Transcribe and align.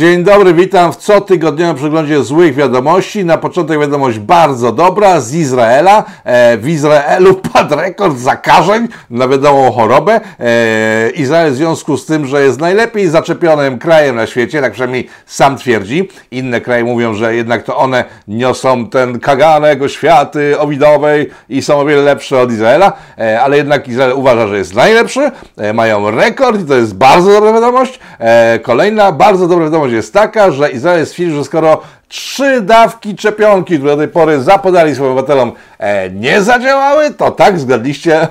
Dzień 0.00 0.24
dobry, 0.24 0.54
witam 0.54 0.92
w 0.92 0.96
cotygodniowym 0.96 1.76
przeglądzie 1.76 2.22
złych 2.22 2.54
wiadomości. 2.54 3.24
Na 3.24 3.38
początek 3.38 3.80
wiadomość 3.80 4.18
bardzo 4.18 4.72
dobra 4.72 5.20
z 5.20 5.34
Izraela. 5.34 6.04
E, 6.24 6.56
w 6.56 6.68
Izraelu 6.68 7.34
padł 7.52 7.76
rekord 7.76 8.18
zakażeń 8.18 8.88
na 9.10 9.28
wiadomą 9.28 9.72
chorobę. 9.72 10.20
E, 10.40 11.10
Izrael 11.10 11.52
w 11.52 11.56
związku 11.56 11.96
z 11.96 12.06
tym, 12.06 12.26
że 12.26 12.42
jest 12.42 12.60
najlepiej 12.60 13.08
zaczepionym 13.08 13.78
krajem 13.78 14.16
na 14.16 14.26
świecie, 14.26 14.60
tak 14.60 14.72
przynajmniej 14.72 15.08
sam 15.26 15.56
twierdzi. 15.56 16.08
Inne 16.30 16.60
kraje 16.60 16.84
mówią, 16.84 17.14
że 17.14 17.34
jednak 17.34 17.62
to 17.62 17.76
one 17.76 18.04
niosą 18.28 18.86
ten 18.86 19.20
kaganek 19.20 19.82
oświaty 19.82 20.58
owidowej 20.58 21.30
i 21.48 21.62
są 21.62 21.80
o 21.80 21.84
wiele 21.84 22.02
lepsze 22.02 22.40
od 22.40 22.52
Izraela, 22.52 22.92
e, 23.18 23.40
ale 23.40 23.56
jednak 23.56 23.88
Izrael 23.88 24.12
uważa, 24.12 24.48
że 24.48 24.58
jest 24.58 24.74
najlepszy. 24.74 25.30
E, 25.56 25.72
mają 25.72 26.10
rekord 26.10 26.60
i 26.60 26.64
to 26.64 26.74
jest 26.74 26.94
bardzo 26.94 27.32
dobra 27.32 27.52
wiadomość. 27.52 28.00
E, 28.18 28.58
kolejna 28.58 29.12
bardzo 29.12 29.48
dobra 29.48 29.64
wiadomość 29.64 29.89
jest 29.96 30.12
taka, 30.12 30.50
że 30.50 30.70
Izrael 30.70 31.06
stwierdził, 31.06 31.36
że 31.36 31.44
skoro 31.44 31.82
trzy 32.08 32.60
dawki 32.60 33.14
szczepionki, 33.18 33.76
które 33.76 33.90
do 33.92 34.02
tej 34.02 34.08
pory 34.08 34.42
zapodali 34.42 34.94
swoim 34.94 35.12
obywatelom, 35.12 35.52
e, 35.78 36.10
nie 36.10 36.42
zadziałały, 36.42 37.14
to 37.14 37.30
tak 37.30 37.60
zgadliście. 37.60 38.28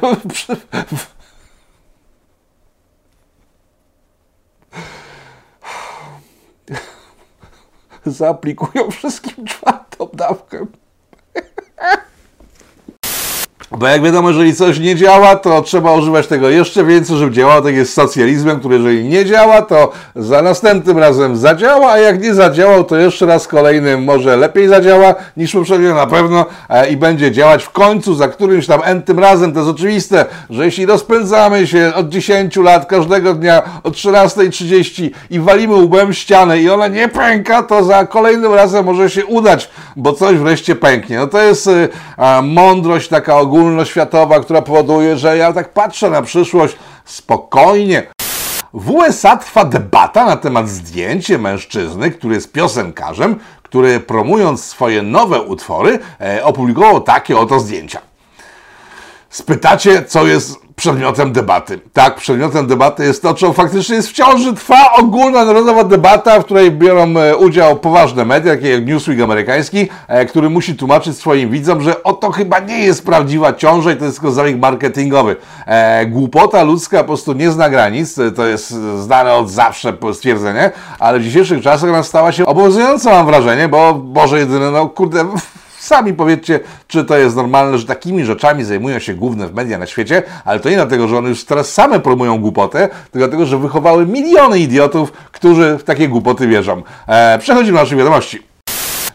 Zaaplikują 8.05 8.91
wszystkim 8.91 9.45
czwartą 9.45 10.09
dawkę. 10.13 10.65
Bo 13.71 13.87
jak 13.87 14.03
wiadomo, 14.03 14.29
jeżeli 14.29 14.55
coś 14.55 14.79
nie 14.79 14.95
działa, 14.95 15.35
to 15.35 15.61
trzeba 15.61 15.93
używać 15.93 16.27
tego 16.27 16.49
jeszcze 16.49 16.83
więcej, 16.83 17.17
żeby 17.17 17.31
działało. 17.31 17.61
Tak 17.61 17.75
jest 17.75 17.91
z 17.91 17.93
socjalizmem, 17.93 18.59
który 18.59 18.75
jeżeli 18.75 19.03
nie 19.03 19.25
działa, 19.25 19.61
to 19.61 19.91
za 20.15 20.41
następnym 20.41 20.97
razem 20.97 21.37
zadziała, 21.37 21.91
a 21.91 21.97
jak 21.97 22.21
nie 22.21 22.33
zadziałał, 22.33 22.83
to 22.83 22.97
jeszcze 22.97 23.25
raz 23.25 23.47
kolejnym 23.47 24.03
może 24.03 24.37
lepiej 24.37 24.67
zadziała 24.67 25.15
niż 25.37 25.53
poprzednio 25.53 25.95
na 25.95 26.07
pewno 26.07 26.45
e, 26.69 26.89
i 26.89 26.97
będzie 26.97 27.31
działać 27.31 27.63
w 27.63 27.69
końcu 27.69 28.15
za 28.15 28.27
którymś 28.27 28.67
tam 28.67 28.81
entym 28.83 29.19
razem. 29.19 29.53
To 29.53 29.59
jest 29.59 29.71
oczywiste, 29.71 30.25
że 30.49 30.65
jeśli 30.65 30.85
rozpędzamy 30.85 31.67
się 31.67 31.91
od 31.95 32.09
10 32.09 32.55
lat 32.55 32.85
każdego 32.85 33.33
dnia 33.33 33.61
o 33.83 33.89
13.30 33.89 35.09
i 35.29 35.39
walimy 35.39 35.75
łbem 35.75 36.13
ścianę 36.13 36.59
i 36.59 36.69
ona 36.69 36.87
nie 36.87 37.07
pęka, 37.07 37.63
to 37.63 37.83
za 37.83 38.05
kolejnym 38.05 38.53
razem 38.53 38.85
może 38.85 39.09
się 39.09 39.25
udać, 39.25 39.69
bo 39.95 40.13
coś 40.13 40.37
wreszcie 40.37 40.75
pęknie. 40.75 41.17
No 41.17 41.27
to 41.27 41.41
jest 41.41 41.67
y, 41.67 41.89
mądrość 42.43 43.07
taka 43.07 43.37
ogólna 43.37 43.58
ogólnoświatowa, 43.59 44.39
która 44.39 44.61
powoduje, 44.61 45.17
że 45.17 45.37
ja 45.37 45.53
tak 45.53 45.73
patrzę 45.73 46.09
na 46.09 46.21
przyszłość 46.21 46.75
spokojnie. 47.05 48.07
W 48.73 48.91
USA 48.91 49.37
trwa 49.37 49.65
debata 49.65 50.25
na 50.25 50.37
temat 50.37 50.69
zdjęcia 50.69 51.37
mężczyzny, 51.37 52.11
który 52.11 52.35
jest 52.35 52.51
piosenkarzem, 52.51 53.39
który 53.63 53.99
promując 53.99 54.63
swoje 54.63 55.01
nowe 55.01 55.41
utwory 55.41 55.99
e, 56.21 56.43
opublikował 56.43 57.01
takie 57.01 57.37
oto 57.37 57.59
zdjęcia. 57.59 58.01
Spytacie, 59.29 60.03
co 60.03 60.27
jest 60.27 60.68
przedmiotem 60.79 61.31
debaty. 61.31 61.79
Tak, 61.93 62.15
przedmiotem 62.15 62.67
debaty 62.67 63.03
jest 63.03 63.21
to, 63.21 63.33
czy 63.33 63.53
faktycznie 63.53 63.95
jest 63.95 64.09
w 64.09 64.13
ciąży 64.13 64.53
trwa 64.53 64.93
ogólna 64.93 65.45
narodowa 65.45 65.83
debata, 65.83 66.39
w 66.39 66.45
której 66.45 66.71
biorą 66.71 67.17
e, 67.17 67.37
udział 67.37 67.75
poważne 67.75 68.25
media, 68.25 68.53
takie 68.53 68.69
jak 68.69 68.85
Newsweek 68.85 69.21
amerykański, 69.21 69.87
e, 70.07 70.25
który 70.25 70.49
musi 70.49 70.75
tłumaczyć 70.75 71.17
swoim 71.17 71.49
widzom, 71.49 71.81
że 71.81 72.03
oto 72.03 72.31
chyba 72.31 72.59
nie 72.59 72.79
jest 72.79 73.05
prawdziwa 73.05 73.53
ciąża 73.53 73.91
i 73.91 73.97
to 73.97 74.05
jest 74.05 74.17
tylko 74.17 74.31
zabieg 74.31 74.59
marketingowy. 74.59 75.35
E, 75.65 76.05
głupota 76.05 76.63
ludzka 76.63 76.97
po 76.97 77.03
prostu 77.03 77.33
nie 77.33 77.51
zna 77.51 77.69
granic, 77.69 78.15
to 78.35 78.45
jest 78.45 78.69
znane 78.99 79.33
od 79.33 79.49
zawsze 79.49 79.93
stwierdzenie, 80.13 80.71
ale 80.99 81.19
w 81.19 81.23
dzisiejszych 81.23 81.63
czasach 81.63 81.89
ona 81.89 82.03
stała 82.03 82.31
się 82.31 82.45
obowiązująca, 82.45 83.11
mam 83.11 83.25
wrażenie, 83.25 83.67
bo 83.67 83.93
Boże 83.93 84.39
jedyne, 84.39 84.71
no 84.71 84.89
kurde, 84.89 85.25
Sami 85.79 86.13
powiedzcie, 86.13 86.59
czy 86.87 87.05
to 87.05 87.17
jest 87.17 87.35
normalne, 87.35 87.77
że 87.77 87.85
takimi 87.85 88.25
rzeczami 88.25 88.63
zajmują 88.63 88.99
się 88.99 89.13
główne 89.13 89.47
w 89.47 89.53
media 89.53 89.77
na 89.77 89.85
świecie, 89.85 90.23
ale 90.45 90.59
to 90.59 90.69
nie 90.69 90.75
dlatego, 90.75 91.07
że 91.07 91.17
one 91.17 91.29
już 91.29 91.45
teraz 91.45 91.73
same 91.73 91.99
promują 91.99 92.39
głupotę, 92.39 92.79
tylko 92.87 93.27
dlatego, 93.27 93.45
że 93.45 93.57
wychowały 93.57 94.05
miliony 94.05 94.59
idiotów, 94.59 95.11
którzy 95.11 95.77
w 95.77 95.83
takie 95.83 96.07
głupoty 96.07 96.47
wierzą. 96.47 96.81
Eee, 97.07 97.39
przechodzimy 97.39 97.77
do 97.77 97.83
naszej 97.83 97.97
wiadomości. 97.97 98.49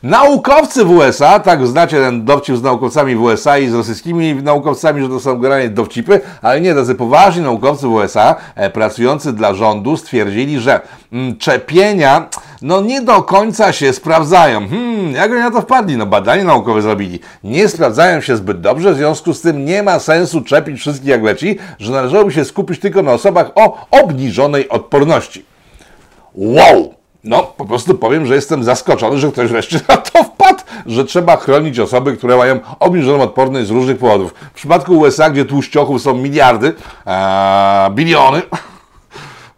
Naukowcy 0.05 0.85
w 0.85 0.91
USA, 0.91 1.41
tak 1.41 1.67
znacie 1.67 1.97
ten 1.97 2.25
dowcip 2.25 2.57
z 2.57 2.63
naukowcami 2.63 3.17
w 3.17 3.23
USA 3.23 3.59
i 3.59 3.69
z 3.69 3.75
rosyjskimi 3.75 4.35
naukowcami, 4.35 5.03
że 5.03 5.09
to 5.09 5.21
są 5.21 5.39
generalnie 5.39 5.69
dowcipy, 5.69 6.21
ale 6.43 6.61
nie, 6.61 6.75
tacy 6.75 6.95
poważni 6.95 7.43
naukowcy 7.43 7.87
w 7.87 7.93
USA 7.93 8.37
e, 8.55 8.71
pracujący 8.71 9.33
dla 9.33 9.55
rządu 9.55 9.97
stwierdzili, 9.97 10.61
że 10.61 10.81
mm, 11.13 11.37
czepienia 11.37 12.29
no 12.65 12.81
nie 12.81 13.03
do 13.03 13.23
końca 13.23 13.73
się 13.73 13.93
sprawdzają. 13.93 14.69
Hmm, 14.69 15.13
jak 15.13 15.31
oni 15.31 15.41
na 15.41 15.51
to 15.51 15.61
wpadli? 15.61 15.97
No 15.97 16.07
badanie 16.07 16.45
naukowe 16.45 16.83
zrobili. 16.83 17.21
Nie 17.45 17.69
sprawdzają 17.69 18.21
się 18.21 18.37
zbyt 18.37 18.61
dobrze, 18.61 18.93
w 18.93 18.97
związku 18.97 19.35
z 19.35 19.41
tym 19.41 19.65
nie 19.65 19.83
ma 19.83 19.99
sensu 19.99 20.43
czepić 20.43 20.81
wszystkich 20.81 21.09
jak 21.09 21.23
leci, 21.23 21.59
że 21.79 21.93
należałoby 21.93 22.33
się 22.33 22.45
skupić 22.45 22.81
tylko 22.81 23.03
na 23.03 23.13
osobach 23.13 23.51
o 23.55 23.87
obniżonej 23.91 24.69
odporności. 24.69 25.45
Wow! 26.35 26.95
No, 27.25 27.43
po 27.57 27.65
prostu 27.65 27.95
powiem, 27.95 28.27
że 28.27 28.35
jestem 28.35 28.65
zaskoczony, 28.65 29.19
że 29.19 29.33
ktoś 29.33 29.51
wreszcie 29.51 29.81
na 29.89 29.97
to 29.97 30.25
wpadł, 30.25 30.63
że 30.87 31.05
trzeba 31.05 31.37
chronić 31.37 31.79
osoby, 31.79 32.17
które 32.17 32.37
mają 32.37 32.61
obniżoną 32.81 33.23
odporność 33.23 33.67
z 33.67 33.71
różnych 33.71 33.99
powodów. 33.99 34.35
W 34.53 34.55
przypadku 34.55 34.99
USA, 34.99 35.31
gdzie 35.31 35.45
tłuszczochów 35.45 36.03
są 36.03 36.15
miliardy, 36.15 36.73
ee, 37.07 37.91
biliony, 37.91 38.43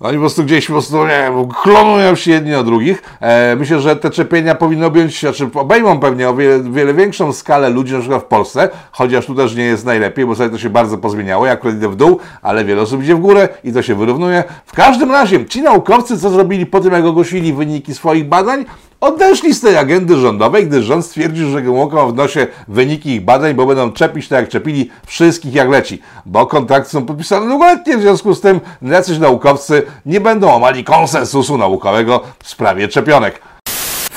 oni 0.00 0.16
po 0.16 0.20
prostu 0.20 0.44
gdzieś 0.44 0.66
po 0.66 0.72
prostu, 0.72 1.02
nie 1.02 1.08
wiem, 1.08 1.48
klonują 1.62 2.14
się 2.14 2.30
jedni 2.30 2.54
od 2.54 2.66
drugich. 2.66 3.02
E, 3.20 3.56
myślę, 3.56 3.80
że 3.80 3.96
te 3.96 4.10
czepienia 4.10 4.54
powinny 4.54 4.86
objąć, 4.86 5.20
znaczy 5.20 5.50
obejmą 5.54 6.00
pewnie 6.00 6.28
o 6.28 6.34
wiele, 6.34 6.60
wiele, 6.70 6.94
większą 6.94 7.32
skalę 7.32 7.70
ludzi, 7.70 7.92
na 7.92 7.98
przykład 7.98 8.22
w 8.22 8.26
Polsce, 8.26 8.68
chociaż 8.90 9.26
tu 9.26 9.34
też 9.34 9.54
nie 9.54 9.64
jest 9.64 9.84
najlepiej, 9.84 10.26
bo 10.26 10.34
sobie 10.34 10.50
to 10.50 10.58
się 10.58 10.70
bardzo 10.70 10.98
pozmieniało. 10.98 11.46
Ja 11.46 11.52
akurat 11.52 11.76
idę 11.76 11.88
w 11.88 11.96
dół, 11.96 12.18
ale 12.42 12.64
wiele 12.64 12.82
osób 12.82 13.02
idzie 13.02 13.14
w 13.14 13.20
górę 13.20 13.48
i 13.64 13.72
to 13.72 13.82
się 13.82 13.94
wyrównuje. 13.94 14.44
W 14.66 14.72
każdym 14.72 15.10
razie, 15.10 15.46
ci 15.46 15.62
naukowcy, 15.62 16.18
co 16.18 16.30
zrobili 16.30 16.66
po 16.66 16.80
tym, 16.80 16.92
jak 16.92 17.04
ogłosili 17.04 17.52
wyniki 17.52 17.94
swoich 17.94 18.28
badań, 18.28 18.64
odeszli 19.00 19.54
z 19.54 19.60
tej 19.60 19.76
agendy 19.76 20.16
rządowej, 20.16 20.66
gdy 20.66 20.82
rząd 20.82 21.06
stwierdził, 21.06 21.50
że 21.50 21.62
Gomułka 21.62 21.96
ma 21.96 22.06
w 22.06 22.14
nosie 22.14 22.46
wyniki 22.68 23.10
ich 23.10 23.24
badań, 23.24 23.54
bo 23.54 23.66
będą 23.66 23.92
czepić 23.92 24.28
tak 24.28 24.40
jak 24.40 24.48
czepili 24.48 24.90
wszystkich 25.06 25.54
jak 25.54 25.68
leci, 25.68 26.02
bo 26.26 26.46
kontrakty 26.46 26.90
są 26.90 27.06
podpisane 27.06 27.46
długoletnie, 27.46 27.98
w 27.98 28.00
związku 28.00 28.34
z 28.34 28.40
tym 28.40 28.60
jacyś 28.82 29.18
naukowcy 29.18 29.82
nie 30.06 30.20
będą 30.20 30.54
omali 30.54 30.84
konsensusu 30.84 31.58
naukowego 31.58 32.20
w 32.42 32.48
sprawie 32.48 32.88
czepionek. 32.88 33.55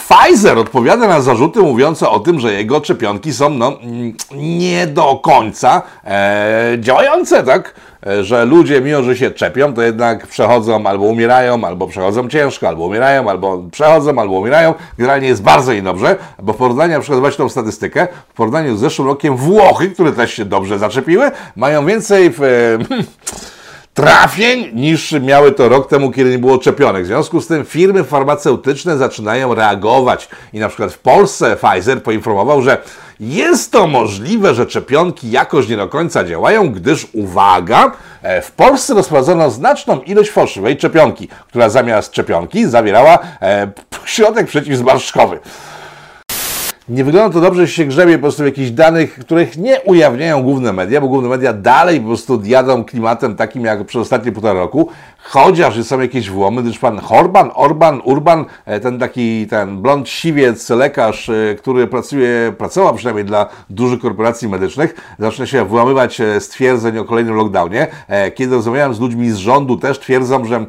Pfizer 0.09 0.58
odpowiada 0.58 1.08
na 1.08 1.22
zarzuty 1.22 1.59
mówiące 1.59 2.09
o 2.09 2.20
tym, 2.20 2.40
że 2.40 2.53
jego 2.53 2.84
szczepionki 2.84 3.34
są 3.34 3.50
no, 3.50 3.78
nie 4.36 4.88
do 4.88 5.16
końca 5.16 5.81
e, 6.06 6.78
działające, 6.80 7.44
tak? 7.44 7.74
E, 8.08 8.24
że 8.24 8.46
ludzie, 8.46 8.81
mimo 8.81 9.03
że 9.03 9.18
się 9.18 9.31
czepią, 9.31 9.74
to 9.74 9.81
jednak 9.81 10.28
przechodzą 10.28 10.86
albo 10.86 11.06
umierają, 11.06 11.64
albo 11.64 11.88
przechodzą 11.88 12.30
ciężko, 12.30 12.68
albo 12.68 12.84
umierają, 12.84 13.30
albo 13.30 13.64
przechodzą, 13.72 14.19
albo 14.19 14.40
umierają. 14.40 14.74
Generalnie 14.98 15.28
jest 15.28 15.44
bardzo 15.44 15.74
niedobrze, 15.74 16.16
bo 16.44 16.53
w 16.53 16.58
porównaniu, 16.58 16.94
na 16.94 17.00
przykład 17.00 17.38
tą 17.38 17.50
statystykę, 17.50 18.08
w 18.30 18.34
porównaniu 18.34 18.78
z 18.78 18.80
zeszłym 18.80 19.08
rokiem 19.08 19.36
Włochy, 19.36 19.90
które 19.90 20.12
też 20.12 20.34
się 20.34 20.46
dobrze 20.46 20.80
zaczepiły, 20.80 21.31
mają 21.56 21.86
więcej 21.86 22.30
w, 22.30 22.44
e, 22.44 22.48
trafień 23.94 24.70
niż 24.74 25.12
miały 25.12 25.52
to 25.52 25.70
rok 25.70 25.90
temu, 25.90 26.12
kiedy 26.12 26.30
nie 26.30 26.40
było 26.40 26.58
czepionek. 26.58 27.04
W 27.04 27.08
związku 27.08 27.42
z 27.42 27.48
tym 27.48 27.66
firmy 27.66 28.04
farmaceutyczne 28.04 28.98
zaczynają 28.98 29.56
reagować 29.56 30.30
i 30.54 30.60
na 30.60 30.68
przykład 30.68 30.94
w 30.94 31.00
Polsce 31.00 31.56
Pfizer 31.56 32.04
poinformował, 32.04 32.62
że 32.62 32.78
jest 33.20 33.72
to 33.72 33.88
możliwe, 33.88 34.56
że 34.56 34.70
szczepionki 34.70 35.32
jakoś 35.32 35.68
nie 35.68 35.78
do 35.78 35.88
końca 35.88 36.24
działają, 36.24 36.70
gdyż 36.70 37.08
uwaga, 37.14 37.92
e, 38.22 38.42
w 38.42 38.52
Polsce 38.52 38.94
rozprowadzono 38.94 39.52
znaczną 39.52 40.02
ilość 40.02 40.30
fałszywej 40.30 40.78
szczepionki, 40.78 41.30
która 41.48 41.70
zamiast 41.70 42.12
szczepionki 42.12 42.66
zawierała 42.66 43.20
e, 43.42 43.72
środek 44.06 44.48
przeciwzmarszczkowy. 44.48 45.40
Nie 46.89 47.03
wygląda 47.03 47.33
to 47.33 47.41
dobrze, 47.41 47.68
że 47.68 47.74
się 47.74 47.86
grzebie 47.86 48.13
po 48.13 48.21
prostu 48.21 48.44
w 48.44 48.45
jakichś 48.45 48.69
danych, 48.69 49.19
których 49.19 49.57
nie 49.57 49.81
ujawniają 49.81 50.44
główne 50.44 50.74
media, 50.74 51.01
bo 51.01 51.07
główne 51.07 51.30
media 51.30 51.53
dalej 51.53 52.00
po 52.00 52.07
prostu 52.07 52.41
jadą 52.44 52.83
klimatem 52.83 53.36
takim 53.36 53.65
jak 53.65 53.86
przez 53.86 54.01
ostatnie 54.01 54.31
półtora 54.31 54.53
roku, 54.53 54.89
chociaż 55.18 55.86
są 55.86 56.00
jakieś 56.00 56.30
włamy, 56.30 56.63
gdyż 56.63 56.80
pan 56.80 57.00
Horban, 57.00 57.51
Orban, 57.53 58.01
Urban, 58.03 58.45
e, 58.65 58.80
ten 58.80 59.00
taki, 59.00 59.47
ten 59.47 59.81
blond 59.81 60.09
siwiec, 60.09 60.69
lekarz, 60.69 61.30
e, 61.30 61.56
który 61.57 61.88
pracuje, 61.88 62.53
pracował 62.57 62.95
przynajmniej 62.95 63.25
dla 63.25 63.50
dużych 63.69 64.00
korporacji 64.00 64.47
medycznych, 64.47 65.15
zaczyna 65.19 65.47
się 65.47 65.65
włamywać 65.65 66.21
e, 66.21 66.41
stwierdzeń 66.41 66.97
o 66.97 67.06
kolejnym 67.06 67.36
lockdownie. 67.36 67.88
Kiedy 68.36 68.56
rozmawiałem 68.56 68.94
z 68.94 69.00
ludźmi 69.00 69.31
z 69.31 69.36
rządu, 69.36 69.77
też 69.77 70.00
twierdzą, 70.00 70.45
że 70.45 70.65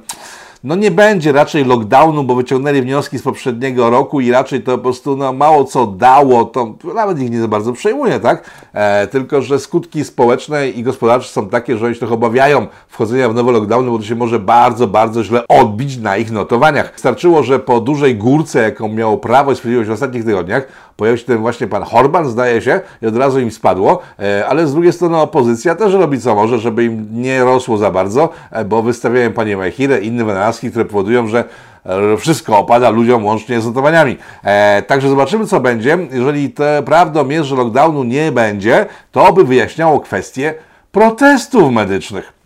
no 0.64 0.74
nie 0.74 0.90
będzie 0.90 1.32
raczej 1.32 1.64
lockdownu, 1.64 2.24
bo 2.24 2.34
wyciągnęli 2.34 2.82
wnioski 2.82 3.18
z 3.18 3.22
poprzedniego 3.22 3.90
roku 3.90 4.20
i 4.20 4.30
raczej 4.30 4.62
to 4.62 4.72
po 4.72 4.82
prostu 4.82 5.16
no, 5.16 5.32
mało 5.32 5.64
co 5.64 5.86
dało, 5.86 6.44
to 6.44 6.74
nawet 6.94 7.18
ich 7.18 7.30
nie 7.30 7.40
za 7.40 7.48
bardzo 7.48 7.72
przejmuje, 7.72 8.20
tak? 8.20 8.50
E, 8.72 9.06
tylko, 9.06 9.42
że 9.42 9.58
skutki 9.58 10.04
społeczne 10.04 10.68
i 10.68 10.82
gospodarcze 10.82 11.28
są 11.28 11.48
takie, 11.48 11.76
że 11.76 11.86
oni 11.86 11.94
się 11.94 11.98
trochę 11.98 12.14
obawiają 12.14 12.66
wchodzenia 12.88 13.28
w 13.28 13.34
nowe 13.34 13.52
lockdowny, 13.52 13.90
bo 13.90 13.98
to 13.98 14.04
się 14.04 14.14
może 14.14 14.38
bardzo, 14.38 14.86
bardzo 14.86 15.24
źle 15.24 15.48
odbić 15.48 15.96
na 15.96 16.16
ich 16.16 16.30
notowaniach. 16.30 16.92
Starczyło, 16.96 17.42
że 17.42 17.58
po 17.58 17.80
dużej 17.80 18.16
górce, 18.16 18.62
jaką 18.62 18.88
miało 18.88 19.18
Prawo 19.18 19.52
i 19.52 19.56
Sprawiedliwość 19.56 19.90
w 19.90 19.92
ostatnich 19.92 20.24
tygodniach, 20.24 20.66
pojawił 21.00 21.18
się 21.18 21.24
ten 21.24 21.38
właśnie 21.38 21.66
pan 21.66 21.82
Horban, 21.82 22.28
zdaje 22.28 22.62
się, 22.62 22.80
i 23.02 23.06
od 23.06 23.16
razu 23.16 23.40
im 23.40 23.50
spadło, 23.50 24.02
e, 24.18 24.46
ale 24.46 24.66
z 24.66 24.72
drugiej 24.72 24.92
strony 24.92 25.16
opozycja 25.16 25.74
też 25.74 25.92
robi 25.94 26.20
co 26.20 26.34
może, 26.34 26.58
żeby 26.58 26.84
im 26.84 27.06
nie 27.12 27.44
rosło 27.44 27.76
za 27.76 27.90
bardzo, 27.90 28.28
e, 28.50 28.64
bo 28.64 28.82
wystawiają 28.82 29.32
panie 29.32 29.56
Majchirę 29.56 30.00
inne 30.00 30.24
wynalazki, 30.24 30.70
które 30.70 30.84
powodują, 30.84 31.26
że 31.26 31.44
e, 31.84 32.16
wszystko 32.16 32.58
opada 32.58 32.90
ludziom 32.90 33.24
łącznie 33.24 33.60
z 33.60 33.66
notowaniami. 33.66 34.16
E, 34.44 34.82
także 34.82 35.08
zobaczymy, 35.08 35.46
co 35.46 35.60
będzie. 35.60 35.98
Jeżeli 36.12 36.50
to 36.50 36.64
prawdą 36.84 37.28
jest, 37.28 37.48
że 37.48 37.56
lockdownu 37.56 38.04
nie 38.04 38.32
będzie, 38.32 38.86
to 39.12 39.32
by 39.32 39.44
wyjaśniało 39.44 40.00
kwestię 40.00 40.54
protestów 40.92 41.72
medycznych. 41.72 42.39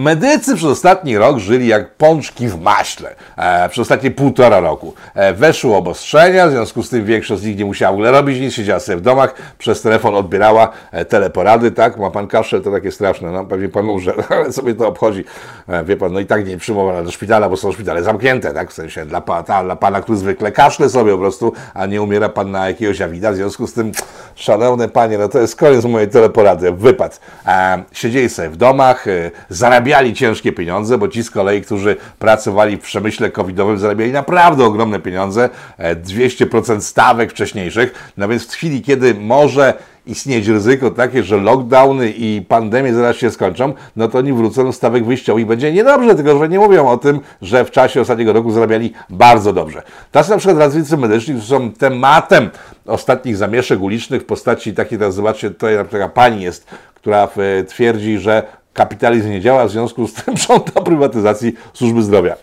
Medycy 0.00 0.56
przez 0.56 0.70
ostatni 0.70 1.18
rok 1.18 1.38
żyli 1.38 1.66
jak 1.66 1.94
pączki 1.94 2.48
w 2.48 2.60
maśle. 2.60 3.14
E, 3.36 3.68
przez 3.68 3.82
ostatnie 3.82 4.10
półtora 4.10 4.60
roku. 4.60 4.94
E, 5.14 5.34
weszły 5.34 5.74
obostrzenia, 5.74 6.48
w 6.48 6.50
związku 6.50 6.82
z 6.82 6.90
tym 6.90 7.04
większość 7.04 7.42
z 7.42 7.44
nich 7.44 7.56
nie 7.56 7.64
musiała 7.64 7.92
w 7.92 7.94
ogóle 7.94 8.10
robić 8.10 8.40
nic, 8.40 8.54
siedziała 8.54 8.80
sobie 8.80 8.96
w 8.96 9.00
domach, 9.00 9.34
przez 9.58 9.82
telefon 9.82 10.14
odbierała 10.14 10.68
e, 10.92 11.04
teleporady, 11.04 11.70
tak? 11.70 11.98
Ma 11.98 12.10
pan 12.10 12.26
kaszel, 12.26 12.62
to 12.62 12.70
takie 12.70 12.92
straszne, 12.92 13.30
no 13.30 13.44
pewnie 13.44 13.68
pan 13.68 13.88
umrze, 13.88 14.14
ale 14.30 14.52
sobie 14.52 14.74
to 14.74 14.88
obchodzi. 14.88 15.24
E, 15.68 15.84
wie 15.84 15.96
pan, 15.96 16.12
no 16.12 16.20
i 16.20 16.26
tak 16.26 16.46
nie 16.46 16.56
przyjmowana 16.56 17.02
do 17.02 17.10
szpitala, 17.10 17.48
bo 17.48 17.56
są 17.56 17.72
szpitale 17.72 18.02
zamknięte, 18.02 18.54
tak? 18.54 18.70
W 18.70 18.72
sensie 18.72 19.06
dla, 19.06 19.20
pa, 19.20 19.42
ta, 19.42 19.64
dla 19.64 19.76
pana, 19.76 20.00
który 20.00 20.18
zwykle 20.18 20.52
kaszle 20.52 20.88
sobie 20.88 21.12
po 21.12 21.18
prostu, 21.18 21.52
a 21.74 21.86
nie 21.86 22.02
umiera 22.02 22.28
pan 22.28 22.50
na 22.50 22.68
jakiegoś 22.68 23.00
awida, 23.00 23.32
w 23.32 23.36
związku 23.36 23.66
z 23.66 23.72
tym, 23.72 23.92
szanowne 24.34 24.88
panie, 24.88 25.18
no 25.18 25.28
to 25.28 25.38
jest 25.38 25.56
koniec 25.56 25.84
mojej 25.84 26.08
teleporady, 26.08 26.72
wypad. 26.72 27.20
E, 27.46 27.82
siedzieli 27.92 28.28
sobie 28.28 28.48
w 28.48 28.56
domach, 28.56 29.08
e, 29.08 29.30
zarabiali 29.48 29.89
zarabiali 29.90 30.14
ciężkie 30.14 30.52
pieniądze, 30.52 30.98
bo 30.98 31.08
ci 31.08 31.22
z 31.22 31.30
kolei, 31.30 31.62
którzy 31.62 31.96
pracowali 32.18 32.76
w 32.76 32.80
przemyśle 32.80 33.30
covidowym, 33.30 33.78
zarabiali 33.78 34.12
naprawdę 34.12 34.64
ogromne 34.64 35.00
pieniądze, 35.00 35.48
200% 35.78 36.76
e, 36.76 36.80
stawek 36.80 37.30
wcześniejszych. 37.30 38.12
No 38.16 38.28
więc 38.28 38.46
w 38.46 38.52
chwili, 38.52 38.82
kiedy 38.82 39.14
może 39.14 39.74
istnieć 40.06 40.48
ryzyko 40.48 40.90
takie, 40.90 41.22
że 41.22 41.36
lockdowny 41.36 42.10
i 42.10 42.42
pandemie 42.48 42.94
zaraz 42.94 43.16
się 43.16 43.30
skończą, 43.30 43.72
no 43.96 44.08
to 44.08 44.18
oni 44.18 44.32
wrócą 44.32 44.64
do 44.64 44.72
stawek 44.72 45.04
wyjściowych. 45.04 45.46
Będzie 45.46 45.72
niedobrze, 45.72 46.14
tylko 46.14 46.38
że 46.38 46.48
nie 46.48 46.58
mówią 46.58 46.88
o 46.88 46.98
tym, 46.98 47.20
że 47.42 47.64
w 47.64 47.70
czasie 47.70 48.00
ostatniego 48.00 48.32
roku 48.32 48.50
zarabiali 48.50 48.92
bardzo 49.10 49.52
dobrze. 49.52 49.82
Tacy 50.10 50.30
na 50.30 50.36
przykład 50.36 50.58
ratownicy 50.58 50.96
medyczni, 50.96 51.40
są 51.40 51.72
tematem 51.72 52.50
ostatnich 52.86 53.36
zamieszek 53.36 53.80
ulicznych 53.80 54.22
w 54.22 54.26
postaci 54.26 54.74
takiej, 54.74 54.98
teraz 54.98 55.14
zobaczcie, 55.14 55.50
tutaj 55.50 55.74
taka 55.90 56.08
pani 56.08 56.42
jest, 56.42 56.66
która 56.94 57.28
e, 57.36 57.64
twierdzi, 57.64 58.18
że 58.18 58.42
kapitalizm 58.72 59.30
nie 59.30 59.40
działa, 59.40 59.66
w 59.66 59.70
związku 59.70 60.08
z 60.08 60.14
tym 60.14 60.36
żąda 60.48 60.80
prywatyzacji 60.80 61.52
służby 61.74 62.02
zdrowia. 62.02 62.36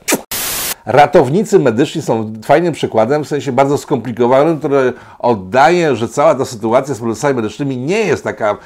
Ratownicy 0.86 1.60
medyczni 1.60 2.02
są 2.02 2.34
fajnym 2.46 2.74
przykładem, 2.74 3.24
w 3.24 3.28
sensie 3.28 3.52
bardzo 3.52 3.78
skomplikowanym, 3.78 4.60
który 4.60 4.94
oddaje, 5.20 5.96
że 5.96 6.10
cała 6.10 6.36
ta 6.36 6.46
sytuacja 6.46 6.96
z 6.96 7.00
procesami 7.00 7.36
medycznymi 7.36 7.78
nie 7.78 8.00
jest 8.00 8.24
taka 8.24 8.58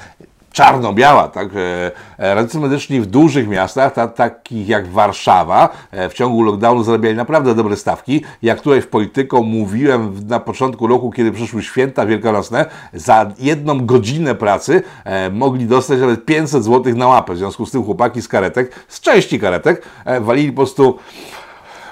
czarno-biała, 0.51 1.27
tak? 1.27 1.50
E, 1.56 1.92
e, 2.18 2.36
ratownicy 2.36 2.59
medyczni 2.59 3.01
w 3.01 3.06
dużych 3.06 3.48
miastach, 3.48 3.94
ta, 3.94 4.07
takich 4.07 4.68
jak 4.68 4.88
Warszawa, 4.88 5.69
e, 5.92 6.09
w 6.09 6.13
ciągu 6.13 6.44
lockdownu 6.44 6.83
zarabiali 6.83 7.15
naprawdę 7.15 7.56
dobre 7.56 7.75
stawki. 7.75 8.24
Jak 8.42 8.62
tutaj 8.62 8.81
w 8.81 8.88
Polityką 8.88 9.44
mówiłem 9.44 10.27
na 10.27 10.39
początku 10.39 10.88
roku, 10.88 11.12
kiedy 11.12 11.31
przyszły 11.31 11.63
święta 11.63 12.06
wielkanocne, 12.06 12.65
za 12.94 13.31
jedną 13.39 13.86
godzinę 13.86 14.36
pracy 14.36 14.83
mogli 15.31 15.65
dostać 15.65 16.00
nawet 16.00 16.25
500 16.25 16.63
zł 16.63 16.95
na 16.95 17.07
łapę. 17.07 17.33
W 17.33 17.38
związku 17.38 17.65
z 17.65 17.71
tym 17.71 17.83
chłopaki 17.83 18.21
z 18.21 18.27
karetek, 18.27 18.86
z 18.88 19.00
części 19.00 19.39
karetek, 19.39 19.86
walili 20.21 20.51
po 20.51 20.56
prostu 20.56 21.00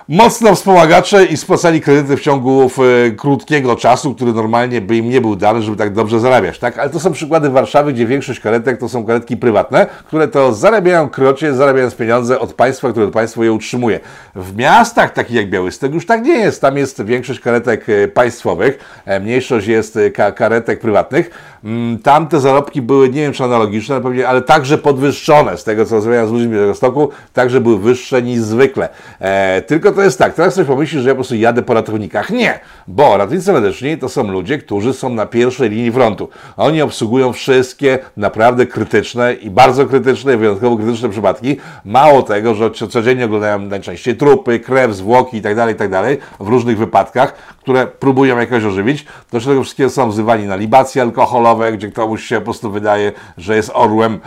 mocno 0.10 0.56
wspomagacze 0.56 1.26
i 1.26 1.38
spłacali 1.38 1.82
kredyty 1.82 2.18
w 2.18 2.22
ciągu 2.22 2.72
e, 3.08 3.12
krótkiego 3.12 3.76
czasu, 3.76 4.16
który 4.16 4.34
normalnie 4.34 4.82
by 4.82 4.98
im 4.98 5.10
nie 5.10 5.22
był 5.22 5.36
dany, 5.36 5.62
żeby 5.62 5.78
tak 5.78 5.94
dobrze 5.94 6.20
zarabiać, 6.20 6.60
tak? 6.60 6.78
Ale 6.78 6.90
to 6.90 7.00
są 7.00 7.12
przykłady 7.12 7.50
Warszawy, 7.50 7.94
gdzie 7.94 8.06
większość 8.06 8.40
karetek 8.40 8.80
to 8.80 8.90
są 8.90 9.06
karetki 9.06 9.38
prywatne, 9.38 9.88
które 10.06 10.28
to 10.28 10.54
zarabiają 10.54 11.10
krocie, 11.10 11.54
zarabiając 11.54 11.96
pieniądze 11.96 12.40
od 12.40 12.54
państwa, 12.54 12.92
które 12.92 13.08
państwo 13.08 13.44
je 13.44 13.54
utrzymuje. 13.54 14.00
W 14.36 14.56
miastach 14.56 15.14
takich 15.14 15.36
jak 15.36 15.50
Białystok 15.50 15.94
już 15.94 16.06
tak 16.06 16.24
nie 16.24 16.38
jest. 16.38 16.62
Tam 16.62 16.78
jest 16.78 17.04
większość 17.04 17.40
karetek 17.40 17.86
e, 17.90 18.08
państwowych, 18.08 18.80
e, 19.06 19.20
mniejszość 19.20 19.68
jest 19.68 20.00
karetek 20.36 20.80
prywatnych. 20.80 21.30
Mm, 21.64 22.00
tam 22.00 22.28
te 22.28 22.40
zarobki 22.40 22.82
były, 22.82 23.10
nie 23.10 23.22
wiem 23.22 23.34
czy 23.34 23.44
analogiczne, 23.44 24.02
ale 24.28 24.42
także 24.42 24.78
podwyższone. 24.78 25.58
Z 25.58 25.64
tego 25.64 25.86
co 25.86 25.96
rozmawiałem 25.96 26.28
z 26.28 26.32
ludźmi 26.32 26.56
z 26.74 26.78
stoku, 26.78 27.10
także 27.34 27.62
były 27.62 27.80
wyższe 27.80 28.22
niż 28.22 28.40
zwykle. 28.40 28.90
E, 29.20 29.62
tylko 29.62 29.92
to 29.92 30.02
jest 30.02 30.20
tak, 30.20 30.34
teraz 30.34 30.54
ktoś 30.54 30.68
pomyśli, 30.68 31.02
że 31.02 31.10
ja 31.10 31.16
po 31.16 31.18
prostu 31.18 31.36
jadę 31.36 31.62
po 31.62 31.74
ratownikach. 31.74 32.30
Nie, 32.30 32.60
bo 32.88 33.18
ratownicy 33.18 33.54
medyczni 33.54 33.98
to 33.98 34.10
są 34.10 34.32
ludzie, 34.32 34.58
którzy 34.58 34.94
są 34.94 35.10
na 35.10 35.26
pierwszej 35.26 35.70
linii 35.70 35.92
frontu. 35.92 36.30
Oni 36.58 36.82
obsługują 36.82 37.34
wszystkie 37.34 38.00
naprawdę 38.18 38.66
krytyczne 38.66 39.34
i 39.34 39.50
bardzo 39.50 39.86
krytyczne, 39.86 40.38
wyjątkowo 40.38 40.78
krytyczne 40.78 41.10
przypadki. 41.10 41.58
Mało 41.86 42.22
tego, 42.22 42.56
że 42.56 42.72
codziennie 42.72 43.26
oglądają 43.26 43.60
najczęściej 43.60 44.18
trupy, 44.18 44.60
krew, 44.60 44.96
zwłoki 44.96 45.38
itd., 45.38 45.56
tak 45.56 45.70
itd. 45.70 46.02
Tak 46.02 46.38
w 46.40 46.48
różnych 46.48 46.78
wypadkach, 46.78 47.34
które 47.60 47.88
próbują 47.88 48.38
jakoś 48.40 48.64
ożywić. 48.64 49.06
Do 49.32 49.40
tego 49.40 49.64
wszystkiego 49.64 49.90
są 49.90 50.10
wzywani 50.10 50.46
na 50.46 50.56
libacje 50.56 51.04
alkoholowe, 51.50 51.78
gdzie 51.78 51.92
komuś 51.92 52.24
się 52.24 52.36
po 52.36 52.42
prostu 52.42 52.72
wydaje, 52.72 53.12
że 53.38 53.56
jest 53.56 53.72
orłem 53.74 54.20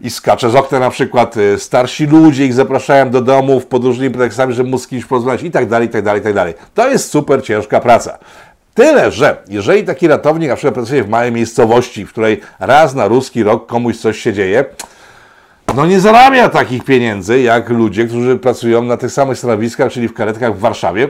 i 0.00 0.10
skacze 0.10 0.50
z 0.50 0.54
okna 0.54 0.78
na 0.78 0.90
przykład. 0.90 1.34
Starsi 1.58 2.06
ludzie 2.06 2.44
ich 2.44 2.54
zapraszają 2.54 3.10
do 3.10 3.20
domów 3.20 3.66
pod 3.66 3.84
różnymi 3.84 4.14
pretekstami, 4.14 4.54
że 4.54 4.64
mógł 4.64 4.78
z 4.78 4.86
kimś 4.86 5.04
porozmawiać 5.04 5.42
i 5.42 5.50
tak 5.50 5.68
dalej, 5.68 5.88
i 5.88 5.90
tak 5.90 6.02
dalej, 6.02 6.20
i 6.20 6.24
tak 6.24 6.34
dalej. 6.34 6.54
To 6.74 6.90
jest 6.90 7.10
super 7.10 7.44
ciężka 7.44 7.80
praca. 7.80 8.18
Tyle, 8.74 9.10
że 9.10 9.36
jeżeli 9.48 9.84
taki 9.84 10.08
ratownik 10.08 10.48
na 10.48 10.56
przykład 10.56 10.74
pracuje 10.74 11.04
w 11.04 11.08
małej 11.08 11.32
miejscowości, 11.32 12.06
w 12.06 12.08
której 12.08 12.40
raz 12.60 12.94
na 12.94 13.08
ruski 13.08 13.42
rok 13.42 13.66
komuś 13.66 13.96
coś 13.96 14.18
się 14.18 14.32
dzieje, 14.32 14.64
no 15.76 15.86
nie 15.86 16.00
zarabia 16.00 16.48
takich 16.48 16.84
pieniędzy 16.84 17.40
jak 17.40 17.68
ludzie, 17.68 18.06
którzy 18.06 18.36
pracują 18.36 18.82
na 18.82 18.96
tych 18.96 19.12
samych 19.12 19.38
stanowiskach, 19.38 19.92
czyli 19.92 20.08
w 20.08 20.14
karetkach 20.14 20.56
w 20.56 20.58
Warszawie, 20.58 21.08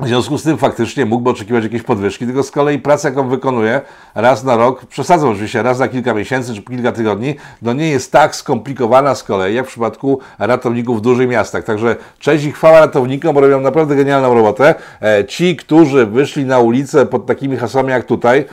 w 0.00 0.08
związku 0.08 0.38
z 0.38 0.42
tym 0.42 0.58
faktycznie 0.58 1.06
mógłby 1.06 1.30
oczekiwać 1.30 1.64
jakiejś 1.64 1.82
podwyżki, 1.82 2.26
tylko 2.26 2.42
z 2.42 2.50
kolei 2.50 2.78
praca, 2.78 3.08
jaką 3.08 3.28
wykonuje 3.28 3.80
raz 4.14 4.44
na 4.44 4.56
rok, 4.56 4.86
przesadzam 4.86 5.28
oczywiście, 5.28 5.62
raz 5.62 5.78
na 5.78 5.88
kilka 5.88 6.14
miesięcy 6.14 6.54
czy 6.54 6.62
kilka 6.62 6.92
tygodni, 6.92 7.34
no 7.62 7.72
nie 7.72 7.88
jest 7.88 8.12
tak 8.12 8.36
skomplikowana 8.36 9.14
z 9.14 9.24
kolei, 9.24 9.54
jak 9.54 9.66
w 9.66 9.68
przypadku 9.68 10.20
ratowników 10.38 10.98
w 10.98 11.00
dużych 11.00 11.28
miastach. 11.28 11.64
Także 11.64 11.96
cześć 12.18 12.44
i 12.44 12.52
chwała 12.52 12.80
ratownikom, 12.80 13.34
bo 13.34 13.40
robią 13.40 13.60
naprawdę 13.60 13.96
genialną 13.96 14.34
robotę. 14.34 14.74
E, 15.02 15.24
ci, 15.24 15.56
którzy 15.56 16.06
wyszli 16.06 16.44
na 16.44 16.58
ulicę 16.58 17.06
pod 17.06 17.26
takimi 17.26 17.56
hasłami 17.56 17.90
jak 17.90 18.04
tutaj, 18.04 18.44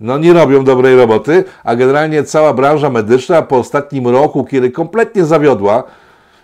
no 0.00 0.18
nie 0.18 0.32
robią 0.32 0.64
dobrej 0.64 0.96
roboty, 0.96 1.44
a 1.64 1.76
generalnie 1.76 2.24
cała 2.24 2.54
branża 2.54 2.90
medyczna 2.90 3.42
po 3.42 3.58
ostatnim 3.58 4.08
roku, 4.08 4.44
kiedy 4.44 4.70
kompletnie 4.70 5.24
zawiodła, 5.24 5.84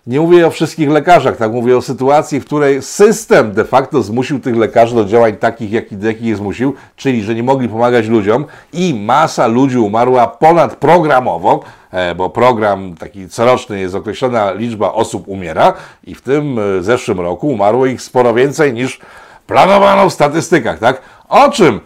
nie 0.06 0.20
mówię 0.20 0.46
o 0.46 0.50
wszystkich 0.50 0.90
lekarzach, 0.90 1.36
tak 1.36 1.52
mówię 1.52 1.76
o 1.76 1.82
sytuacji, 1.82 2.40
w 2.40 2.44
której 2.44 2.82
system 2.82 3.52
de 3.52 3.64
facto 3.64 4.02
zmusił 4.02 4.40
tych 4.40 4.56
lekarzy 4.56 4.94
do 4.94 5.04
działań 5.04 5.36
takich, 5.36 5.72
jakich, 5.72 6.02
jakich 6.02 6.26
je 6.26 6.36
zmusił, 6.36 6.74
czyli 6.96 7.22
że 7.22 7.34
nie 7.34 7.42
mogli 7.42 7.68
pomagać 7.68 8.06
ludziom 8.06 8.44
i 8.72 8.94
masa 8.94 9.46
ludzi 9.46 9.78
umarła 9.78 10.26
ponadprogramowo, 10.26 11.60
e, 11.90 12.14
bo 12.14 12.30
program 12.30 12.94
taki 12.94 13.28
coroczny 13.28 13.80
jest 13.80 13.94
określona 13.94 14.52
liczba 14.52 14.92
osób 14.92 15.28
umiera 15.28 15.72
i 16.04 16.14
w 16.14 16.22
tym 16.22 16.58
e, 16.58 16.82
zeszłym 16.82 17.20
roku 17.20 17.48
umarło 17.48 17.86
ich 17.86 18.02
sporo 18.02 18.34
więcej 18.34 18.72
niż 18.72 19.00
planowano 19.46 20.10
w 20.10 20.12
statystykach, 20.12 20.78
tak? 20.78 21.02
O 21.28 21.50
czym 21.50 21.80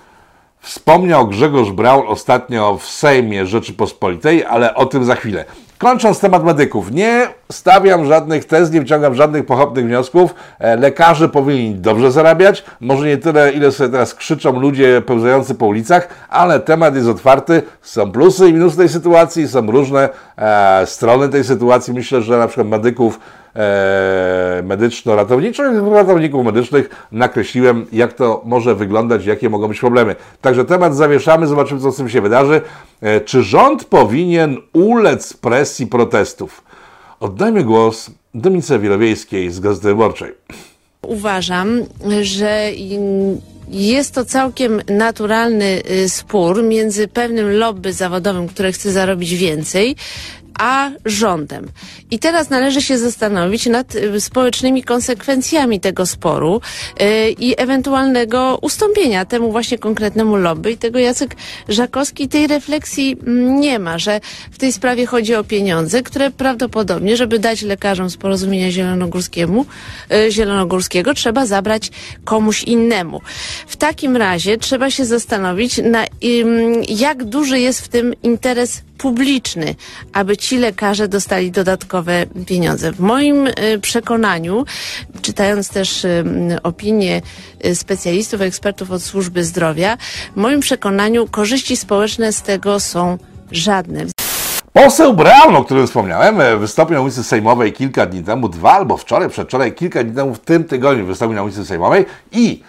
wspomniał 0.61 1.29
Grzegorz 1.29 1.71
Braun 1.71 2.09
ostatnio 2.09 2.79
w 2.79 2.87
Sejmie 2.87 3.47
Rzeczypospolitej, 3.47 4.45
ale 4.45 4.75
o 4.75 4.87
tym 4.87 5.05
za 5.05 5.15
chwilę. 5.15 5.45
Kończąc 5.79 6.21
temat 6.21 6.45
medyków, 6.45 6.93
nie 6.93 7.29
stawiam 7.53 8.07
żadnych 8.07 8.45
tez, 8.45 8.73
nie 8.73 8.81
wyciągam 8.81 9.15
żadnych 9.15 9.47
pochopnych 9.47 9.87
wniosków. 9.87 10.35
E, 10.59 10.77
lekarze 10.77 11.29
powinni 11.29 11.75
dobrze 11.75 12.13
zarabiać, 12.13 12.65
może 12.81 13.07
nie 13.07 13.19
tyle, 13.19 13.53
ile 13.53 13.73
sobie 13.73 13.91
teraz 13.91 14.15
krzyczą 14.15 14.61
ludzie 14.61 15.03
pełzający 15.07 15.55
po 15.55 15.67
ulicach, 15.67 16.09
ale 16.29 16.61
temat 16.61 16.95
jest 16.97 17.09
otwarty, 17.09 17.63
są 17.83 18.13
plusy 18.13 18.49
i 18.49 18.53
minusy 18.53 18.77
tej 18.77 18.89
sytuacji, 18.89 19.49
są 19.49 19.71
różne 19.71 20.09
e, 20.39 20.87
strony 20.87 21.29
tej 21.29 21.45
sytuacji. 21.45 21.95
Myślę, 21.95 22.23
że 22.23 22.39
na 22.39 22.47
przykład 22.47 22.69
medyków 22.69 23.21
e, 23.57 24.63
medyczno-ratowniczych, 24.65 25.67
ratowników 25.93 26.45
medycznych 26.45 27.07
nakreśliłem, 27.13 27.87
jak 27.93 28.13
to 28.13 28.43
może 28.45 28.75
wyglądać, 28.75 29.27
jakie 29.27 29.51
mogą 29.51 29.69
być 29.69 29.81
problemy. 29.81 30.17
Także 30.41 30.65
temat 30.65 30.97
zawieszamy, 30.97 31.47
zobaczymy, 31.47 31.81
co 31.81 31.93
z 31.93 31.97
tym 31.97 32.09
się 32.09 32.21
wydarzy. 32.21 32.61
czy 33.25 33.43
rząd 33.43 33.85
powinien 33.85 34.57
ulec 34.73 35.33
presji 35.33 35.87
protestów? 35.87 36.65
Oddajmy 37.21 37.65
głos 37.65 38.11
Dominice 38.35 38.79
Wielowiejskiej 38.79 39.51
z 39.51 39.61
Gazety 39.61 39.89
Wyborczej. 39.89 40.33
Uważam, 41.03 41.83
że 42.23 42.71
jest 43.69 44.15
to 44.15 44.25
całkiem 44.25 44.81
naturalny 44.89 45.83
y, 45.91 46.09
spór 46.09 46.63
między 46.63 47.09
pewnym 47.09 47.51
lobby 47.51 47.93
zawodowym, 47.93 48.49
które 48.49 48.73
chce 48.73 48.93
zarobić 48.93 49.35
więcej, 49.35 49.97
a 50.59 50.91
rządem. 51.05 51.69
I 52.11 52.19
teraz 52.19 52.51
należy 52.51 52.83
się 52.83 52.99
zastanowić 52.99 53.67
nad 53.67 53.95
y, 53.95 54.21
społecznymi 54.21 54.83
konsekwencjami 54.83 55.81
tego 55.81 56.07
sporu 56.07 56.61
yy, 57.01 57.31
i 57.31 57.55
ewentualnego 57.61 58.59
ustąpienia 58.63 59.25
temu 59.25 59.53
właśnie 59.53 59.79
konkretnemu 59.79 60.37
lobby. 60.37 60.73
I 60.73 60.77
tego 60.77 60.99
Jacek 60.99 61.37
Żakowski 61.69 62.29
tej 62.29 62.47
refleksji 62.47 63.17
mm, 63.27 63.61
nie 63.61 63.79
ma, 63.79 63.99
że 63.99 64.21
w 64.51 64.59
tej 64.59 64.73
sprawie 64.73 65.07
chodzi 65.07 65.35
o 65.35 65.45
pieniądze, 65.45 66.03
które 66.03 66.31
prawdopodobnie, 66.31 67.17
żeby 67.17 67.39
dać 67.39 67.63
lekarzom 67.63 68.11
z 68.11 68.17
porozumienia 68.17 68.71
zielonogórskiemu, 68.71 69.67
yy, 70.11 70.31
zielonogórskiego, 70.31 71.15
trzeba 71.15 71.47
zabrać 71.47 71.91
komuś 72.25 72.63
innemu. 72.63 73.21
W 73.67 73.77
takim 73.77 74.17
razie 74.17 74.59
trzeba 74.59 74.91
się 74.91 75.05
zastanowić, 75.05 75.81
na, 75.83 76.05
jak 76.89 77.25
duży 77.25 77.61
jest 77.61 77.81
w 77.81 77.89
tym 77.89 78.15
interes 78.23 78.83
publiczny, 78.99 79.75
aby 80.13 80.37
ci 80.37 80.46
lekarze 80.53 81.09
dostali 81.09 81.51
dodatkowe 81.51 82.27
pieniądze. 82.47 82.93
W 82.93 83.01
moim 83.01 83.47
y, 83.47 83.53
przekonaniu, 83.83 84.65
czytając 85.23 85.69
też 85.69 86.05
y, 86.05 86.25
opinie 86.63 87.23
y, 87.67 87.75
specjalistów, 87.75 88.41
ekspertów 88.41 88.91
od 88.91 89.03
służby 89.03 89.45
zdrowia, 89.45 89.97
w 90.37 90.37
moim 90.37 90.61
przekonaniu 90.61 91.29
korzyści 91.29 91.77
społeczne 91.77 92.33
z 92.33 92.43
tego 92.43 92.81
są 92.81 93.19
żadne. 93.53 94.07
Poseł 94.73 95.15
Brown, 95.15 95.57
o 95.57 95.65
którym 95.65 95.87
wspomniałem, 95.87 96.41
e, 96.41 96.57
wystąpił 96.57 96.97
na 96.97 97.03
ulicy 97.03 97.25
Sejmowej 97.25 97.73
kilka 97.73 98.07
dni 98.07 98.25
temu, 98.25 98.49
dwa 98.49 98.73
albo 98.73 98.97
wczoraj, 98.97 99.29
przedwczoraj, 99.29 99.73
kilka 99.73 100.05
dni 100.05 100.15
temu, 100.15 100.35
w 100.35 100.41
tym 100.41 100.65
tygodniu 100.65 101.07
wystąpił 101.07 101.37
na 101.37 101.43
ulicy 101.43 101.65
Sejmowej 101.65 102.05
i 102.33 102.63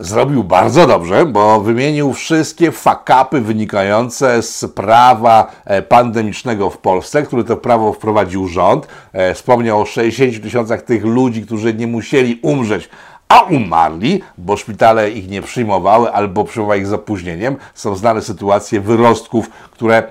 zrobił 0.00 0.44
bardzo 0.44 0.86
dobrze, 0.86 1.26
bo 1.26 1.60
wymienił 1.60 2.12
wszystkie 2.12 2.72
fakapy 2.72 3.40
wynikające 3.40 4.42
z 4.42 4.64
prawa 4.64 5.52
e, 5.64 5.82
pandemicznego 5.82 6.70
w 6.70 6.78
Polsce, 6.78 7.22
które 7.22 7.44
to 7.44 7.56
prawo 7.56 7.92
wprowadził 7.92 8.48
rząd. 8.48 8.88
E, 9.12 9.34
wspomniał 9.34 9.80
o 9.80 9.86
60 9.86 10.42
tysiącach 10.42 10.82
tych 10.82 11.04
ludzi, 11.04 11.42
którzy 11.42 11.74
nie 11.74 11.86
musieli 11.86 12.38
umrzeć, 12.42 12.88
a 13.28 13.40
umarli, 13.40 14.22
bo 14.38 14.56
szpitale 14.56 15.10
ich 15.10 15.28
nie 15.28 15.42
przyjmowały 15.42 16.12
albo 16.12 16.44
przyjmowały 16.44 16.78
ich 16.78 16.86
z 16.86 16.92
opóźnieniem. 16.92 17.56
Są 17.74 17.96
znane 17.96 18.22
sytuacje 18.22 18.80
wyrostków, 18.80 19.50
które 19.70 20.02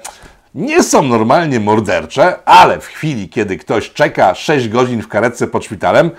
nie 0.56 0.84
są 0.84 1.01
normalnie 1.01 1.60
mordercze, 1.60 2.36
ale 2.46 2.79
w 2.79 2.86
chwili, 2.86 3.29
kiedy 3.29 3.58
ktoś 3.58 3.94
czeka 3.94 4.36
6 4.36 4.70
godzin 4.70 5.01
w 5.01 5.08
karetce 5.08 5.48
pod 5.48 5.65
szpitalem, 5.65 6.12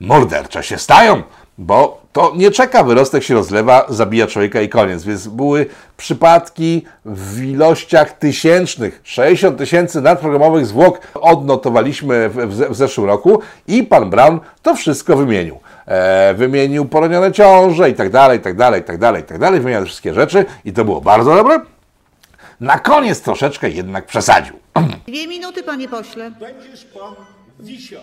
mordercze 0.00 0.62
się 0.62 0.78
stają 0.78 1.22
bo 1.58 2.02
to 2.12 2.32
nie 2.36 2.50
czeka, 2.50 2.84
wyrostek 2.84 3.22
się 3.22 3.34
rozlewa, 3.34 3.86
zabija 3.88 4.26
człowieka 4.26 4.60
i 4.60 4.68
koniec. 4.68 5.04
Więc 5.04 5.26
były 5.26 5.66
przypadki 5.96 6.84
w 7.04 7.42
ilościach 7.42 8.12
tysięcznych, 8.12 9.00
60 9.04 9.58
tysięcy 9.58 10.00
nadprogramowych 10.00 10.66
zwłok 10.66 11.00
odnotowaliśmy 11.14 12.28
w, 12.28 12.34
w, 12.34 12.70
w, 12.70 12.74
zeszłym 12.74 13.06
roku 13.06 13.40
i 13.66 13.82
pan 13.82 14.10
Brown 14.10 14.40
to 14.62 14.74
wszystko 14.74 15.16
wymienił. 15.16 15.58
E, 15.86 16.34
wymienił 16.34 16.84
poronione 16.84 17.32
ciąże 17.32 17.90
i 17.90 17.94
tak 17.94 18.10
dalej, 18.10 18.38
i 18.38 18.42
tak 18.42 18.56
dalej, 18.56 18.80
i 18.80 18.84
tak 18.84 18.98
dalej, 18.98 19.22
i 19.22 19.24
tak 19.24 19.38
dalej, 19.38 19.60
wymienił 19.60 19.86
wszystkie 19.86 20.14
rzeczy 20.14 20.44
i 20.64 20.72
to 20.72 20.84
było 20.84 21.00
bardzo 21.00 21.34
dobre. 21.34 21.60
Na 22.60 22.78
koniec 22.78 23.20
troszeczkę 23.20 23.70
jednak 23.70 24.06
przesadził. 24.06 24.54
Dwie 25.08 25.26
minuty, 25.26 25.62
panie 25.62 25.88
pośle. 25.88 26.30
Będziesz 26.30 26.84
pan 26.84 27.14
wisiał. 27.60 28.02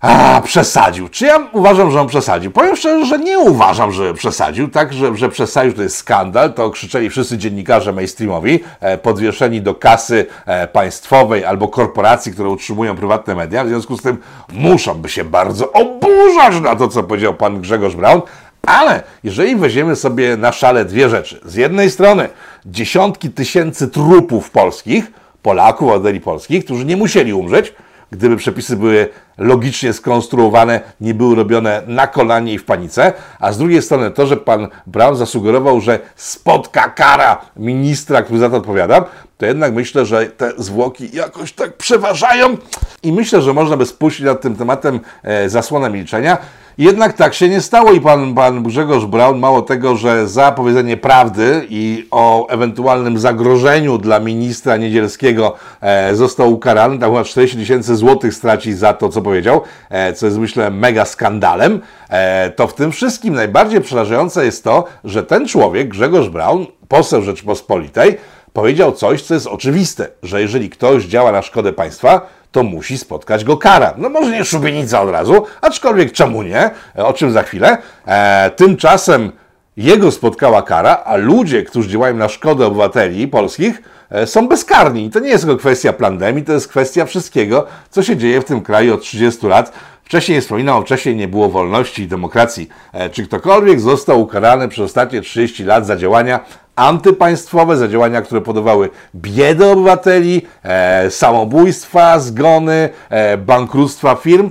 A, 0.00 0.40
przesadził. 0.44 1.08
Czy 1.08 1.26
ja 1.26 1.48
uważam, 1.52 1.90
że 1.90 2.00
on 2.00 2.06
przesadził? 2.06 2.50
Powiem 2.50 2.76
szczerze, 2.76 3.06
że 3.06 3.18
nie 3.18 3.38
uważam, 3.38 3.92
że 3.92 4.14
przesadził. 4.14 4.68
Tak, 4.68 4.92
że, 4.92 5.16
że 5.16 5.28
przesadził 5.28 5.72
to 5.72 5.82
jest 5.82 5.96
skandal. 5.96 6.54
To 6.54 6.70
krzyczeli 6.70 7.10
wszyscy 7.10 7.38
dziennikarze 7.38 7.92
mainstreamowi, 7.92 8.60
e, 8.80 8.98
podwieszeni 8.98 9.62
do 9.62 9.74
kasy 9.74 10.26
e, 10.46 10.66
państwowej 10.68 11.44
albo 11.44 11.68
korporacji, 11.68 12.32
które 12.32 12.48
utrzymują 12.48 12.96
prywatne 12.96 13.34
media. 13.34 13.64
W 13.64 13.68
związku 13.68 13.96
z 13.96 14.02
tym 14.02 14.18
muszą 14.52 14.94
by 14.94 15.08
się 15.08 15.24
bardzo 15.24 15.72
oburzać 15.72 16.60
na 16.62 16.76
to, 16.76 16.88
co 16.88 17.02
powiedział 17.02 17.34
pan 17.34 17.60
Grzegorz 17.60 17.96
Braun. 17.96 18.22
Ale 18.66 19.02
jeżeli 19.24 19.56
weźmiemy 19.56 19.96
sobie 19.96 20.36
na 20.36 20.52
szale 20.52 20.84
dwie 20.84 21.08
rzeczy. 21.08 21.40
Z 21.44 21.54
jednej 21.54 21.90
strony 21.90 22.28
dziesiątki 22.66 23.30
tysięcy 23.30 23.88
trupów 23.88 24.50
polskich, 24.50 25.10
Polaków, 25.42 25.88
obywateli 25.88 26.20
polskich, 26.20 26.64
którzy 26.64 26.84
nie 26.84 26.96
musieli 26.96 27.32
umrzeć, 27.32 27.74
gdyby 28.16 28.36
przepisy 28.36 28.76
były 28.76 29.08
logicznie 29.38 29.92
skonstruowane, 29.92 30.80
nie 31.00 31.14
były 31.14 31.34
robione 31.34 31.82
na 31.86 32.06
kolanie 32.06 32.54
i 32.54 32.58
w 32.58 32.64
panice, 32.64 33.12
a 33.40 33.52
z 33.52 33.58
drugiej 33.58 33.82
strony 33.82 34.10
to, 34.10 34.26
że 34.26 34.36
pan 34.36 34.68
Brown 34.86 35.16
zasugerował, 35.16 35.80
że 35.80 35.98
spotka 36.16 36.88
kara 36.88 37.40
ministra, 37.56 38.22
który 38.22 38.38
za 38.38 38.50
to 38.50 38.56
odpowiada, 38.56 39.04
to 39.38 39.46
jednak 39.46 39.74
myślę, 39.74 40.06
że 40.06 40.26
te 40.26 40.52
zwłoki 40.58 41.10
jakoś 41.12 41.52
tak 41.52 41.76
przeważają 41.76 42.56
i 43.02 43.12
myślę, 43.12 43.42
że 43.42 43.52
można 43.52 43.76
by 43.76 43.86
spuścić 43.86 44.26
nad 44.26 44.40
tym 44.40 44.56
tematem 44.56 45.00
e, 45.22 45.48
zasłonę 45.48 45.90
milczenia. 45.90 46.38
Jednak 46.78 47.12
tak 47.12 47.34
się 47.34 47.48
nie 47.48 47.60
stało 47.60 47.92
i 47.92 48.00
pan, 48.00 48.34
pan 48.34 48.62
Grzegorz 48.62 49.04
Braun, 49.04 49.38
mało 49.38 49.62
tego, 49.62 49.96
że 49.96 50.28
za 50.28 50.52
powiedzenie 50.52 50.96
prawdy 50.96 51.66
i 51.68 52.08
o 52.10 52.48
ewentualnym 52.48 53.18
zagrożeniu 53.18 53.98
dla 53.98 54.20
ministra 54.20 54.76
Niedzielskiego 54.76 55.54
e, 55.80 56.14
został 56.14 56.52
ukarany, 56.52 56.98
tam 56.98 57.10
chyba 57.10 57.24
40 57.24 57.56
tysięcy 57.56 57.96
złotych 57.96 58.34
straci 58.34 58.72
za 58.72 58.92
to, 58.92 59.08
co 59.08 59.22
powiedział, 59.22 59.60
e, 59.90 60.12
co 60.12 60.26
jest 60.26 60.38
myślę 60.38 60.70
mega 60.70 61.04
skandalem, 61.04 61.80
e, 62.08 62.50
to 62.50 62.66
w 62.66 62.74
tym 62.74 62.92
wszystkim 62.92 63.34
najbardziej 63.34 63.80
przerażające 63.80 64.44
jest 64.44 64.64
to, 64.64 64.84
że 65.04 65.22
ten 65.22 65.48
człowiek, 65.48 65.88
Grzegorz 65.88 66.28
Braun, 66.28 66.66
poseł 66.88 67.22
Rzeczypospolitej, 67.22 68.16
powiedział 68.52 68.92
coś, 68.92 69.22
co 69.22 69.34
jest 69.34 69.46
oczywiste, 69.46 70.08
że 70.22 70.40
jeżeli 70.40 70.70
ktoś 70.70 71.04
działa 71.04 71.32
na 71.32 71.42
szkodę 71.42 71.72
państwa, 71.72 72.26
to 72.54 72.62
musi 72.62 72.98
spotkać 72.98 73.44
go 73.44 73.56
kara. 73.56 73.94
No 73.96 74.08
może 74.08 74.30
nie 74.30 74.44
szubienica 74.44 75.02
od 75.02 75.10
razu, 75.10 75.44
aczkolwiek 75.60 76.12
czemu 76.12 76.42
nie, 76.42 76.70
o 76.96 77.12
czym 77.12 77.32
za 77.32 77.42
chwilę. 77.42 77.78
E, 78.06 78.50
tymczasem 78.50 79.32
jego 79.76 80.10
spotkała 80.10 80.62
kara, 80.62 81.02
a 81.04 81.16
ludzie, 81.16 81.62
którzy 81.62 81.88
działają 81.88 82.16
na 82.16 82.28
szkodę 82.28 82.66
obywateli 82.66 83.28
polskich, 83.28 83.82
e, 84.10 84.26
są 84.26 84.48
bezkarni. 84.48 85.04
I 85.06 85.10
to 85.10 85.20
nie 85.20 85.28
jest 85.28 85.44
tylko 85.44 85.58
kwestia 85.58 85.92
pandemii, 85.92 86.44
to 86.44 86.52
jest 86.52 86.68
kwestia 86.68 87.04
wszystkiego, 87.04 87.66
co 87.90 88.02
się 88.02 88.16
dzieje 88.16 88.40
w 88.40 88.44
tym 88.44 88.62
kraju 88.62 88.94
od 88.94 89.02
30 89.02 89.46
lat. 89.46 89.72
Wcześniej 90.04 90.40
wspominał, 90.40 90.82
wcześniej 90.82 91.16
nie 91.16 91.28
było 91.28 91.48
wolności 91.48 92.02
i 92.02 92.08
demokracji. 92.08 92.68
E, 92.92 93.10
czy 93.10 93.26
ktokolwiek 93.26 93.80
został 93.80 94.20
ukarany 94.20 94.68
przez 94.68 94.84
ostatnie 94.84 95.20
30 95.20 95.64
lat 95.64 95.86
za 95.86 95.96
działania 95.96 96.40
antypaństwowe, 96.76 97.76
za 97.76 97.88
działania, 97.88 98.22
które 98.22 98.40
podawały 98.40 98.90
biedę 99.14 99.72
obywateli, 99.72 100.46
e, 100.62 101.10
samobójstwa, 101.10 102.18
zgony, 102.18 102.88
e, 103.10 103.36
bankructwa 103.36 104.14
firm. 104.14 104.50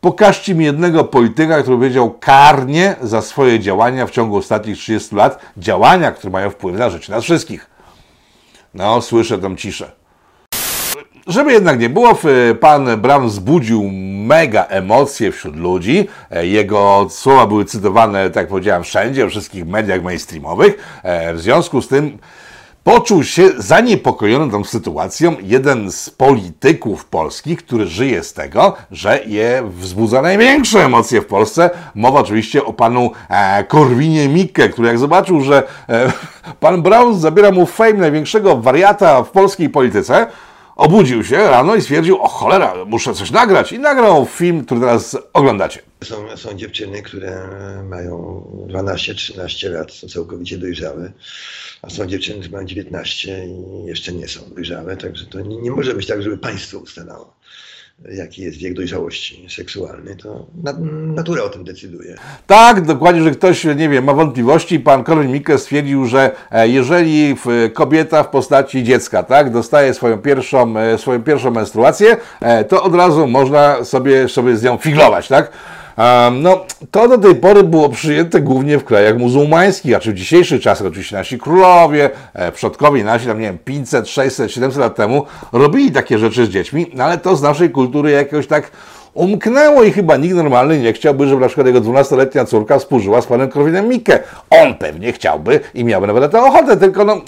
Pokażcie 0.00 0.54
mi 0.54 0.64
jednego 0.64 1.04
polityka, 1.04 1.62
który 1.62 1.76
powiedział 1.76 2.14
karnie 2.20 2.96
za 3.02 3.22
swoje 3.22 3.60
działania 3.60 4.06
w 4.06 4.10
ciągu 4.10 4.36
ostatnich 4.36 4.78
30 4.78 5.16
lat, 5.16 5.38
działania, 5.56 6.12
które 6.12 6.30
mają 6.32 6.50
wpływ 6.50 6.78
na 6.78 6.90
życie 6.90 7.12
nas 7.12 7.24
wszystkich. 7.24 7.70
No, 8.74 9.02
słyszę 9.02 9.38
tą 9.38 9.56
ciszę. 9.56 10.03
Żeby 11.26 11.52
jednak 11.52 11.80
nie 11.80 11.88
było, 11.88 12.18
pan 12.60 13.00
Brown 13.00 13.26
wzbudził 13.26 13.90
mega 14.26 14.64
emocje 14.64 15.32
wśród 15.32 15.56
ludzi. 15.56 16.08
E, 16.30 16.46
jego 16.46 17.06
słowa 17.10 17.46
były 17.46 17.64
cytowane, 17.64 18.30
tak 18.30 18.36
jak 18.36 18.48
powiedziałem, 18.48 18.82
wszędzie, 18.82 19.26
w 19.26 19.30
wszystkich 19.30 19.66
mediach 19.66 20.02
mainstreamowych. 20.02 21.00
E, 21.02 21.34
w 21.34 21.40
związku 21.40 21.82
z 21.82 21.88
tym 21.88 22.18
poczuł 22.84 23.24
się 23.24 23.50
zaniepokojony 23.58 24.52
tą 24.52 24.64
sytuacją 24.64 25.36
jeden 25.42 25.92
z 25.92 26.10
polityków 26.10 27.04
polskich, 27.04 27.58
który 27.58 27.86
żyje 27.86 28.22
z 28.22 28.32
tego, 28.32 28.76
że 28.90 29.20
je 29.26 29.62
wzbudza 29.70 30.22
największe 30.22 30.84
emocje 30.84 31.20
w 31.20 31.26
Polsce. 31.26 31.70
Mowa 31.94 32.20
oczywiście 32.20 32.64
o 32.64 32.72
panu 32.72 33.10
e, 33.28 33.64
Korwinie 33.64 34.28
Mikke, 34.28 34.68
który 34.68 34.88
jak 34.88 34.98
zobaczył, 34.98 35.40
że 35.40 35.62
pan 36.60 36.82
Brown 36.82 37.18
zabiera 37.18 37.50
mu 37.50 37.66
fame 37.66 37.92
największego 37.92 38.56
wariata 38.56 39.22
w 39.22 39.30
polskiej 39.30 39.68
polityce, 39.68 40.26
obudził 40.76 41.24
się 41.24 41.36
rano 41.36 41.74
i 41.74 41.82
stwierdził, 41.82 42.22
o 42.22 42.28
cholera, 42.28 42.84
muszę 42.84 43.14
coś 43.14 43.30
nagrać. 43.30 43.72
I 43.72 43.78
nagrał 43.78 44.26
film, 44.26 44.64
który 44.64 44.80
teraz 44.80 45.16
oglądacie. 45.32 45.82
Są, 46.04 46.36
są 46.36 46.54
dziewczyny, 46.54 47.02
które 47.02 47.48
mają 47.88 48.42
12-13 48.68 49.70
lat, 49.70 49.92
są 49.92 50.08
całkowicie 50.08 50.58
dojrzałe, 50.58 51.12
a 51.82 51.90
są 51.90 52.06
dziewczyny, 52.06 52.40
które 52.40 52.52
mają 52.52 52.66
19 52.66 53.46
i 53.46 53.86
jeszcze 53.86 54.12
nie 54.12 54.28
są 54.28 54.40
dojrzałe, 54.54 54.96
także 54.96 55.26
to 55.26 55.40
nie, 55.40 55.56
nie 55.56 55.70
może 55.70 55.94
być 55.94 56.06
tak, 56.06 56.22
żeby 56.22 56.38
państwo 56.38 56.78
ustalało 56.78 57.34
jaki 58.12 58.42
jest 58.42 58.58
wiek 58.58 58.74
dojrzałości 58.74 59.46
seksualnej, 59.48 60.16
to 60.16 60.46
natura 61.14 61.42
o 61.42 61.48
tym 61.48 61.64
decyduje. 61.64 62.14
Tak, 62.46 62.80
dokładnie, 62.80 63.22
że 63.22 63.30
ktoś, 63.30 63.64
nie 63.64 63.88
wiem, 63.88 64.04
ma 64.04 64.14
wątpliwości. 64.14 64.80
Pan 64.80 65.04
Korwin-Mikke 65.04 65.58
stwierdził, 65.58 66.06
że 66.06 66.30
e, 66.50 66.68
jeżeli 66.68 67.36
kobieta 67.74 68.22
w 68.22 68.28
postaci 68.28 68.84
dziecka, 68.84 69.22
tak, 69.22 69.50
dostaje 69.50 69.94
swoją 69.94 70.18
pierwszą, 70.18 70.78
e, 70.78 70.98
swoją 70.98 71.22
pierwszą 71.22 71.50
menstruację, 71.50 72.16
e, 72.40 72.64
to 72.64 72.82
od 72.82 72.94
razu 72.94 73.26
można 73.26 73.84
sobie, 73.84 74.28
sobie 74.28 74.56
z 74.56 74.62
nią 74.62 74.76
figlować, 74.76 75.28
tak? 75.28 75.50
No, 76.32 76.64
to 76.90 77.08
do 77.08 77.18
tej 77.18 77.34
pory 77.34 77.62
było 77.62 77.88
przyjęte 77.88 78.40
głównie 78.40 78.78
w 78.78 78.84
krajach 78.84 79.18
muzułmańskich, 79.18 79.96
a 79.96 80.00
czy 80.00 80.12
w 80.12 80.14
dzisiejszych 80.14 80.62
czasach 80.62 80.86
oczywiście 80.86 81.16
nasi 81.16 81.38
królowie, 81.38 82.10
e, 82.34 82.52
przodkowie 82.52 83.04
nasi, 83.04 83.26
tam 83.26 83.40
nie 83.40 83.46
wiem, 83.46 83.58
500, 83.64 84.08
600, 84.08 84.52
700 84.52 84.80
lat 84.80 84.96
temu 84.96 85.26
robili 85.52 85.92
takie 85.92 86.18
rzeczy 86.18 86.46
z 86.46 86.48
dziećmi, 86.48 86.86
no 86.94 87.04
ale 87.04 87.18
to 87.18 87.36
z 87.36 87.42
naszej 87.42 87.70
kultury 87.70 88.10
jakoś 88.10 88.46
tak 88.46 88.70
umknęło 89.14 89.82
i 89.82 89.92
chyba 89.92 90.16
nikt 90.16 90.34
normalny 90.34 90.78
nie 90.78 90.92
chciałby, 90.92 91.26
żeby 91.26 91.40
na 91.40 91.46
przykład 91.46 91.66
jego 91.66 91.80
12-letnia 91.80 92.44
córka 92.44 92.78
współżyła 92.78 93.20
z 93.20 93.26
panem 93.26 93.48
Korwinem 93.48 93.88
Mikke. 93.88 94.22
On 94.50 94.74
pewnie 94.74 95.12
chciałby 95.12 95.60
i 95.74 95.84
miałby 95.84 96.06
nawet 96.06 96.22
na 96.22 96.28
to 96.28 96.46
ochotę, 96.46 96.76
tylko 96.76 97.04
no 97.04 97.20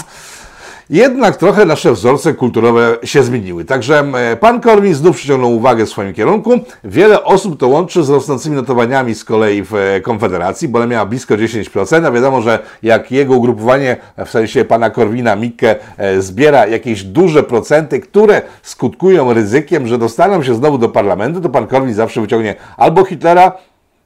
jednak 0.90 1.36
trochę 1.36 1.64
nasze 1.64 1.92
wzorce 1.92 2.34
kulturowe 2.34 2.96
się 3.04 3.22
zmieniły. 3.22 3.64
Także 3.64 4.00
e, 4.14 4.36
pan 4.36 4.60
Korwin 4.60 4.94
znów 4.94 5.16
przyciągnął 5.16 5.56
uwagę 5.56 5.86
w 5.86 5.88
swoim 5.88 6.14
kierunku. 6.14 6.60
Wiele 6.84 7.24
osób 7.24 7.60
to 7.60 7.68
łączy 7.68 8.04
z 8.04 8.10
rosnącymi 8.10 8.56
notowaniami 8.56 9.14
z 9.14 9.24
kolei 9.24 9.62
w 9.62 9.74
e, 9.74 10.00
Konfederacji, 10.00 10.68
bo 10.68 10.78
ona 10.78 10.86
miała 10.86 11.06
blisko 11.06 11.34
10%, 11.34 12.06
a 12.06 12.10
wiadomo, 12.10 12.42
że 12.42 12.58
jak 12.82 13.12
jego 13.12 13.34
ugrupowanie, 13.34 13.96
w 14.26 14.30
sensie 14.30 14.64
pana 14.64 14.90
Korwina 14.90 15.36
Mikke, 15.36 15.76
e, 15.96 16.22
zbiera 16.22 16.66
jakieś 16.66 17.04
duże 17.04 17.42
procenty, 17.42 18.00
które 18.00 18.42
skutkują 18.62 19.32
ryzykiem, 19.32 19.86
że 19.86 19.98
dostaną 19.98 20.42
się 20.42 20.54
znowu 20.54 20.78
do 20.78 20.88
parlamentu, 20.88 21.40
to 21.40 21.48
pan 21.48 21.66
Korwin 21.66 21.94
zawsze 21.94 22.20
wyciągnie 22.20 22.54
albo 22.76 23.04
Hitlera, 23.04 23.52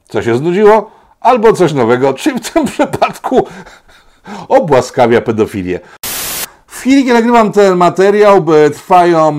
co 0.09 0.21
się 0.21 0.37
znudziło, 0.37 0.91
albo 1.19 1.53
coś 1.53 1.73
nowego, 1.73 2.13
czyli 2.13 2.39
w 2.39 2.49
tym 2.49 2.65
przypadku 2.73 3.47
obłaskawia 4.47 5.21
pedofilię. 5.21 5.79
Chwili, 6.81 7.03
kiedy 7.03 7.13
nagrywam 7.13 7.51
ten 7.51 7.77
materiał, 7.77 8.45
trwają 8.73 9.37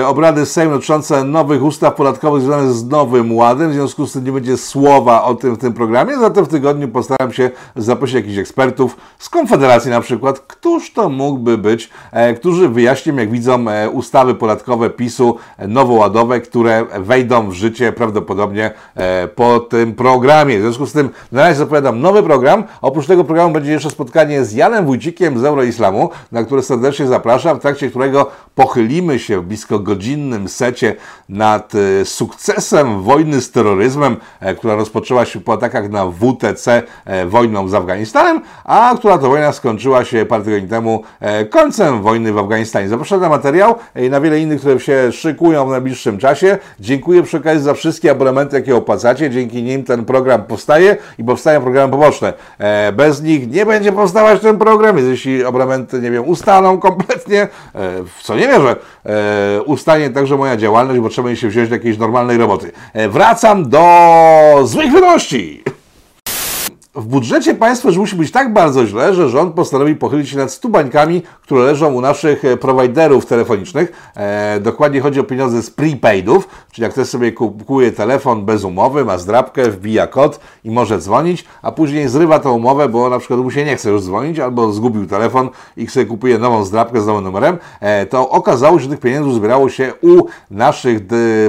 e, 0.00 0.06
obrady 0.06 0.46
Sejmu 0.46 0.72
dotyczące 0.72 1.24
nowych 1.24 1.64
ustaw 1.64 1.94
podatkowych 1.94 2.42
związanych 2.42 2.72
z 2.72 2.88
Nowym 2.88 3.36
Ładem. 3.36 3.70
W 3.70 3.74
związku 3.74 4.06
z 4.06 4.12
tym 4.12 4.24
nie 4.24 4.32
będzie 4.32 4.56
słowa 4.56 5.24
o 5.24 5.34
tym 5.34 5.54
w 5.54 5.58
tym 5.58 5.72
programie. 5.72 6.18
Zatem 6.18 6.44
w 6.44 6.48
tygodniu 6.48 6.88
postaram 6.88 7.32
się 7.32 7.50
zaprosić 7.76 8.14
jakichś 8.14 8.38
ekspertów 8.38 8.96
z 9.18 9.28
Konfederacji 9.28 9.90
na 9.90 10.00
przykład. 10.00 10.40
Któż 10.40 10.92
to 10.92 11.08
mógłby 11.08 11.58
być, 11.58 11.90
e, 12.12 12.34
którzy 12.34 12.68
wyjaśnią, 12.68 13.16
jak 13.16 13.30
widzą 13.30 13.68
e, 13.68 13.90
ustawy 13.90 14.34
podatkowe 14.34 14.90
PiSu 14.90 15.36
nowoładowe, 15.68 16.40
które 16.40 16.86
wejdą 17.00 17.50
w 17.50 17.52
życie 17.52 17.92
prawdopodobnie 17.92 18.70
po 19.34 19.60
tym 19.60 19.94
programie. 19.94 20.58
W 20.58 20.62
związku 20.62 20.86
z 20.86 20.92
tym 20.92 21.10
na 21.32 21.42
razie 21.42 21.54
zapowiadam 21.58 22.00
nowy 22.00 22.22
program. 22.22 22.64
Oprócz 22.82 23.06
tego 23.06 23.24
programu 23.24 23.54
będzie 23.54 23.72
jeszcze 23.72 23.90
spotkanie 23.90 24.44
z 24.44 24.52
Janem 24.52 24.86
Wójcikiem 24.86 25.38
z 25.38 25.44
Euroislamu, 25.44 26.10
na 26.32 26.44
które 26.44 26.62
serdecznie 26.62 26.81
zapraszam, 27.06 27.58
w 27.58 27.62
trakcie 27.62 27.90
którego 27.90 28.30
pochylimy 28.54 29.18
się 29.18 29.40
w 29.40 29.44
blisko 29.44 29.78
godzinnym 29.78 30.48
secie 30.48 30.96
nad 31.28 31.72
e, 31.74 32.04
sukcesem 32.04 33.02
wojny 33.02 33.40
z 33.40 33.50
terroryzmem, 33.50 34.16
e, 34.40 34.54
która 34.54 34.74
rozpoczęła 34.74 35.24
się 35.24 35.40
po 35.40 35.52
atakach 35.52 35.90
na 35.90 36.06
WTC 36.06 36.82
e, 37.04 37.26
wojną 37.26 37.68
z 37.68 37.74
Afganistanem, 37.74 38.40
a 38.64 38.94
która 38.98 39.18
to 39.18 39.28
wojna 39.28 39.52
skończyła 39.52 40.04
się 40.04 40.26
parę 40.26 40.44
tygodni 40.44 40.68
temu 40.68 41.02
końcem 41.50 42.02
wojny 42.02 42.32
w 42.32 42.38
Afganistanie. 42.38 42.88
Zapraszam 42.88 43.20
na 43.20 43.28
materiał 43.28 43.74
i 43.96 44.10
na 44.10 44.20
wiele 44.20 44.40
innych, 44.40 44.60
które 44.60 44.80
się 44.80 45.12
szykują 45.12 45.66
w 45.66 45.70
najbliższym 45.70 46.18
czasie. 46.18 46.58
Dziękuję 46.80 47.22
przy 47.22 47.36
okazji 47.36 47.62
za 47.62 47.74
wszystkie 47.74 48.10
abonamenty, 48.10 48.56
jakie 48.56 48.76
opłacacie. 48.76 49.30
Dzięki 49.30 49.62
nim 49.62 49.84
ten 49.84 50.04
program 50.04 50.42
powstaje 50.42 50.96
i 51.18 51.24
powstają 51.24 51.60
programy 51.60 51.90
poboczne. 51.92 52.32
Bez 52.92 53.22
nich 53.22 53.50
nie 53.50 53.66
będzie 53.66 53.92
powstawać 53.92 54.40
ten 54.40 54.58
program, 54.58 54.96
więc 54.96 55.08
jeśli 55.08 55.44
abonamenty, 55.44 56.00
nie 56.00 56.10
wiem, 56.10 56.28
ustaną, 56.28 56.71
kompletnie, 56.78 57.42
e, 57.42 57.48
w 58.18 58.22
co 58.22 58.36
nie 58.36 58.48
wierzę, 58.48 58.76
e, 59.06 59.62
ustanie 59.62 60.10
także 60.10 60.36
moja 60.36 60.56
działalność, 60.56 61.00
bo 61.00 61.08
trzeba 61.08 61.30
mi 61.30 61.36
się 61.36 61.48
wziąć 61.48 61.68
do 61.68 61.74
jakiejś 61.74 61.98
normalnej 61.98 62.38
roboty. 62.38 62.72
E, 62.92 63.08
wracam 63.08 63.68
do 63.68 63.82
złych 64.64 64.92
wiadomości 64.92 65.62
w 66.94 67.06
budżecie 67.06 67.54
państwa 67.54 67.88
już 67.88 67.98
musi 67.98 68.16
być 68.16 68.30
tak 68.30 68.52
bardzo 68.52 68.86
źle, 68.86 69.14
że 69.14 69.28
rząd 69.28 69.54
postanowił 69.54 69.96
pochylić 69.96 70.28
się 70.28 70.36
nad 70.36 70.52
stubańkami, 70.52 71.22
które 71.42 71.64
leżą 71.64 71.92
u 71.92 72.00
naszych 72.00 72.44
e, 72.44 72.56
prowajderów 72.56 73.26
telefonicznych. 73.26 74.12
E, 74.16 74.60
dokładnie 74.60 75.00
chodzi 75.00 75.20
o 75.20 75.24
pieniądze 75.24 75.62
z 75.62 75.70
prepaidów, 75.70 76.48
czyli 76.72 76.82
jak 76.82 76.92
ktoś 76.92 77.08
sobie 77.08 77.32
kupuje 77.32 77.92
telefon 77.92 78.44
bez 78.44 78.64
umowy, 78.64 79.04
ma 79.04 79.18
zdrabkę, 79.18 79.70
wbija 79.70 80.06
kod 80.06 80.40
i 80.64 80.70
może 80.70 80.98
dzwonić, 80.98 81.44
a 81.62 81.72
później 81.72 82.08
zrywa 82.08 82.38
tą 82.38 82.52
umowę, 82.52 82.88
bo 82.88 83.10
na 83.10 83.18
przykład 83.18 83.40
mu 83.40 83.50
się 83.50 83.64
nie 83.64 83.76
chce 83.76 83.90
już 83.90 84.02
dzwonić, 84.02 84.38
albo 84.38 84.72
zgubił 84.72 85.06
telefon 85.06 85.50
i 85.76 85.86
sobie 85.86 86.06
kupuje 86.06 86.38
nową 86.38 86.64
zdrabkę 86.64 87.00
z 87.00 87.06
nowym 87.06 87.24
numerem, 87.24 87.58
e, 87.80 88.06
to 88.06 88.30
okazało 88.30 88.78
się, 88.78 88.84
że 88.84 88.90
tych 88.90 89.00
pieniędzy 89.00 89.34
zbierało 89.34 89.68
się 89.68 89.92
u 90.02 90.26
naszych 90.50 91.00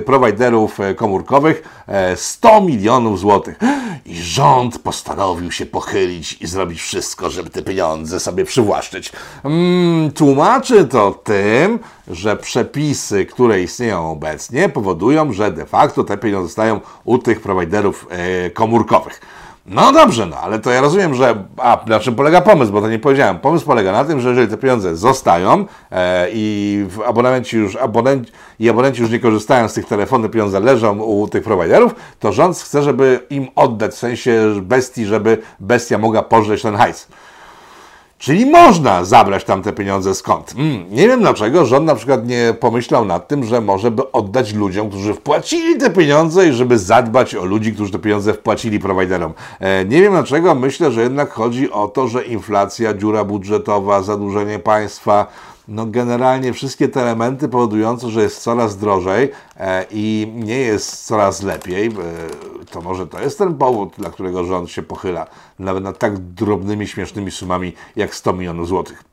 prowajderów 0.05 0.79
e, 0.79 0.95
komórkowych 0.95 1.83
e, 1.87 2.15
100 2.15 2.61
milionów 2.61 3.19
złotych. 3.19 3.59
I 4.05 4.15
rząd 4.15 4.79
postanowił 4.79 5.32
postanowił 5.33 5.51
się 5.51 5.65
pochylić 5.65 6.37
i 6.41 6.47
zrobić 6.47 6.81
wszystko, 6.81 7.29
żeby 7.29 7.49
te 7.49 7.61
pieniądze 7.61 8.19
sobie 8.19 8.45
przywłaszczyć. 8.45 9.11
Mm, 9.43 10.11
tłumaczy 10.11 10.85
to 10.85 11.11
tym, 11.11 11.79
że 12.07 12.37
przepisy, 12.37 13.25
które 13.25 13.61
istnieją 13.61 14.11
obecnie, 14.11 14.69
powodują, 14.69 15.33
że 15.33 15.51
de 15.51 15.65
facto 15.65 16.03
te 16.03 16.17
pieniądze 16.17 16.47
zostają 16.47 16.81
u 17.03 17.17
tych 17.17 17.41
prowajderów 17.41 18.07
e, 18.09 18.49
komórkowych. 18.49 19.21
No 19.65 19.91
dobrze, 19.91 20.25
no 20.25 20.37
ale 20.37 20.59
to 20.59 20.71
ja 20.71 20.81
rozumiem, 20.81 21.15
że. 21.15 21.43
A 21.57 21.83
na 21.87 21.99
czym 21.99 22.15
polega 22.15 22.41
pomysł, 22.41 22.71
bo 22.71 22.81
to 22.81 22.89
nie 22.89 22.99
powiedziałem. 22.99 23.39
Pomysł 23.39 23.65
polega 23.65 23.91
na 23.91 24.05
tym, 24.05 24.21
że 24.21 24.29
jeżeli 24.29 24.47
te 24.47 24.57
pieniądze 24.57 24.95
zostają 24.95 25.65
e, 25.91 26.27
i 26.33 26.85
abonenci 27.05 27.57
już, 27.57 27.75
abonenci, 27.75 28.31
i 28.59 28.69
abonenci 28.69 29.01
już 29.01 29.11
nie 29.11 29.19
korzystają 29.19 29.67
z 29.67 29.73
tych 29.73 29.85
telefonów, 29.85 30.31
pieniądze 30.31 30.59
leżą 30.59 30.99
u 30.99 31.27
tych 31.27 31.43
prowajderów, 31.43 31.95
to 32.19 32.31
rząd 32.31 32.57
chce, 32.57 32.83
żeby 32.83 33.19
im 33.29 33.47
oddać, 33.55 33.91
w 33.91 33.97
sensie 33.97 34.53
bestii, 34.61 35.05
żeby 35.05 35.37
bestia 35.59 35.97
mogła 35.97 36.21
pożyć 36.21 36.61
ten 36.61 36.75
hajs. 36.75 37.07
Czyli 38.23 38.45
można 38.45 39.03
zabrać 39.03 39.43
tam 39.43 39.61
te 39.61 39.73
pieniądze 39.73 40.15
skąd. 40.15 40.53
Mm, 40.57 40.85
nie 40.89 41.07
wiem 41.07 41.19
dlaczego 41.19 41.65
rząd 41.65 41.85
na 41.85 41.95
przykład 41.95 42.27
nie 42.27 42.55
pomyślał 42.59 43.05
nad 43.05 43.27
tym, 43.27 43.43
że 43.43 43.61
może 43.61 43.91
by 43.91 44.11
oddać 44.11 44.53
ludziom, 44.53 44.89
którzy 44.89 45.13
wpłacili 45.13 45.77
te 45.77 45.89
pieniądze 45.89 46.49
i 46.49 46.53
żeby 46.53 46.79
zadbać 46.79 47.35
o 47.35 47.45
ludzi, 47.45 47.73
którzy 47.73 47.91
te 47.91 47.99
pieniądze 47.99 48.33
wpłacili 48.33 48.79
prowajderom. 48.79 49.33
E, 49.59 49.85
nie 49.85 50.01
wiem 50.01 50.13
dlaczego, 50.13 50.55
myślę, 50.55 50.91
że 50.91 51.01
jednak 51.01 51.31
chodzi 51.31 51.71
o 51.71 51.87
to, 51.87 52.07
że 52.07 52.23
inflacja, 52.23 52.93
dziura 52.93 53.23
budżetowa, 53.23 54.01
zadłużenie 54.01 54.59
państwa, 54.59 55.27
no 55.67 55.85
generalnie 55.85 56.53
wszystkie 56.53 56.89
te 56.89 57.01
elementy 57.01 57.49
powodujące, 57.49 58.09
że 58.09 58.21
jest 58.21 58.41
coraz 58.41 58.77
drożej 58.77 59.31
e, 59.57 59.85
i 59.91 60.31
nie 60.35 60.57
jest 60.57 61.05
coraz 61.05 61.43
lepiej, 61.43 61.87
e, 61.87 61.91
to 62.71 62.81
może 62.81 63.07
to 63.07 63.21
jest 63.21 63.37
ten 63.37 63.55
powód, 63.55 63.93
dla 63.97 64.09
którego 64.09 64.43
rząd 64.43 64.69
się 64.69 64.83
pochyla 64.83 65.27
nawet 65.59 65.83
nad 65.83 65.99
tak 65.99 66.17
drobnymi, 66.17 66.87
śmiesznymi 66.87 67.31
sumami 67.31 67.73
jak 67.95 68.15
100 68.15 68.33
milionów 68.33 68.67
złotych. 68.67 69.12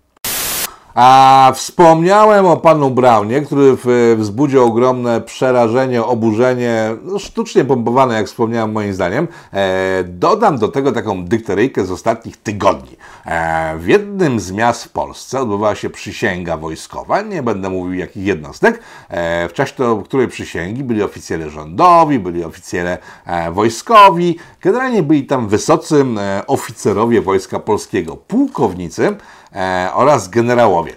A 1.03 1.53
wspomniałem 1.55 2.47
o 2.47 2.57
panu 2.57 2.91
Braunie, 2.91 3.41
który 3.41 3.77
wzbudził 4.17 4.65
ogromne 4.65 5.21
przerażenie, 5.21 6.05
oburzenie, 6.05 6.97
no 7.03 7.19
sztucznie 7.19 7.65
pompowane, 7.65 8.15
jak 8.15 8.27
wspomniałem, 8.27 8.73
moim 8.73 8.95
zdaniem. 8.95 9.29
E, 9.53 10.05
dodam 10.05 10.59
do 10.59 10.69
tego 10.69 10.93
taką 10.93 11.25
dykteryjkę 11.25 11.87
z 11.87 11.91
ostatnich 11.91 12.37
tygodni. 12.37 12.97
E, 13.27 13.77
w 13.79 13.87
jednym 13.87 14.41
z 14.41 14.53
miast 14.53 14.85
w 14.85 14.89
Polsce 14.89 15.41
odbywała 15.41 15.75
się 15.75 15.91
przysięga 15.91 16.57
wojskowa, 16.57 17.23
nie 17.23 17.43
będę 17.43 17.71
mówił 17.71 17.95
jakich 17.95 18.25
jednostek, 18.25 18.81
e, 19.09 19.49
w 19.49 19.53
czasie 19.53 19.75
to, 19.77 19.97
której 19.97 20.29
przysięgi 20.29 20.85
byli 20.85 21.03
oficjele 21.03 21.51
rządowi, 21.51 22.19
byli 22.19 22.45
oficjele 22.45 22.99
e, 23.27 23.51
wojskowi, 23.51 24.37
generalnie 24.63 25.03
byli 25.03 25.27
tam 25.27 25.49
wysocy 25.49 26.05
e, 26.19 26.47
oficerowie 26.47 27.23
Wojska 27.23 27.61
Polskiego, 27.61 28.17
pułkownicy, 28.17 29.17
e, 29.55 29.91
oraz 29.95 30.29
generałowie. 30.29 30.93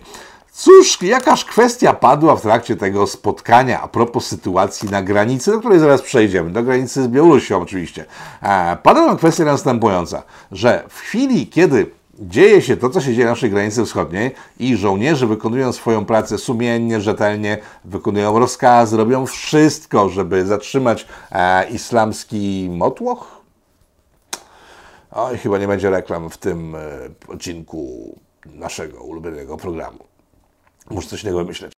Cóż, 0.52 1.02
jakaż 1.02 1.46
kwestia 1.46 1.94
padła 1.94 2.36
w 2.36 2.42
trakcie 2.42 2.76
tego 2.76 3.08
spotkania 3.08 3.82
a 3.82 3.88
propos 3.88 4.26
sytuacji 4.26 4.90
na 4.90 5.04
granicy, 5.04 5.52
do 5.52 5.60
której 5.60 5.80
zaraz 5.80 6.02
przejdziemy, 6.02 6.50
do 6.50 6.64
granicy 6.64 7.04
z 7.04 7.08
Białorusią 7.08 7.62
oczywiście. 7.62 8.06
E, 8.42 8.78
padła 8.84 9.16
kwestia 9.16 9.46
następująca, 9.46 10.24
że 10.52 10.84
w 10.90 11.00
chwili, 11.00 11.48
kiedy 11.48 11.92
dzieje 12.20 12.62
się 12.62 12.78
to, 12.78 12.90
co 12.90 13.02
się 13.02 13.14
dzieje 13.14 13.26
na 13.26 13.32
naszej 13.32 13.50
granicy 13.50 13.86
wschodniej 13.86 14.32
i 14.60 14.78
żołnierze 14.78 15.28
wykonują 15.28 15.72
swoją 15.72 16.06
pracę 16.06 16.38
sumiennie, 16.38 17.02
rzetelnie, 17.02 17.58
wykonują 17.86 18.40
rozkazy, 18.40 18.98
robią 18.98 19.26
wszystko, 19.26 20.10
żeby 20.10 20.46
zatrzymać 20.46 21.08
e, 21.32 21.70
islamski 21.70 22.70
motłoch. 22.72 23.42
Oj, 25.12 25.38
chyba 25.38 25.58
nie 25.58 25.68
będzie 25.68 25.90
reklam 25.90 26.30
w 26.30 26.38
tym 26.38 26.76
e, 26.76 26.80
odcinku 27.28 28.16
naszego 28.46 29.04
ulubionego 29.04 29.58
programu. 29.58 30.00
Muszę 30.90 31.08
coś 31.08 31.24
innego 31.24 31.44
myśleć. 31.44 31.74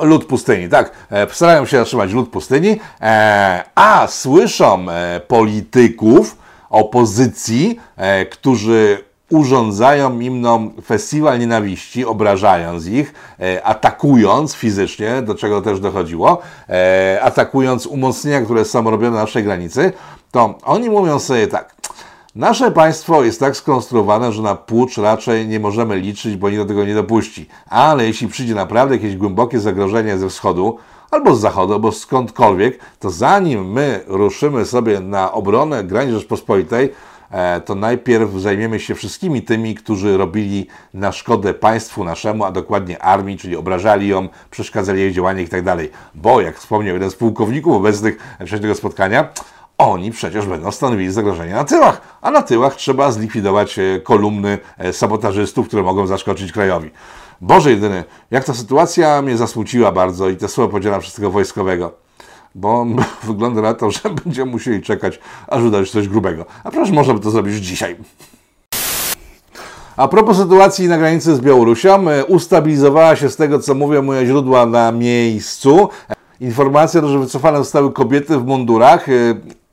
Lud 0.00 0.24
pustyni, 0.24 0.68
tak. 0.68 0.92
E, 1.10 1.26
starają 1.30 1.66
się 1.66 1.78
zatrzymać 1.78 2.12
lud 2.12 2.30
pustyni, 2.30 2.80
e, 3.00 3.64
a 3.74 4.06
słyszą 4.06 4.90
e, 4.90 5.20
polityków 5.20 6.36
opozycji, 6.70 7.80
którzy 8.30 9.04
urządzają 9.30 10.20
im 10.20 10.40
no, 10.40 10.60
festiwal 10.84 11.38
nienawiści, 11.38 12.04
obrażając 12.04 12.86
ich, 12.86 13.14
atakując 13.64 14.54
fizycznie, 14.54 15.22
do 15.22 15.34
czego 15.34 15.62
też 15.62 15.80
dochodziło, 15.80 16.42
atakując 17.22 17.86
umocnienia, 17.86 18.40
które 18.40 18.64
są 18.64 18.90
robione 18.90 19.16
na 19.16 19.20
naszej 19.22 19.44
granicy, 19.44 19.92
to 20.30 20.58
oni 20.64 20.90
mówią 20.90 21.18
sobie 21.18 21.46
tak, 21.46 21.74
Nasze 22.34 22.70
państwo 22.70 23.24
jest 23.24 23.40
tak 23.40 23.56
skonstruowane, 23.56 24.32
że 24.32 24.42
na 24.42 24.54
pucz 24.54 24.98
raczej 24.98 25.48
nie 25.48 25.60
możemy 25.60 25.96
liczyć, 25.96 26.36
bo 26.36 26.50
nikt 26.50 26.62
do 26.62 26.68
tego 26.68 26.84
nie 26.84 26.94
dopuści. 26.94 27.46
Ale 27.66 28.06
jeśli 28.06 28.28
przyjdzie 28.28 28.54
naprawdę 28.54 28.94
jakieś 28.94 29.16
głębokie 29.16 29.60
zagrożenie 29.60 30.18
ze 30.18 30.28
wschodu, 30.28 30.78
albo 31.10 31.34
z 31.34 31.40
zachodu, 31.40 31.72
albo 31.72 31.92
skądkolwiek, 31.92 32.78
to 32.98 33.10
zanim 33.10 33.72
my 33.72 34.00
ruszymy 34.06 34.64
sobie 34.64 35.00
na 35.00 35.32
obronę 35.32 35.84
granic 35.84 36.14
Rzeczpospolitej, 36.14 36.92
e, 37.30 37.60
to 37.60 37.74
najpierw 37.74 38.32
zajmiemy 38.32 38.80
się 38.80 38.94
wszystkimi 38.94 39.42
tymi, 39.42 39.74
którzy 39.74 40.16
robili 40.16 40.66
na 40.94 41.12
szkodę 41.12 41.54
państwu 41.54 42.04
naszemu, 42.04 42.44
a 42.44 42.52
dokładnie 42.52 43.02
armii, 43.02 43.38
czyli 43.38 43.56
obrażali 43.56 44.08
ją, 44.08 44.28
przeszkadzali 44.50 45.00
jej 45.00 45.12
działaniach 45.12 45.46
i 45.46 45.50
tak. 45.50 45.64
Bo, 46.14 46.40
jak 46.40 46.58
wspomniał 46.58 46.94
jeden 46.94 47.10
z 47.10 47.14
pułkowników 47.14 47.76
obecnych 47.76 48.36
w 48.40 48.44
czasie 48.44 48.60
tego 48.60 48.74
spotkania, 48.74 49.28
oni 49.78 50.10
przecież 50.10 50.46
będą 50.46 50.70
stanowili 50.70 51.12
zagrożenie 51.12 51.54
na 51.54 51.64
tyłach, 51.64 52.00
a 52.22 52.30
na 52.30 52.42
tyłach 52.42 52.76
trzeba 52.76 53.12
zlikwidować 53.12 53.78
e, 53.78 54.00
kolumny 54.00 54.58
e, 54.78 54.92
sabotażystów, 54.92 55.68
które 55.68 55.82
mogą 55.82 56.06
zaszkodzić 56.06 56.52
krajowi. 56.52 56.90
Boże 57.40 57.70
jedyny, 57.70 58.04
jak 58.30 58.44
ta 58.44 58.54
sytuacja 58.54 59.22
mnie 59.22 59.36
zasmuciła 59.36 59.92
bardzo 59.92 60.28
i 60.28 60.36
te 60.36 60.48
słowa 60.48 60.72
podzielam 60.72 61.00
przez 61.00 61.14
tego 61.14 61.30
wojskowego, 61.30 61.92
bo 62.54 62.86
wygląda 63.22 63.60
na 63.60 63.74
to, 63.74 63.90
że 63.90 64.00
będziemy 64.24 64.50
musieli 64.50 64.82
czekać, 64.82 65.20
aż 65.48 65.62
uda 65.62 65.84
się 65.84 65.92
coś 65.92 66.08
grubego. 66.08 66.44
A 66.64 66.70
przecież 66.70 66.90
można 66.90 67.14
by 67.14 67.20
to 67.20 67.30
zrobić 67.30 67.54
dzisiaj. 67.54 67.96
A 69.96 70.08
propos 70.08 70.36
sytuacji 70.36 70.88
na 70.88 70.98
granicy 70.98 71.36
z 71.36 71.40
Białorusią, 71.40 72.10
e, 72.10 72.24
ustabilizowała 72.24 73.16
się 73.16 73.30
z 73.30 73.36
tego, 73.36 73.58
co 73.58 73.74
mówią 73.74 74.02
moje 74.02 74.26
źródła 74.26 74.66
na 74.66 74.92
miejscu. 74.92 75.88
Informacja, 76.40 77.06
że 77.06 77.18
wycofane 77.18 77.58
zostały 77.58 77.92
kobiety 77.92 78.38
w 78.38 78.46
mundurach. 78.46 79.06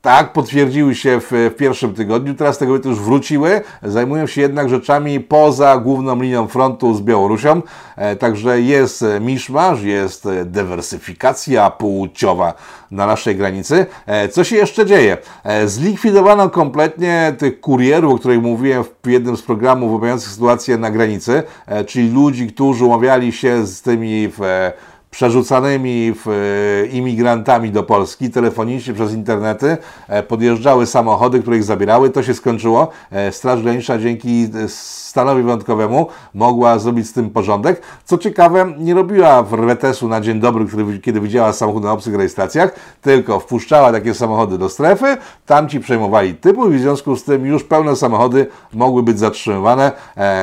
Tak, 0.02 0.32
potwierdziły 0.32 0.94
się 0.94 1.20
w, 1.20 1.30
w, 1.30 1.56
pierwszym 1.56 1.94
tygodniu. 1.94 2.34
Teraz 2.34 2.58
te 2.58 2.66
kobiety 2.66 2.88
już 2.88 3.00
wróciły. 3.00 3.60
Zajmują 3.82 4.26
się 4.26 4.40
jednak 4.40 4.68
rzeczami 4.68 5.20
poza 5.20 5.78
główną 5.78 6.22
linią 6.22 6.48
frontu 6.48 6.94
z 6.94 7.00
Białorusią. 7.00 7.62
E, 7.96 8.16
także 8.16 8.60
jest 8.60 9.04
miszmasz, 9.20 9.82
jest 9.82 10.28
dywersyfikacja 10.44 11.70
płciowa 11.70 12.54
na 12.90 13.06
naszej 13.06 13.36
granicy. 13.36 13.86
E, 14.06 14.28
co 14.28 14.44
się 14.44 14.56
jeszcze 14.56 14.86
dzieje? 14.86 15.16
E, 15.44 15.68
zlikwidowano 15.68 16.50
kompletnie 16.50 17.34
tych 17.38 17.60
kurierów, 17.60 18.14
o 18.14 18.18
których 18.18 18.42
mówiłem 18.42 18.84
w 19.04 19.08
jednym 19.08 19.36
z 19.36 19.42
programów 19.42 19.90
omawiających 19.90 20.30
sytuację 20.30 20.78
na 20.78 20.90
granicy, 20.90 21.42
e, 21.66 21.84
czyli 21.84 22.10
ludzi, 22.10 22.46
którzy 22.46 22.84
umawiali 22.84 23.32
się 23.32 23.66
z 23.66 23.82
tymi 23.82 24.28
w, 24.28 24.42
e, 24.42 24.72
przerzucanymi 25.12 26.14
w, 26.24 26.28
e, 26.28 26.86
imigrantami 26.86 27.70
do 27.70 27.82
Polski 27.82 28.30
telefonicznie 28.30 28.94
przez 28.94 29.12
internety 29.12 29.76
e, 30.08 30.22
podjeżdżały 30.22 30.86
samochody, 30.86 31.40
które 31.40 31.56
ich 31.56 31.64
zabierały. 31.64 32.10
To 32.10 32.22
się 32.22 32.34
skończyło. 32.34 32.88
E, 33.10 33.32
Straż 33.32 33.62
Graniczna 33.62 33.98
dzięki 33.98 34.48
stanowi 34.68 35.42
wyjątkowemu 35.42 36.06
mogła 36.34 36.78
zrobić 36.78 37.06
z 37.06 37.12
tym 37.12 37.30
porządek. 37.30 37.82
Co 38.04 38.18
ciekawe, 38.18 38.74
nie 38.78 38.94
robiła 38.94 39.46
retesu 39.50 40.08
na 40.08 40.20
dzień 40.20 40.40
dobry, 40.40 40.66
który, 40.66 40.98
kiedy 40.98 41.20
widziała 41.20 41.52
samochód 41.52 41.84
na 41.84 41.92
obcych 41.92 42.14
rejestracjach, 42.14 42.74
tylko 43.02 43.40
wpuszczała 43.40 43.92
takie 43.92 44.14
samochody 44.14 44.58
do 44.58 44.68
strefy, 44.68 45.16
tamci 45.46 45.80
przejmowali 45.80 46.34
typu 46.34 46.70
i 46.70 46.76
w 46.76 46.80
związku 46.80 47.16
z 47.16 47.24
tym 47.24 47.46
już 47.46 47.64
pełne 47.64 47.96
samochody 47.96 48.46
mogły 48.72 49.02
być 49.02 49.18
zatrzymywane. 49.18 49.92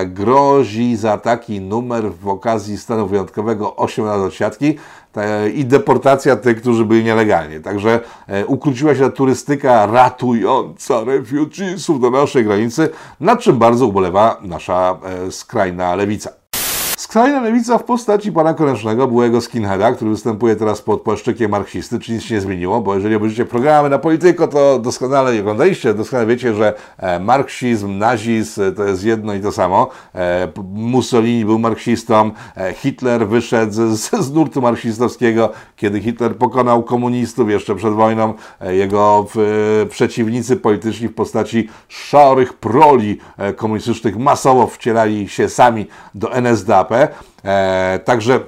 Grozi 0.05 0.95
za 0.95 1.17
taki 1.17 1.61
numer 1.61 2.11
w 2.13 2.27
okazji 2.27 2.77
stanu 2.77 3.07
wyjątkowego 3.07 3.75
8 3.75 4.05
lat 4.05 4.19
od 4.19 4.33
siatki 4.33 4.58
i 5.53 5.65
deportacja 5.65 6.35
tych, 6.35 6.61
którzy 6.61 6.85
byli 6.85 7.03
nielegalnie. 7.03 7.59
Także 7.59 7.99
e, 8.27 8.45
ukróciła 8.45 8.95
się 8.95 9.01
ta 9.01 9.09
turystyka 9.09 9.85
ratująca 9.85 11.03
refugeesów 11.03 12.01
do 12.01 12.09
naszej 12.09 12.43
granicy, 12.43 12.89
nad 13.19 13.39
czym 13.39 13.57
bardzo 13.57 13.87
ubolewa 13.87 14.37
nasza 14.41 14.97
e, 15.27 15.31
skrajna 15.31 15.95
lewica. 15.95 16.38
Skrajna 17.09 17.41
lewica 17.41 17.77
w 17.77 17.83
postaci 17.83 18.31
pana 18.31 18.53
Konecznego, 18.53 19.07
byłego 19.07 19.41
skinheada, 19.41 19.91
który 19.91 20.11
występuje 20.11 20.55
teraz 20.55 20.81
pod 20.81 21.01
płaszczykiem 21.01 21.51
marksisty, 21.51 21.99
czyli 21.99 22.15
nic 22.15 22.25
się 22.25 22.35
nie 22.35 22.41
zmieniło, 22.41 22.81
bo 22.81 22.95
jeżeli 22.95 23.15
obejrzycie 23.15 23.45
programy 23.45 23.89
na 23.89 23.99
polityko, 23.99 24.47
to 24.47 24.79
doskonale 24.79 25.35
je 25.35 25.41
oglądaliście, 25.41 25.93
doskonale 25.93 26.27
wiecie, 26.27 26.53
że 26.53 26.73
e, 26.97 27.19
marksizm, 27.19 27.97
nazizm 27.97 28.75
to 28.75 28.83
jest 28.83 29.03
jedno 29.03 29.33
i 29.33 29.39
to 29.39 29.51
samo. 29.51 29.89
E, 30.15 30.47
Mussolini 30.73 31.45
był 31.45 31.59
marksistą, 31.59 32.31
e, 32.57 32.73
Hitler 32.73 33.27
wyszedł 33.27 33.73
z, 33.73 34.09
z 34.25 34.33
nurtu 34.33 34.61
marksistowskiego, 34.61 35.51
kiedy 35.75 36.01
Hitler 36.01 36.35
pokonał 36.37 36.83
komunistów 36.83 37.49
jeszcze 37.49 37.75
przed 37.75 37.93
wojną, 37.93 38.33
jego 38.61 39.25
przeciwnicy 39.89 40.57
polityczni 40.57 41.07
w 41.07 41.13
postaci 41.13 41.69
szarych 41.87 42.53
proli 42.53 43.17
komunistycznych 43.55 44.17
masowo 44.17 44.67
wcierali 44.67 45.29
się 45.29 45.49
sami 45.49 45.85
do 46.15 46.33
NSDAP. 46.33 46.98
E, 47.45 47.99
także 48.05 48.39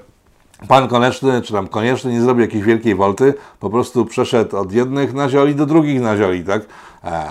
pan 0.68 0.88
Koneczny, 0.88 1.42
czy 1.42 1.54
tam 1.54 1.68
Konieczny 1.68 2.12
nie 2.12 2.22
zrobił 2.22 2.42
jakiejś 2.42 2.64
wielkiej 2.64 2.96
wolty, 2.96 3.34
po 3.60 3.70
prostu 3.70 4.06
przeszedł 4.06 4.58
od 4.58 4.72
jednych 4.72 5.14
nazioli 5.14 5.56
do 5.56 5.66
drugich 5.66 6.02
nazioli, 6.02 6.44
tak? 6.44 6.62
E, 7.04 7.30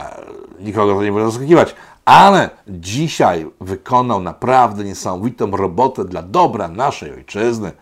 nikogo 0.60 0.94
to 0.94 1.02
nie 1.02 1.12
może 1.12 1.26
zaskakiwać. 1.26 1.74
Ale 2.04 2.50
dzisiaj 2.68 3.46
wykonał 3.60 4.20
naprawdę 4.20 4.84
niesamowitą 4.84 5.50
robotę 5.50 6.04
dla 6.04 6.22
dobra 6.22 6.68
naszej 6.68 7.12
ojczyzny. 7.12 7.72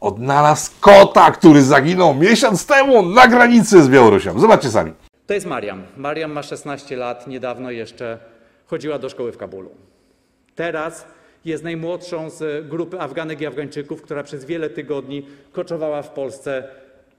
Odnalazł 0.00 0.70
kota, 0.80 1.30
który 1.30 1.62
zaginął 1.62 2.14
miesiąc 2.14 2.66
temu 2.66 3.02
na 3.02 3.28
granicy 3.28 3.82
z 3.82 3.88
Białorusią. 3.88 4.40
Zobaczcie 4.40 4.70
sami. 4.70 4.92
To 5.26 5.34
jest 5.34 5.46
Mariam. 5.46 5.82
Mariam 5.96 6.32
ma 6.32 6.42
16 6.42 6.96
lat, 6.96 7.26
niedawno 7.26 7.70
jeszcze 7.70 8.18
chodziła 8.66 8.98
do 8.98 9.08
szkoły 9.08 9.32
w 9.32 9.36
Kabulu. 9.36 9.70
Teraz 10.54 11.06
jest 11.44 11.64
najmłodszą 11.64 12.30
z 12.30 12.68
grupy 12.68 13.00
Afganek 13.00 13.40
i 13.40 13.46
Afgańczyków, 13.46 14.02
która 14.02 14.22
przez 14.22 14.44
wiele 14.44 14.70
tygodni 14.70 15.26
koczowała 15.52 16.02
w 16.02 16.10
Polsce 16.10 16.68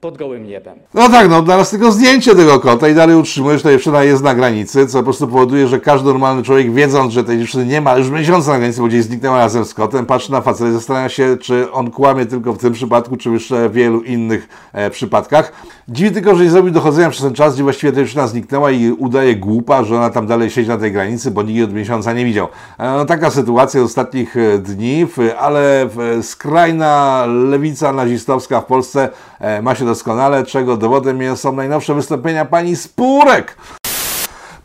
pod 0.06 0.18
gołym 0.18 0.46
niebem. 0.46 0.78
No 0.94 1.08
tak, 1.08 1.28
no 1.28 1.42
teraz 1.42 1.70
tylko 1.70 1.92
zdjęcie 1.92 2.34
tego 2.34 2.60
kota 2.60 2.88
i 2.88 2.94
dalej 2.94 3.16
utrzymujesz, 3.16 3.62
że 3.62 3.68
ta 3.68 3.70
dziewczyna 3.70 4.04
jest 4.04 4.22
na 4.22 4.34
granicy, 4.34 4.86
co 4.86 4.98
po 4.98 5.04
prostu 5.04 5.28
powoduje, 5.28 5.68
że 5.68 5.80
każdy 5.80 6.08
normalny 6.08 6.42
człowiek, 6.42 6.72
wiedząc, 6.72 7.12
że 7.12 7.24
tej 7.24 7.38
dziewczyny 7.38 7.66
nie 7.66 7.80
ma 7.80 7.96
już 7.96 8.10
miesiąca 8.10 8.52
na 8.52 8.58
granicy, 8.58 8.80
bo 8.80 8.86
gdzieś 8.86 9.04
zniknęła 9.04 9.38
razem 9.38 9.64
z 9.64 9.74
kotem, 9.74 10.06
patrzy 10.06 10.32
na 10.32 10.40
faceta 10.40 10.70
i 10.70 10.72
zastanawia 10.72 11.08
się, 11.08 11.36
czy 11.40 11.72
on 11.72 11.90
kłamie 11.90 12.26
tylko 12.26 12.52
w 12.52 12.58
tym 12.58 12.72
przypadku, 12.72 13.16
czy 13.16 13.30
jeszcze 13.30 13.68
w 13.68 13.72
wielu 13.72 14.00
innych 14.00 14.48
e, 14.72 14.90
przypadkach. 14.90 15.52
Dziwi 15.88 16.12
tylko, 16.12 16.34
że 16.34 16.44
nie 16.44 16.50
zrobił 16.50 16.72
dochodzenia 16.72 17.10
przez 17.10 17.22
ten 17.22 17.34
czas, 17.34 17.54
gdzie 17.54 17.62
właściwie 17.62 17.92
ta 17.92 17.98
dziewczyna 17.98 18.26
zniknęła 18.26 18.70
i 18.70 18.90
udaje 18.90 19.36
głupa, 19.36 19.84
że 19.84 19.96
ona 19.96 20.10
tam 20.10 20.26
dalej 20.26 20.50
siedzi 20.50 20.68
na 20.68 20.78
tej 20.78 20.92
granicy, 20.92 21.30
bo 21.30 21.42
nikt 21.42 21.54
jej 21.54 21.64
od 21.64 21.72
miesiąca 21.72 22.12
nie 22.12 22.24
widział. 22.24 22.48
E, 22.78 22.90
no 22.90 23.04
taka 23.04 23.30
sytuacja 23.30 23.82
ostatnich 23.82 24.36
e, 24.36 24.58
dni, 24.58 25.06
ale 25.38 25.88
skrajna 26.22 27.24
lewica 27.26 27.92
nazistowska 27.92 28.60
w 28.60 28.64
Polsce 28.64 29.08
e, 29.35 29.35
ma 29.62 29.74
się 29.74 29.84
doskonale, 29.84 30.44
czego 30.44 30.76
dowodem 30.76 31.36
są 31.36 31.52
najnowsze 31.52 31.94
wystąpienia 31.94 32.44
pani 32.44 32.76
Spurek. 32.76 33.56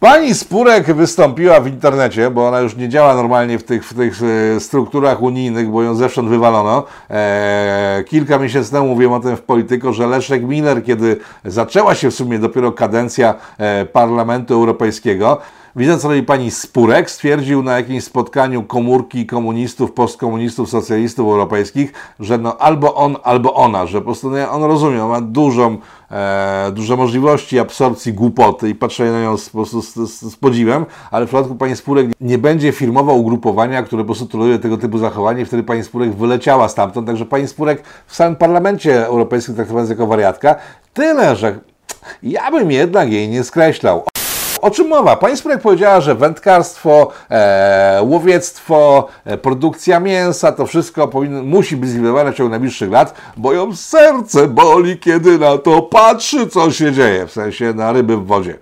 Pani 0.01 0.36
Spurek 0.36 0.93
wystąpiła 0.93 1.60
w 1.60 1.67
internecie, 1.67 2.29
bo 2.29 2.47
ona 2.47 2.60
już 2.60 2.75
nie 2.75 2.89
działa 2.89 3.15
normalnie 3.15 3.60
w 3.60 3.63
tych, 3.63 3.86
w 3.86 3.95
tych 3.95 4.19
e, 4.55 4.60
strukturach 4.60 5.21
unijnych, 5.21 5.69
bo 5.69 5.84
ją 5.84 5.95
zewsząd 5.95 6.29
wywalono. 6.29 6.84
Eee, 7.10 8.03
kilka 8.05 8.39
miesięcy 8.39 8.71
temu 8.71 8.88
mówiłem 8.88 9.13
o 9.13 9.19
tym 9.19 9.38
w 9.38 9.41
Polityko, 9.41 9.93
że 9.93 10.07
Leszek 10.07 10.43
Miller, 10.43 10.84
kiedy 10.84 11.17
zaczęła 11.45 11.95
się 11.95 12.12
w 12.12 12.13
sumie 12.13 12.39
dopiero 12.39 12.71
kadencja 12.71 13.36
e, 13.57 13.86
Parlamentu 13.86 14.53
Europejskiego, 14.53 15.38
Widząc 15.75 16.03
robi 16.03 16.23
pani 16.23 16.51
Spurek, 16.51 17.12
stwierdził 17.12 17.63
na 17.63 17.77
jakimś 17.77 18.03
spotkaniu 18.03 18.63
komórki 18.63 19.25
komunistów, 19.25 19.91
postkomunistów, 19.91 20.69
socjalistów 20.69 21.27
europejskich, 21.27 21.93
że 22.19 22.38
no 22.38 22.57
albo 22.57 22.95
on, 22.95 23.17
albo 23.23 23.53
ona, 23.53 23.86
że 23.86 23.97
po 23.97 24.05
prostu 24.05 24.29
no, 24.29 24.51
on 24.51 24.63
rozumie, 24.63 25.03
ma 25.03 25.21
dużą, 25.21 25.77
e, 26.12 26.71
duże 26.73 26.97
możliwości 26.97 27.60
absorpcji 27.60 28.13
głupoty 28.13 28.69
i 28.69 28.75
patrzenia 28.75 29.12
na 29.12 29.21
nią 29.21 29.38
z, 29.38 29.49
po 29.49 29.57
prostu 29.57 29.81
z, 29.81 29.93
z, 29.93 30.21
z 30.34 30.36
podziwem, 30.36 30.86
ale 31.12 31.25
w 31.25 31.29
przypadku 31.29 31.55
pani 31.55 31.75
Spurek 31.75 32.07
nie 32.21 32.38
będzie 32.38 32.71
firmował 32.71 33.19
ugrupowania, 33.19 33.84
które 33.84 34.01
po 34.01 34.05
prostu 34.05 34.25
toleruje 34.25 34.60
tego 34.60 34.77
typu 34.77 34.97
zachowanie 34.97 35.45
wtedy 35.45 35.63
pani 35.63 35.84
Spurek 35.84 36.15
wyleciała 36.15 36.69
stamtąd, 36.69 37.07
także 37.07 37.25
pani 37.25 37.47
Spurek 37.47 37.84
w 38.07 38.15
samym 38.15 38.36
parlamencie 38.36 39.05
europejskim 39.05 39.55
traktowana 39.55 39.81
jest 39.81 39.91
jako 39.91 40.07
wariatka, 40.07 40.55
tyle, 40.93 41.36
że 41.36 41.60
ja 42.23 42.51
bym 42.51 42.71
jednak 42.71 43.12
jej 43.12 43.29
nie 43.29 43.43
skreślał. 43.43 44.03
O 44.62 44.71
czym 44.71 44.88
mowa? 44.88 45.15
Pani 45.15 45.38
Spurek 45.38 45.62
powiedziała, 45.62 46.02
że 46.02 46.15
wędkarstwo, 46.15 47.12
e, 47.30 48.00
łowiectwo, 48.04 49.08
e, 49.26 49.38
produkcja 49.38 50.00
mięsa, 50.00 50.52
to 50.52 50.65
wszystko 50.65 51.08
powinno, 51.08 51.43
musi 51.43 51.78
być 51.78 51.89
zlikwidowane 51.89 52.32
w 52.32 52.36
ciągu 52.36 52.50
najbliższych 52.50 52.91
lat, 52.91 53.13
bo 53.38 53.54
ją 53.54 53.76
serce 53.76 54.47
boli, 54.47 55.00
kiedy 55.00 55.39
na 55.39 55.58
to 55.58 55.82
patrzy, 55.82 56.47
co 56.47 56.71
się 56.71 56.91
dzieje, 56.91 57.28
w 57.28 57.32
sensie 57.32 57.74
na 57.74 57.91
ryby 57.91 58.17
w 58.17 58.26
wodzie. 58.26 58.58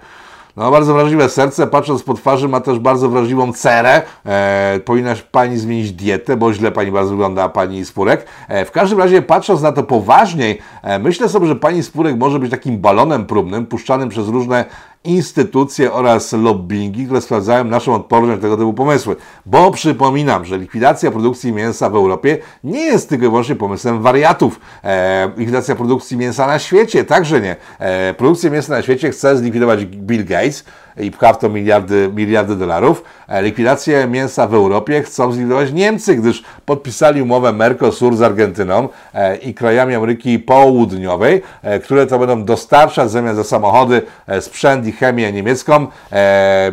No, 0.59 0.71
bardzo 0.71 0.93
wrażliwe 0.93 1.29
serce, 1.29 1.67
patrząc 1.67 2.03
po 2.03 2.13
twarzy, 2.13 2.47
ma 2.47 2.61
też 2.61 2.79
bardzo 2.79 3.09
wrażliwą 3.09 3.53
cerę. 3.53 4.01
E, 4.25 4.79
powinna 4.85 5.15
pani 5.31 5.57
zmienić 5.57 5.91
dietę, 5.91 6.37
bo 6.37 6.53
źle 6.53 6.71
pani 6.71 6.91
bardzo 6.91 7.11
wygląda, 7.11 7.49
pani 7.49 7.85
Spurek. 7.85 8.25
E, 8.47 8.65
w 8.65 8.71
każdym 8.71 8.99
razie, 8.99 9.21
patrząc 9.21 9.61
na 9.61 9.71
to 9.71 9.83
poważniej, 9.83 10.59
e, 10.83 10.99
myślę 10.99 11.29
sobie, 11.29 11.47
że 11.47 11.55
pani 11.55 11.83
Spurek 11.83 12.17
może 12.17 12.39
być 12.39 12.51
takim 12.51 12.77
balonem 12.77 13.25
próbnym, 13.25 13.65
puszczanym 13.65 14.09
przez 14.09 14.27
różne 14.27 14.65
instytucje 15.03 15.93
oraz 15.93 16.33
lobbyingi, 16.33 17.05
które 17.05 17.21
sprawdzają 17.21 17.63
naszą 17.63 17.95
odporność 17.95 18.37
na 18.37 18.41
tego 18.41 18.57
typu 18.57 18.73
pomysły. 18.73 19.15
Bo 19.45 19.71
przypominam, 19.71 20.45
że 20.45 20.57
likwidacja 20.57 21.11
produkcji 21.11 21.53
mięsa 21.53 21.89
w 21.89 21.95
Europie 21.95 22.37
nie 22.63 22.81
jest 22.81 23.09
tylko 23.09 23.25
i 23.25 23.29
wyłącznie 23.29 23.55
pomysłem 23.55 24.01
wariatów. 24.01 24.59
E, 24.83 25.31
likwidacja 25.37 25.75
produkcji 25.75 26.17
mięsa 26.17 26.47
na 26.47 26.59
świecie 26.59 27.03
także 27.03 27.41
nie. 27.41 27.55
E, 27.79 28.13
produkcję 28.13 28.51
mięsa 28.51 28.73
na 28.73 28.81
świecie 28.81 29.11
chce 29.11 29.37
zlikwidować 29.37 29.85
Bill 29.85 30.25
Gates 30.25 30.63
i 30.97 31.11
pcha 31.11 31.33
w 31.33 31.37
to 31.37 31.49
miliardy, 31.49 32.09
miliardy 32.15 32.55
dolarów. 32.55 33.03
E, 33.27 33.41
likwidację 33.41 34.07
mięsa 34.07 34.47
w 34.47 34.53
Europie 34.53 35.03
chcą 35.03 35.31
zlikwidować 35.31 35.71
Niemcy, 35.71 36.15
gdyż 36.15 36.43
podpisali 36.65 37.21
umowę 37.21 37.53
Mercosur 37.53 38.15
z 38.15 38.21
Argentyną 38.21 38.89
e, 39.13 39.35
i 39.35 39.53
krajami 39.53 39.95
Ameryki 39.95 40.39
Południowej, 40.39 41.41
e, 41.61 41.79
które 41.79 42.07
to 42.07 42.19
będą 42.19 42.43
dostarczać 42.43 43.11
zamiast 43.11 43.37
za 43.37 43.43
samochody 43.43 44.01
sprzęt 44.39 44.87
i 44.87 44.91
chemię 44.91 45.33
niemiecką, 45.33 45.87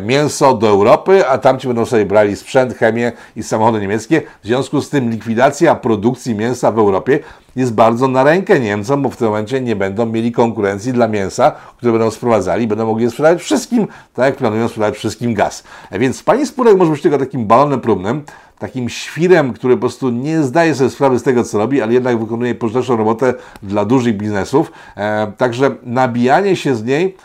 mięso 0.05 0.53
do 0.53 0.67
Europy, 0.67 1.27
a 1.27 1.37
tamci 1.37 1.67
będą 1.67 1.85
sobie 1.85 2.05
brali 2.05 2.35
sprzęt, 2.35 2.77
chemię 2.77 3.11
i 3.35 3.43
samochody 3.43 3.81
niemieckie. 3.81 4.21
W 4.43 4.47
związku 4.47 4.81
z 4.81 4.89
tym 4.89 5.09
likwidacja 5.09 5.75
produkcji 5.75 6.35
mięsa 6.35 6.71
w 6.71 6.79
Europie 6.79 7.19
jest 7.57 7.73
bardzo 7.73 8.07
na 8.07 8.23
rękę 8.23 8.59
Niemcom, 8.59 9.01
bo 9.01 9.09
w 9.09 9.17
tym 9.17 9.27
momencie 9.27 9.61
nie 9.61 9.75
będą 9.75 10.05
mieli 10.05 10.31
konkurencji 10.31 10.93
dla 10.93 11.07
mięsa, 11.07 11.51
które 11.77 11.91
będą 11.91 12.11
sprowadzali, 12.11 12.67
będą 12.67 12.85
mogli 12.85 13.03
je 13.03 13.09
sprzedawać 13.09 13.41
wszystkim, 13.41 13.87
tak 14.13 14.25
jak 14.25 14.35
planują 14.35 14.67
sprzedawać 14.67 14.97
wszystkim 14.97 15.33
gaz. 15.33 15.63
E, 15.91 15.99
Więc 15.99 16.23
pani 16.23 16.45
Spurek 16.45 16.77
może 16.77 16.91
być 16.91 17.01
tylko 17.01 17.17
takim 17.17 17.45
balonem 17.45 17.81
próbnym, 17.81 18.23
takim 18.59 18.89
świrem, 18.89 19.53
który 19.53 19.75
po 19.75 19.79
prostu 19.79 20.09
nie 20.09 20.43
zdaje 20.43 20.75
sobie 20.75 20.89
sprawy 20.89 21.19
z 21.19 21.23
tego, 21.23 21.43
co 21.43 21.57
robi, 21.57 21.81
ale 21.81 21.93
jednak 21.93 22.19
wykonuje 22.19 22.55
pożyteczną 22.55 22.97
robotę 22.97 23.33
dla 23.63 23.85
dużych 23.85 24.17
biznesów. 24.17 24.71
E, 24.97 25.31
także 25.37 25.75
nabijanie 25.83 26.55
się 26.55 26.75
z 26.75 26.83
niej 26.83 27.15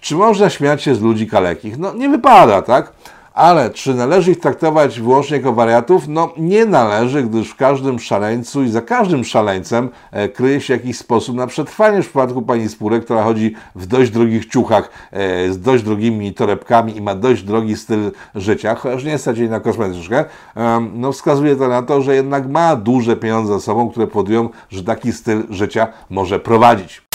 czy 0.00 0.14
można 0.14 0.50
śmiać 0.50 0.82
się 0.82 0.94
z 0.94 1.00
ludzi 1.00 1.26
kalekich? 1.26 1.78
No 1.78 1.94
nie 1.94 2.08
wypada, 2.08 2.62
tak? 2.62 2.92
Ale 3.34 3.70
czy 3.70 3.94
należy 3.94 4.30
ich 4.30 4.40
traktować 4.40 5.00
wyłącznie 5.00 5.36
jako 5.36 5.52
wariatów? 5.52 6.08
No 6.08 6.32
nie 6.36 6.66
należy, 6.66 7.22
gdyż 7.22 7.50
w 7.50 7.56
każdym 7.56 7.98
szaleńcu 7.98 8.62
i 8.62 8.70
za 8.70 8.82
każdym 8.82 9.24
szaleńcem 9.24 9.90
e, 10.10 10.28
kryje 10.28 10.60
się 10.60 10.74
jakiś 10.74 10.98
sposób 10.98 11.36
na 11.36 11.46
przetrwanie. 11.46 12.02
W 12.02 12.04
przypadku 12.04 12.42
pani 12.42 12.68
Spurek, 12.68 13.04
która 13.04 13.22
chodzi 13.22 13.54
w 13.74 13.86
dość 13.86 14.10
drogich 14.10 14.46
ciuchach, 14.46 14.90
e, 15.10 15.52
z 15.52 15.60
dość 15.60 15.84
drogimi 15.84 16.34
torebkami 16.34 16.96
i 16.96 17.00
ma 17.00 17.14
dość 17.14 17.42
drogi 17.42 17.76
styl 17.76 18.12
życia, 18.34 18.74
chociaż 18.74 19.04
nie 19.04 19.18
stać 19.18 19.38
jej 19.38 19.50
na 19.50 19.60
kosmetyczkę, 19.60 20.24
no 20.92 21.12
wskazuje 21.12 21.56
to 21.56 21.68
na 21.68 21.82
to, 21.82 22.02
że 22.02 22.14
jednak 22.14 22.48
ma 22.48 22.76
duże 22.76 23.16
pieniądze 23.16 23.52
za 23.52 23.60
sobą, 23.60 23.90
które 23.90 24.06
powodują, 24.06 24.48
że 24.70 24.84
taki 24.84 25.12
styl 25.12 25.42
życia 25.50 25.88
może 26.10 26.40
prowadzić. 26.40 27.11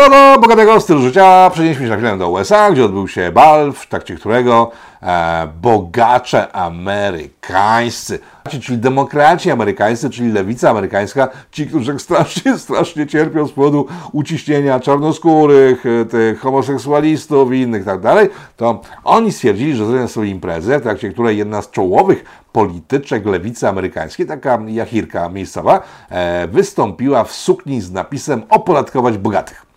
Co 0.00 0.10
do 0.10 0.40
bogatego 0.40 0.80
stylu 0.80 1.02
życia, 1.02 1.50
przenieśmy 1.52 1.84
się 1.84 1.90
na 1.90 1.96
chwilę 1.96 2.18
do 2.18 2.30
USA, 2.30 2.70
gdzie 2.70 2.84
odbył 2.84 3.08
się 3.08 3.32
bal, 3.32 3.72
w 3.72 3.86
trakcie 3.86 4.14
którego 4.14 4.70
e, 5.02 5.48
bogacze 5.62 6.52
amerykańscy, 6.52 8.18
czyli 8.62 8.78
demokraci 8.78 9.50
amerykańscy, 9.50 10.10
czyli 10.10 10.32
lewica 10.32 10.70
amerykańska, 10.70 11.28
ci, 11.50 11.66
którzy 11.66 11.98
strasznie, 11.98 12.58
strasznie 12.58 13.06
cierpią 13.06 13.46
z 13.46 13.52
powodu 13.52 13.86
uciśnienia 14.12 14.80
czarnoskórych, 14.80 15.86
e, 15.86 16.04
tych 16.04 16.40
homoseksualistów 16.40 17.52
i 17.52 17.60
innych 17.60 17.84
tak 17.84 18.00
dalej, 18.00 18.28
to 18.56 18.80
oni 19.04 19.32
stwierdzili, 19.32 19.76
że 19.76 19.86
zrobią 19.86 20.08
sobie 20.08 20.28
imprezę, 20.28 20.78
w 20.78 20.82
trakcie 20.82 21.12
której 21.12 21.38
jedna 21.38 21.62
z 21.62 21.70
czołowych 21.70 22.24
polityczek 22.52 23.26
lewicy 23.26 23.68
amerykańskiej, 23.68 24.26
taka 24.26 24.58
jachirka 24.66 25.28
miejscowa, 25.28 25.82
e, 26.10 26.48
wystąpiła 26.48 27.24
w 27.24 27.32
sukni 27.32 27.80
z 27.80 27.92
napisem 27.92 28.42
opodatkować 28.48 29.18
bogatych. 29.18 29.69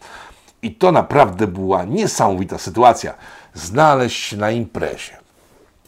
I 0.64 0.72
to 0.72 0.92
naprawdę 0.92 1.48
była 1.48 1.86
niesamowita 1.86 2.58
sytuacja. 2.58 3.14
Znaleźć 3.54 4.24
się 4.24 4.38
na 4.38 4.52
imprezie, 4.52 5.18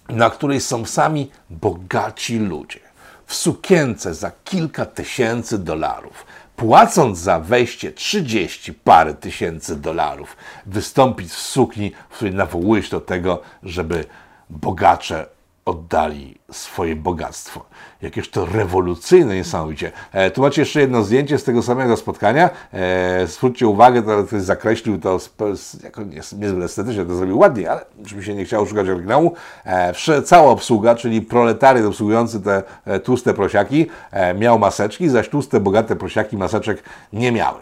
na 0.10 0.30
której 0.30 0.62
są 0.62 0.86
sami 0.86 1.32
bogaci 1.50 2.40
ludzie, 2.40 2.80
w 3.26 3.36
sukience 3.36 4.14
za 4.14 4.32
kilka 4.44 4.86
tysięcy 4.86 5.58
dolarów, 5.60 6.26
płacąc 6.56 7.18
za 7.18 7.40
wejście 7.40 7.92
30 7.92 8.74
parę 8.74 9.14
tysięcy 9.14 9.76
dolarów, 9.76 10.38
wystąpić 10.66 11.32
w 11.32 11.40
sukni, 11.40 11.92
w 12.10 12.16
której 12.16 12.34
nawołujesz 12.34 12.90
do 12.90 13.02
tego, 13.02 13.42
żeby 13.64 14.06
bogacze 14.50 15.35
oddali 15.66 16.38
swoje 16.52 16.96
bogactwo. 16.96 17.66
Jakieś 18.02 18.30
to 18.30 18.46
rewolucyjne 18.46 19.36
niesamowicie. 19.36 19.92
E, 20.12 20.32
tu 20.32 20.42
macie 20.42 20.62
jeszcze 20.62 20.82
jedno 20.82 21.04
zdjęcie 21.04 21.38
z 21.38 21.44
tego 21.44 21.64
samego 21.64 21.98
spotkania. 21.98 22.50
E, 22.74 23.28
zwróćcie 23.28 23.68
uwagę, 23.68 24.04
to, 24.04 24.24
to 24.24 24.40
zakreślił 24.40 25.00
to 25.00 25.20
z, 25.20 25.32
z, 25.56 25.84
jako 25.84 26.04
nie, 26.04 26.16
niezbyt 26.16 26.64
estetycznie, 26.64 27.06
to 27.06 27.16
zrobił 27.16 27.40
ładnie, 27.40 27.72
ale 27.72 27.86
żeby 28.06 28.24
się 28.24 28.36
nie 28.36 28.46
chciało 28.46 28.66
szukać 28.66 28.90
oryginału. 28.90 29.34
E, 29.66 29.94
cała 30.24 30.52
obsługa, 30.52 30.96
czyli 30.96 31.22
proletariat 31.22 31.86
obsługujący 31.86 32.42
te 32.42 32.64
e, 32.86 33.00
tłuste 33.00 33.34
prosiaki, 33.34 33.88
e, 34.12 34.34
miał 34.34 34.60
maseczki, 34.60 35.10
zaś 35.10 35.30
tłuste, 35.30 35.60
bogate 35.60 35.96
prosiaki 35.96 36.38
maseczek 36.38 36.84
nie 37.14 37.32
miały. 37.32 37.60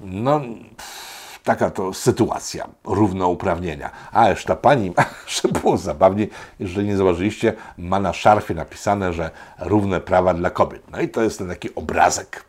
No, 0.00 0.40
pff, 0.76 1.11
taka 1.44 1.70
to 1.70 1.94
sytuacja 1.94 2.68
równouprawnienia. 2.84 3.90
A 4.12 4.30
już 4.30 4.44
ta 4.44 4.56
pani, 4.56 4.92
że 5.42 5.48
było 5.48 5.76
zabawnie, 5.76 6.26
jeżeli 6.60 6.88
nie 6.88 6.96
zauważyliście, 6.96 7.52
ma 7.78 8.00
na 8.00 8.12
szarfie 8.12 8.54
napisane, 8.54 9.12
że 9.12 9.30
równe 9.58 10.00
prawa 10.00 10.34
dla 10.34 10.50
kobiet. 10.50 10.82
No 10.90 11.00
i 11.00 11.08
to 11.08 11.22
jest 11.22 11.38
ten 11.38 11.48
taki 11.48 11.74
obrazek. 11.74 12.44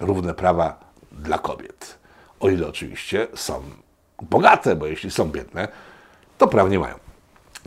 Równe 0.00 0.34
prawa 0.34 0.80
dla 1.12 1.38
kobiet. 1.38 1.98
O 2.40 2.48
ile 2.48 2.68
oczywiście 2.68 3.26
są 3.34 3.62
bogate, 4.22 4.76
bo 4.76 4.86
jeśli 4.86 5.10
są 5.10 5.30
biedne, 5.30 5.68
to 6.38 6.46
praw 6.46 6.70
nie 6.70 6.78
mają. 6.78 7.05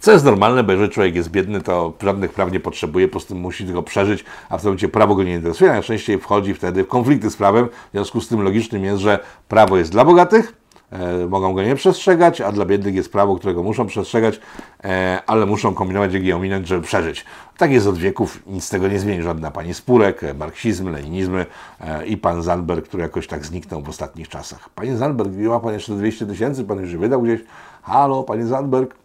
Co 0.02 0.12
jest 0.12 0.26
normalne, 0.26 0.64
bo 0.64 0.72
jeżeli 0.72 0.92
człowiek 0.92 1.16
jest 1.16 1.30
biedny, 1.30 1.62
to 1.62 1.94
żadnych 2.04 2.34
praw 2.34 2.52
nie 2.52 2.60
potrzebuje, 2.60 3.08
po 3.08 3.12
prostu 3.12 3.36
musi 3.36 3.66
tylko 3.66 3.84
przeżyć, 3.84 4.26
a 4.50 4.58
w 4.58 4.62
tym 4.62 4.68
momencie 4.70 4.90
prawo 4.90 5.16
go 5.16 5.24
nie 5.24 5.34
interesuje. 5.34 5.72
Najczęściej 5.72 6.20
wchodzi 6.20 6.54
wtedy 6.54 6.84
w 6.84 6.88
konflikty 6.88 7.30
z 7.30 7.36
prawem. 7.36 7.68
W 7.68 7.92
związku 7.92 8.22
z 8.22 8.28
tym 8.28 8.42
logicznym 8.42 8.84
jest, 8.84 9.02
że 9.02 9.20
prawo 9.48 9.78
jest 9.78 9.92
dla 9.92 10.06
bogatych, 10.06 10.54
e, 10.92 11.28
mogą 11.28 11.54
go 11.54 11.64
nie 11.64 11.76
przestrzegać, 11.76 12.42
a 12.42 12.52
dla 12.52 12.66
biednych 12.66 12.96
jest 12.96 13.12
prawo, 13.12 13.36
którego 13.36 13.64
muszą 13.64 13.88
przestrzegać, 13.88 14.40
e, 14.84 15.22
ale 15.28 15.46
muszą 15.46 15.74
kombinować, 15.74 16.14
jak 16.14 16.24
je 16.24 16.36
ominąć, 16.36 16.68
żeby 16.68 16.82
przeżyć. 16.82 17.26
Tak 17.58 17.72
jest 17.72 17.88
od 17.88 17.98
wieków, 17.98 18.48
nic 18.48 18.64
z 18.64 18.70
tego 18.70 18.88
nie 18.88 19.00
zmieni. 19.00 19.24
Żadna 19.24 19.52
pani 19.52 19.74
Spurek, 19.74 20.24
e, 20.24 20.34
marksizm, 20.34 20.90
leninizmy 20.90 21.46
e, 21.82 22.06
i 22.06 22.18
pan 22.18 22.44
Zandberg, 22.44 22.86
który 22.86 23.04
jakoś 23.04 23.28
tak 23.28 23.46
zniknął 23.46 23.82
w 23.82 23.90
ostatnich 23.90 24.30
czasach. 24.30 24.70
Panie 24.70 24.98
Zandberg, 24.98 25.32
ma 25.38 25.60
pan 25.60 25.74
jeszcze 25.74 25.94
200 25.94 26.26
tysięcy, 26.26 26.64
pan 26.64 26.80
już 26.80 26.96
wydał 26.96 27.22
gdzieś. 27.22 27.42
Halo, 27.82 28.24
panie 28.24 28.46
Zandberg. 28.46 28.96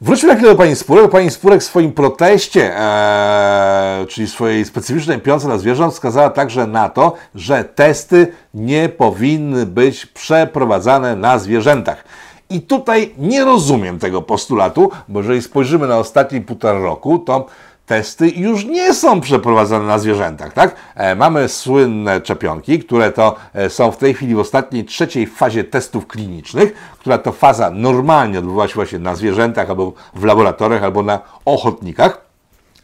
Wróćmy 0.00 0.28
na 0.28 0.34
chwilę 0.34 0.50
do 0.50 0.56
pani 0.56 0.76
Spurek. 0.76 1.10
Pani 1.10 1.30
Spurek 1.30 1.60
w 1.60 1.64
swoim 1.64 1.92
proteście, 1.92 2.78
e, 2.78 4.06
czyli 4.08 4.26
swojej 4.26 4.64
specyficznej 4.64 5.20
piące 5.20 5.48
na 5.48 5.58
zwierząt, 5.58 5.94
wskazała 5.94 6.30
także 6.30 6.66
na 6.66 6.88
to, 6.88 7.14
że 7.34 7.64
testy 7.64 8.32
nie 8.54 8.88
powinny 8.88 9.66
być 9.66 10.06
przeprowadzane 10.06 11.16
na 11.16 11.38
zwierzętach. 11.38 12.04
I 12.50 12.60
tutaj 12.60 13.14
nie 13.18 13.44
rozumiem 13.44 13.98
tego 13.98 14.22
postulatu, 14.22 14.90
bo 15.08 15.20
jeżeli 15.20 15.42
spojrzymy 15.42 15.86
na 15.86 15.98
ostatnie 15.98 16.40
półtora 16.40 16.78
roku, 16.78 17.18
to 17.18 17.46
testy 17.86 18.28
już 18.28 18.64
nie 18.64 18.94
są 18.94 19.20
przeprowadzane 19.20 19.86
na 19.86 19.98
zwierzętach, 19.98 20.52
tak? 20.52 20.76
E, 20.94 21.14
mamy 21.14 21.48
słynne 21.48 22.20
czepionki, 22.20 22.78
które 22.78 23.12
to 23.12 23.36
e, 23.54 23.70
są 23.70 23.90
w 23.90 23.96
tej 23.96 24.14
chwili 24.14 24.34
w 24.34 24.38
ostatniej, 24.38 24.84
trzeciej 24.84 25.26
fazie 25.26 25.64
testów 25.64 26.06
klinicznych, 26.06 26.74
która 26.98 27.18
to 27.18 27.32
faza 27.32 27.70
normalnie 27.70 28.38
odbywa 28.38 28.68
się 28.68 28.74
właśnie 28.74 28.98
na 28.98 29.14
zwierzętach 29.14 29.70
albo 29.70 29.92
w 30.14 30.24
laboratoriach, 30.24 30.82
albo 30.82 31.02
na 31.02 31.20
ochotnikach, 31.44 32.20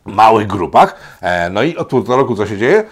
małych 0.05 0.47
grupach. 0.47 0.95
E, 1.21 1.51
no 1.51 1.63
i 1.63 1.77
od 1.77 1.89
półtora 1.89 2.19
roku 2.19 2.37
co 2.37 2.47
się 2.47 2.59
dzieje? 2.59 2.85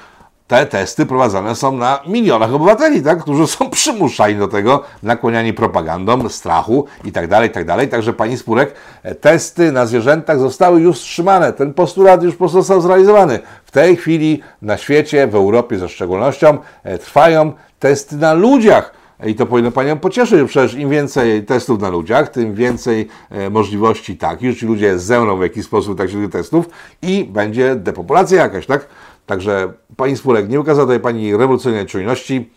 Te 0.48 0.66
testy 0.66 1.06
prowadzone 1.06 1.54
są 1.54 1.76
na 1.76 2.00
milionach 2.06 2.54
obywateli, 2.54 3.02
tak, 3.02 3.22
którzy 3.22 3.46
są 3.46 3.70
przymuszani 3.80 4.34
do 4.34 4.48
tego, 4.48 4.82
nakłaniani 5.02 5.52
propagandą, 5.52 6.28
strachu 6.28 6.84
i 7.04 7.12
tak 7.12 7.28
dalej, 7.28 7.48
i 7.48 7.52
tak. 7.52 7.66
Także 7.90 8.12
pani 8.12 8.36
Spurek, 8.36 8.74
e, 9.02 9.14
testy 9.14 9.72
na 9.72 9.86
zwierzętach 9.86 10.38
zostały 10.38 10.80
już 10.80 10.96
wstrzymane. 10.96 11.52
Ten 11.52 11.74
postulat 11.74 12.22
już 12.22 12.34
po 12.34 12.38
prostu 12.38 12.58
został 12.58 12.80
zrealizowany. 12.80 13.38
W 13.64 13.70
tej 13.70 13.96
chwili 13.96 14.42
na 14.62 14.76
świecie, 14.76 15.26
w 15.26 15.34
Europie 15.34 15.78
ze 15.78 15.88
szczególnością, 15.88 16.58
e, 16.84 16.98
trwają 16.98 17.52
testy 17.78 18.16
na 18.16 18.34
ludziach. 18.34 18.98
I 19.26 19.34
to 19.34 19.46
powinno 19.46 19.70
Panią 19.70 19.98
pocieszyć, 19.98 20.48
przecież 20.48 20.74
im 20.74 20.90
więcej 20.90 21.44
testów 21.44 21.80
na 21.80 21.88
ludziach, 21.88 22.28
tym 22.28 22.54
więcej 22.54 23.08
e, 23.30 23.50
możliwości 23.50 24.16
takich, 24.16 24.50
że 24.50 24.56
ci 24.56 24.66
ludzie 24.66 24.98
zemrą 24.98 25.38
w 25.38 25.42
jakiś 25.42 25.64
sposób 25.64 25.98
tak 25.98 26.10
się 26.10 26.30
testów 26.30 26.68
i 27.02 27.24
będzie 27.24 27.76
depopulacja 27.76 28.42
jakaś, 28.42 28.66
tak? 28.66 28.86
Także 29.28 29.72
Pani 29.96 30.16
Spurek 30.16 30.48
nie 30.48 30.60
ukazała 30.60 30.86
tutaj 30.86 31.00
Pani 31.00 31.36
rewolucyjnej 31.36 31.86
czujności, 31.86 32.50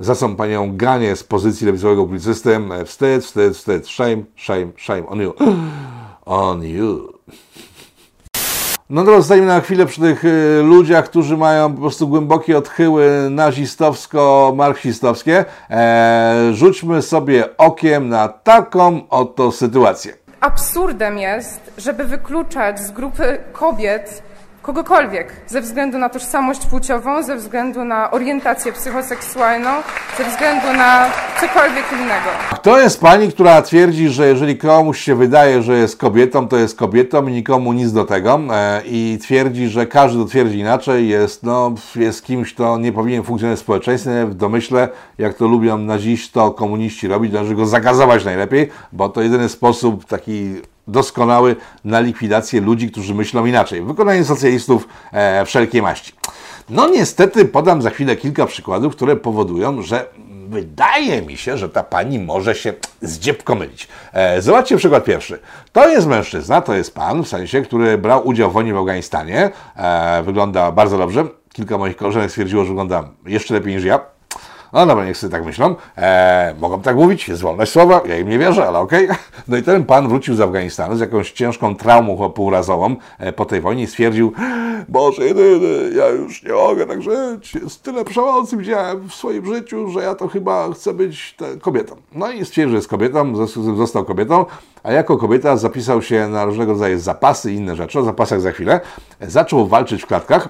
za 0.00 0.14
co 0.14 0.28
Panią 0.28 0.76
ganie 0.76 1.16
z 1.16 1.24
pozycji 1.24 1.66
lewicowego 1.66 2.02
publicysty. 2.02 2.60
Wstyd, 2.84 3.24
wstyd, 3.24 3.56
wstyd, 3.56 3.88
shame, 3.88 4.22
shame, 4.36 4.66
shame 4.76 5.06
on 5.06 5.20
you. 5.20 5.34
On 6.24 6.62
you. 6.62 7.12
No 8.90 9.04
to 9.04 9.16
zostańmy 9.16 9.46
na 9.46 9.60
chwilę 9.60 9.86
przy 9.86 10.00
tych 10.00 10.24
y, 10.24 10.62
ludziach, 10.64 11.04
którzy 11.04 11.36
mają 11.36 11.74
po 11.74 11.80
prostu 11.80 12.08
głębokie 12.08 12.58
odchyły 12.58 13.28
nazistowsko-marksistowskie. 13.30 15.44
E, 15.70 16.50
rzućmy 16.52 17.02
sobie 17.02 17.56
okiem 17.56 18.08
na 18.08 18.28
taką 18.28 19.08
oto 19.08 19.52
sytuację. 19.52 20.14
Absurdem 20.40 21.18
jest, 21.18 21.60
żeby 21.78 22.04
wykluczać 22.04 22.80
z 22.80 22.90
grupy 22.90 23.38
kobiet 23.52 24.29
kogokolwiek 24.74 25.32
ze 25.46 25.60
względu 25.60 25.98
na 25.98 26.08
tożsamość 26.08 26.66
płciową, 26.66 27.22
ze 27.22 27.36
względu 27.36 27.84
na 27.84 28.10
orientację 28.10 28.72
psychoseksualną, 28.72 29.70
ze 30.18 30.24
względu 30.24 30.66
na 30.72 31.06
cokolwiek 31.40 31.84
innego. 31.92 32.30
Kto 32.54 32.80
jest 32.80 33.00
pani, 33.00 33.32
która 33.32 33.62
twierdzi, 33.62 34.08
że 34.08 34.26
jeżeli 34.26 34.58
komuś 34.58 35.00
się 35.00 35.14
wydaje, 35.14 35.62
że 35.62 35.78
jest 35.78 35.96
kobietą, 35.96 36.48
to 36.48 36.56
jest 36.56 36.78
kobietą 36.78 37.26
i 37.26 37.32
nikomu 37.32 37.72
nic 37.72 37.92
do 37.92 38.04
tego 38.04 38.40
e, 38.52 38.82
i 38.86 39.18
twierdzi, 39.22 39.68
że 39.68 39.86
każdy, 39.86 40.18
kto 40.18 40.28
twierdzi 40.28 40.58
inaczej, 40.58 41.08
jest, 41.08 41.42
no, 41.42 41.74
jest 41.96 42.24
kimś, 42.24 42.54
kto 42.54 42.78
nie 42.78 42.92
powinien 42.92 43.22
funkcjonować 43.22 43.58
w 43.58 43.62
społeczeństwie, 43.62 44.26
w 44.26 44.34
domyśle, 44.34 44.88
jak 45.18 45.34
to 45.34 45.46
lubią 45.46 45.78
nazisto 45.78 46.50
komuniści 46.50 47.08
robić, 47.08 47.32
należy 47.32 47.54
go 47.54 47.66
zagazować 47.66 48.24
najlepiej, 48.24 48.68
bo 48.92 49.08
to 49.08 49.22
jedyny 49.22 49.48
sposób 49.48 50.04
taki 50.04 50.54
doskonały 50.90 51.56
na 51.84 52.00
likwidację 52.00 52.60
ludzi, 52.60 52.90
którzy 52.90 53.14
myślą 53.14 53.46
inaczej. 53.46 53.82
Wykonanie 53.82 54.24
socjalistów 54.24 54.88
e, 55.12 55.44
wszelkiej 55.44 55.82
maści. 55.82 56.12
No 56.70 56.88
niestety 56.88 57.44
podam 57.44 57.82
za 57.82 57.90
chwilę 57.90 58.16
kilka 58.16 58.46
przykładów, 58.46 58.96
które 58.96 59.16
powodują, 59.16 59.82
że 59.82 60.06
wydaje 60.48 61.22
mi 61.22 61.36
się, 61.36 61.58
że 61.58 61.68
ta 61.68 61.82
pani 61.82 62.18
może 62.18 62.54
się 62.54 62.72
zdziepko 63.02 63.54
mylić. 63.54 63.88
E, 64.12 64.42
zobaczcie 64.42 64.76
przykład 64.76 65.04
pierwszy. 65.04 65.38
To 65.72 65.88
jest 65.88 66.06
mężczyzna, 66.06 66.60
to 66.60 66.74
jest 66.74 66.94
pan, 66.94 67.22
w 67.24 67.28
sensie, 67.28 67.62
który 67.62 67.98
brał 67.98 68.28
udział 68.28 68.50
w 68.50 68.52
wojnie 68.52 68.74
w 68.74 68.76
Afganistanie. 68.76 69.50
E, 69.76 70.22
wygląda 70.22 70.72
bardzo 70.72 70.98
dobrze. 70.98 71.24
Kilka 71.52 71.78
moich 71.78 71.96
koleżanek 71.96 72.30
stwierdziło, 72.30 72.62
że 72.62 72.68
wygląda 72.68 73.08
jeszcze 73.26 73.54
lepiej 73.54 73.74
niż 73.74 73.84
ja. 73.84 74.19
No 74.72 74.86
dobra, 74.86 75.04
niech 75.04 75.16
sobie 75.16 75.30
tak 75.30 75.44
myślą. 75.44 75.74
Eee, 75.96 76.54
mogą 76.60 76.82
tak 76.82 76.96
mówić, 76.96 77.28
jest 77.28 77.42
wolność 77.42 77.72
słowa, 77.72 78.00
ja 78.04 78.18
im 78.18 78.28
nie 78.28 78.38
wierzę, 78.38 78.68
ale 78.68 78.78
okej. 78.78 79.04
Okay. 79.04 79.16
No 79.48 79.56
i 79.56 79.62
ten 79.62 79.84
pan 79.84 80.08
wrócił 80.08 80.34
z 80.34 80.40
Afganistanu 80.40 80.96
z 80.96 81.00
jakąś 81.00 81.32
ciężką 81.32 81.76
traumą 81.76 82.30
półrazową 82.30 82.96
e, 83.18 83.32
po 83.32 83.44
tej 83.44 83.60
wojnie 83.60 83.82
i 83.82 83.86
stwierdził, 83.86 84.32
Boże 84.88 85.24
jedyny, 85.24 85.96
ja 85.96 86.08
już 86.08 86.42
nie 86.42 86.52
mogę 86.52 86.86
tak 86.86 87.02
żyć, 87.02 87.54
jest 87.54 87.82
tyle 87.82 88.04
przemocy 88.04 88.56
widziałem 88.56 89.08
w 89.08 89.14
swoim 89.14 89.46
życiu, 89.46 89.90
że 89.90 90.02
ja 90.02 90.14
to 90.14 90.28
chyba 90.28 90.72
chcę 90.72 90.94
być 90.94 91.36
kobietą. 91.60 91.96
No 92.12 92.30
i 92.30 92.44
stwierdził, 92.44 92.70
że 92.70 92.76
jest 92.76 92.88
kobietą, 92.88 93.46
został 93.76 94.04
kobietą, 94.04 94.46
a 94.82 94.92
jako 94.92 95.16
kobieta 95.16 95.56
zapisał 95.56 96.02
się 96.02 96.28
na 96.28 96.44
różnego 96.44 96.72
rodzaju 96.72 96.98
zapasy 96.98 97.52
i 97.52 97.56
inne 97.56 97.76
rzeczy, 97.76 97.98
o 97.98 98.02
zapasach 98.02 98.40
za 98.40 98.52
chwilę. 98.52 98.80
Zaczął 99.20 99.66
walczyć 99.66 100.02
w 100.02 100.06
klatkach 100.06 100.48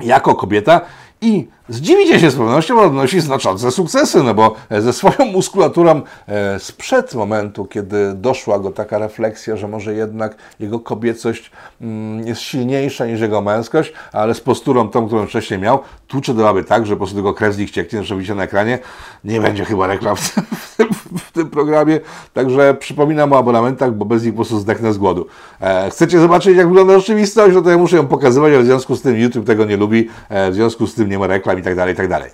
jako 0.00 0.34
kobieta 0.34 0.80
i 1.20 1.48
Zdziwicie 1.68 2.20
się 2.20 2.30
z 2.30 2.34
pewnością, 2.34 2.80
odnosi 2.80 3.20
znaczące 3.20 3.70
sukcesy, 3.70 4.22
no 4.22 4.34
bo 4.34 4.54
ze 4.70 4.92
swoją 4.92 5.30
muskulaturą 5.32 6.02
e, 6.28 6.58
sprzed 6.58 7.14
momentu, 7.14 7.64
kiedy 7.64 8.14
doszła 8.14 8.58
go 8.58 8.70
taka 8.70 8.98
refleksja, 8.98 9.56
że 9.56 9.68
może 9.68 9.94
jednak 9.94 10.36
jego 10.60 10.80
kobiecość 10.80 11.50
mm, 11.80 12.26
jest 12.26 12.40
silniejsza 12.40 13.06
niż 13.06 13.20
jego 13.20 13.40
męskość, 13.40 13.92
ale 14.12 14.34
z 14.34 14.40
posturą 14.40 14.88
tą, 14.88 15.06
którą 15.06 15.26
wcześniej 15.26 15.60
miał, 15.60 15.78
tłucze 16.08 16.34
do 16.34 16.44
łaby 16.44 16.64
tak, 16.64 16.86
że 16.86 16.92
po 16.92 16.96
prostu 16.96 17.14
tylko 17.14 17.34
krew 17.34 17.70
cieknie, 17.70 18.04
że 18.04 18.16
widzicie 18.16 18.34
na 18.34 18.42
ekranie. 18.42 18.78
Nie 19.24 19.40
będzie 19.40 19.64
chyba 19.64 19.86
reklam 19.86 20.16
w 20.16 20.76
tym, 20.76 20.88
w 21.18 21.32
tym 21.32 21.50
programie, 21.50 22.00
także 22.34 22.74
przypominam 22.74 23.32
o 23.32 23.38
abonamentach, 23.38 23.94
bo 23.94 24.04
bez 24.04 24.24
nich 24.24 24.32
po 24.32 24.36
prostu 24.36 24.58
zdechnę 24.58 24.92
z 24.92 24.98
głodu. 24.98 25.26
E, 25.60 25.90
chcecie 25.90 26.20
zobaczyć, 26.20 26.56
jak 26.56 26.68
wygląda 26.68 26.98
rzeczywistość? 26.98 27.54
No 27.54 27.62
to 27.62 27.70
ja 27.70 27.78
muszę 27.78 27.96
ją 27.96 28.06
pokazywać, 28.06 28.52
ale 28.52 28.62
w 28.62 28.66
związku 28.66 28.96
z 28.96 29.02
tym 29.02 29.16
YouTube 29.16 29.46
tego 29.46 29.64
nie 29.64 29.76
lubi, 29.76 30.08
e, 30.28 30.50
w 30.50 30.54
związku 30.54 30.86
z 30.86 30.94
tym 30.94 31.05
nie 31.06 31.18
ma 31.18 31.26
reklam 31.26 31.58
i 31.58 31.62
tak 31.62 31.76
dalej, 31.76 31.94
i 31.94 31.96
tak 31.96 32.08
dalej. 32.08 32.30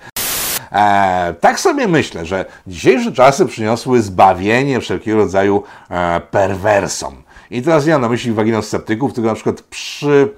E, 0.73 1.35
tak 1.41 1.61
sobie 1.61 1.89
myślę, 1.89 2.27
że 2.27 2.45
dzisiejsze 2.67 3.13
czasy 3.13 3.47
przyniosły 3.47 4.03
zbawienie 4.03 4.81
wszelkiego 4.81 5.17
rodzaju 5.17 5.63
e, 5.91 6.21
perwersom. 6.21 7.23
I 7.51 7.63
teraz 7.63 7.87
nie 7.87 7.93
mam 7.93 8.01
na 8.01 8.09
myśli 8.09 8.33
waginosceptyków, 8.33 9.13
tylko 9.13 9.29
na 9.29 9.35
przykład 9.35 9.61
przy 9.61 10.29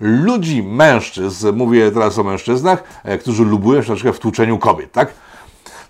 ludzi, 0.00 0.62
mężczyzn, 0.62 1.52
mówię 1.52 1.90
teraz 1.90 2.18
o 2.18 2.24
mężczyznach, 2.24 2.84
e, 3.04 3.18
którzy 3.18 3.44
lubują 3.44 3.82
się 3.82 3.88
na 3.90 3.94
przykład 3.94 4.16
w 4.16 4.18
tłuczeniu 4.18 4.58
kobiet, 4.58 4.92
tak? 4.92 5.12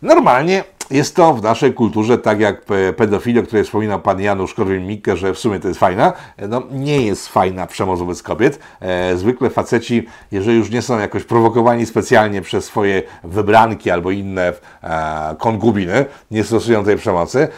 Normalnie 0.03 0.65
jest 0.91 1.17
to 1.17 1.35
w 1.35 1.43
naszej 1.43 1.75
kulturze, 1.75 2.19
tak 2.19 2.41
jak 2.41 2.63
pedofilia, 2.97 3.41
o 3.43 3.45
której 3.45 3.65
wspominał 3.65 4.01
pan 4.01 4.21
Janusz 4.21 4.55
Korwin-Mikke, 4.55 5.17
że 5.17 5.35
w 5.35 5.39
sumie 5.39 5.61
to 5.61 5.69
jest 5.69 5.81
fajna. 5.81 6.13
No, 6.49 6.63
nie 6.71 7.07
jest 7.07 7.29
fajna 7.29 7.67
przemoc 7.67 7.99
wobec 7.99 8.23
kobiet. 8.23 8.59
E, 8.81 9.17
zwykle 9.17 9.51
faceci, 9.51 10.07
jeżeli 10.33 10.59
już 10.59 10.71
nie 10.71 10.83
są 10.83 10.99
jakoś 10.99 11.25
prowokowani 11.25 11.87
specjalnie 11.87 12.43
przez 12.43 12.65
swoje 12.65 13.03
wybranki 13.25 13.91
albo 13.91 14.11
inne 14.11 14.53
e, 14.83 15.37
konkubiny, 15.39 16.05
nie 16.31 16.45
stosują 16.45 16.85
tej 16.85 16.97
przemocy. 16.97 17.49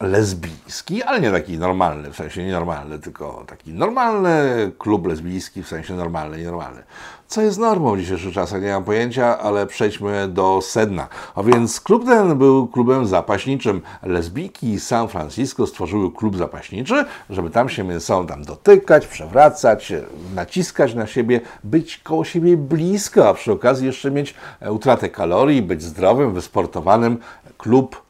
lesbijski, 0.01 1.03
ale 1.03 1.21
nie 1.21 1.31
taki 1.31 1.59
normalny, 1.59 2.13
w 2.13 2.17
sensie 2.17 2.45
nienormalny, 2.45 2.99
tylko 2.99 3.45
taki 3.47 3.73
normalny 3.73 4.33
klub 4.79 5.07
lesbijski, 5.07 5.63
w 5.63 5.69
sensie 5.69 5.95
normalny, 5.95 6.39
nienormalny. 6.39 6.83
Co 7.29 7.43
jest 7.43 7.59
normą 7.59 7.95
w 7.95 7.99
dzisiejszych 7.99 8.35
czasach, 8.35 8.63
nie 8.63 8.73
mam 8.73 8.85
pojęcia, 8.85 9.39
ale 9.39 9.67
przejdźmy 9.67 10.29
do 10.29 10.61
sedna. 10.63 11.09
A 11.35 11.43
więc 11.43 11.81
klub 11.81 12.05
ten 12.05 12.39
był 12.39 12.69
klubem 12.69 13.07
zapaśniczym. 13.07 13.83
Lesbijki 14.03 14.81
z 14.81 14.87
San 14.87 15.09
Francisco 15.09 15.67
stworzyły 15.67 16.13
klub 16.13 16.37
zapaśniczy, 16.37 17.05
żeby 17.31 17.51
tam 17.51 17.69
się 17.69 17.85
między 17.85 18.07
sobą 18.07 18.27
tam 18.27 18.45
dotykać, 18.45 19.07
przewracać, 19.07 19.93
naciskać 20.35 20.95
na 20.95 21.07
siebie, 21.07 21.41
być 21.65 21.99
koło 21.99 22.25
siebie 22.25 22.57
blisko, 22.57 23.29
a 23.29 23.35
przy 23.35 23.53
okazji 23.53 23.87
jeszcze 23.87 24.11
mieć 24.11 24.35
utratę 24.71 25.09
kalorii, 25.09 25.63
być 25.63 25.83
zdrowym, 25.83 26.35
wysportowanym. 26.35 27.19
Klub 27.59 28.03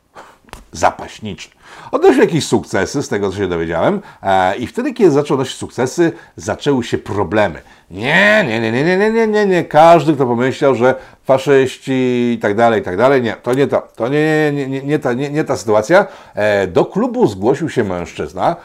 zapaśniczy. 0.73 1.58
Odnosił 1.91 2.21
jakieś 2.21 2.47
sukcesy, 2.47 3.03
z 3.03 3.09
tego 3.09 3.31
co 3.31 3.37
się 3.37 3.49
dowiedziałem, 3.49 4.01
e, 4.23 4.57
i 4.57 4.67
wtedy, 4.67 4.93
kiedy 4.93 5.11
zaczął 5.11 5.37
nosić 5.37 5.57
sukcesy, 5.57 6.13
zaczęły 6.37 6.85
się 6.85 6.99
problemy. 6.99 7.61
Nie, 7.91 8.45
nie, 8.49 8.61
nie, 8.61 8.73
nie, 8.73 8.85
nie, 8.85 8.99
nie, 8.99 9.11
nie, 9.11 9.27
nie, 9.27 9.47
nie. 9.47 9.65
Każdy, 9.65 10.15
kto 10.15 10.27
pomyślał, 10.27 10.75
że 10.75 10.95
faszyści 11.25 12.33
i 12.33 12.39
tak 12.43 12.55
dalej, 12.55 12.81
i 12.81 12.85
tak 12.85 12.97
dalej, 12.97 13.23
nie, 13.23 13.33
to 13.33 13.55
nie 13.55 13.67
to, 13.67 13.89
to 13.97 14.09
nie, 14.09 14.53
nie, 14.55 14.69
nie, 14.69 14.83
nie, 14.83 14.99
ta, 14.99 15.13
nie, 15.13 15.31
nie 15.31 15.45
ta 15.45 15.57
sytuacja. 15.57 16.07
E, 16.35 16.67
do 16.67 16.85
klubu 16.85 17.27
zgłosił 17.27 17.69
się 17.69 17.85
mężczyzna 17.85 18.57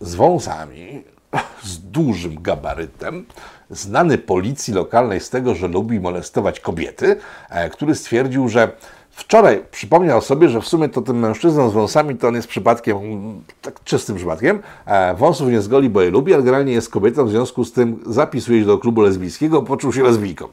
z 0.00 0.14
wąsami, 0.14 1.02
z 1.62 1.78
dużym 1.78 2.42
gabarytem, 2.42 3.26
znany 3.70 4.18
policji 4.18 4.74
lokalnej 4.74 5.20
z 5.20 5.30
tego, 5.30 5.54
że 5.54 5.68
lubi 5.68 6.00
molestować 6.00 6.60
kobiety, 6.60 7.16
e, 7.50 7.70
który 7.70 7.94
stwierdził, 7.94 8.48
że 8.48 8.72
Wczoraj 9.16 9.62
przypomniał 9.70 10.20
sobie, 10.20 10.48
że 10.48 10.60
w 10.60 10.68
sumie 10.68 10.88
to 10.88 11.02
tym 11.02 11.18
mężczyzną 11.18 11.70
z 11.70 11.72
wąsami 11.72 12.16
to 12.16 12.28
on 12.28 12.34
jest 12.34 12.48
przypadkiem, 12.48 12.96
mm, 12.96 13.40
tak 13.62 13.84
czystym 13.84 14.16
przypadkiem. 14.16 14.58
E, 14.86 15.14
wąsów 15.14 15.48
nie 15.48 15.60
zgoli, 15.60 15.90
bo 15.90 16.02
je 16.02 16.10
lubi, 16.10 16.34
ale 16.34 16.42
generalnie 16.42 16.72
jest 16.72 16.90
kobietą, 16.90 17.26
w 17.26 17.30
związku 17.30 17.64
z 17.64 17.72
tym 17.72 18.00
zapisuje 18.06 18.60
się 18.60 18.66
do 18.66 18.78
klubu 18.78 19.02
lesbijskiego, 19.02 19.62
poczuł 19.62 19.92
się 19.92 20.02
lesbijką. 20.02 20.48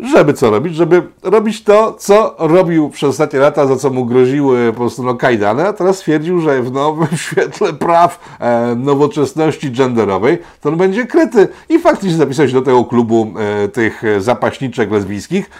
Żeby 0.00 0.32
co 0.32 0.50
robić? 0.50 0.74
Żeby 0.74 1.02
robić 1.22 1.64
to, 1.64 1.92
co 1.92 2.34
robił 2.38 2.90
przez 2.90 3.10
ostatnie 3.10 3.38
lata, 3.38 3.66
za 3.66 3.76
co 3.76 3.90
mu 3.90 4.04
groziły 4.06 4.72
po 4.72 4.78
prostu 4.78 5.02
no, 5.02 5.14
kajdany, 5.14 5.68
a 5.68 5.72
teraz 5.72 5.96
stwierdził, 5.96 6.40
że 6.40 6.62
w 6.62 6.72
nowym 6.72 7.16
świetle 7.26 7.72
praw 7.72 8.36
e, 8.40 8.74
nowoczesności 8.74 9.70
genderowej 9.70 10.38
to 10.60 10.68
on 10.68 10.76
będzie 10.76 11.06
kryty 11.06 11.48
i 11.68 11.78
faktycznie 11.78 12.16
zapisał 12.16 12.48
się 12.48 12.54
do 12.54 12.62
tego 12.62 12.84
klubu 12.84 13.34
e, 13.38 13.68
tych 13.68 14.02
zapaśniczek 14.18 14.90
lesbijskich. 14.90 15.50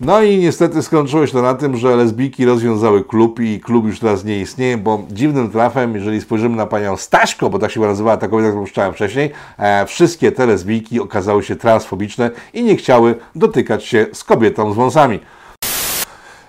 No 0.00 0.22
i 0.22 0.38
niestety 0.38 0.82
skończyło 0.82 1.26
się 1.26 1.32
to 1.32 1.42
na 1.42 1.54
tym, 1.54 1.76
że 1.76 1.96
lesbijki 1.96 2.44
rozwiązały 2.44 3.04
klub 3.04 3.40
i 3.40 3.60
klub 3.60 3.86
już 3.86 4.00
teraz 4.00 4.24
nie 4.24 4.40
istnieje, 4.40 4.78
bo 4.78 5.02
dziwnym 5.10 5.50
trafem, 5.50 5.94
jeżeli 5.94 6.20
spojrzymy 6.20 6.56
na 6.56 6.66
panią 6.66 6.96
Staśko, 6.96 7.50
bo 7.50 7.58
tak 7.58 7.70
się 7.70 7.80
nazywała 7.80 8.16
ta 8.16 8.28
kobieta, 8.28 8.48
którą 8.48 8.64
puszczałem 8.64 8.92
wcześniej, 8.92 9.30
e, 9.58 9.86
wszystkie 9.86 10.32
te 10.32 10.46
lesbijki 10.46 11.00
okazały 11.00 11.42
się 11.42 11.56
transfobiczne 11.56 12.30
i 12.52 12.62
nie 12.62 12.76
chciały 12.76 13.14
dotykać 13.34 13.84
się 13.84 14.06
z 14.12 14.24
kobietą 14.24 14.72
z 14.72 14.76
wąsami. 14.76 15.20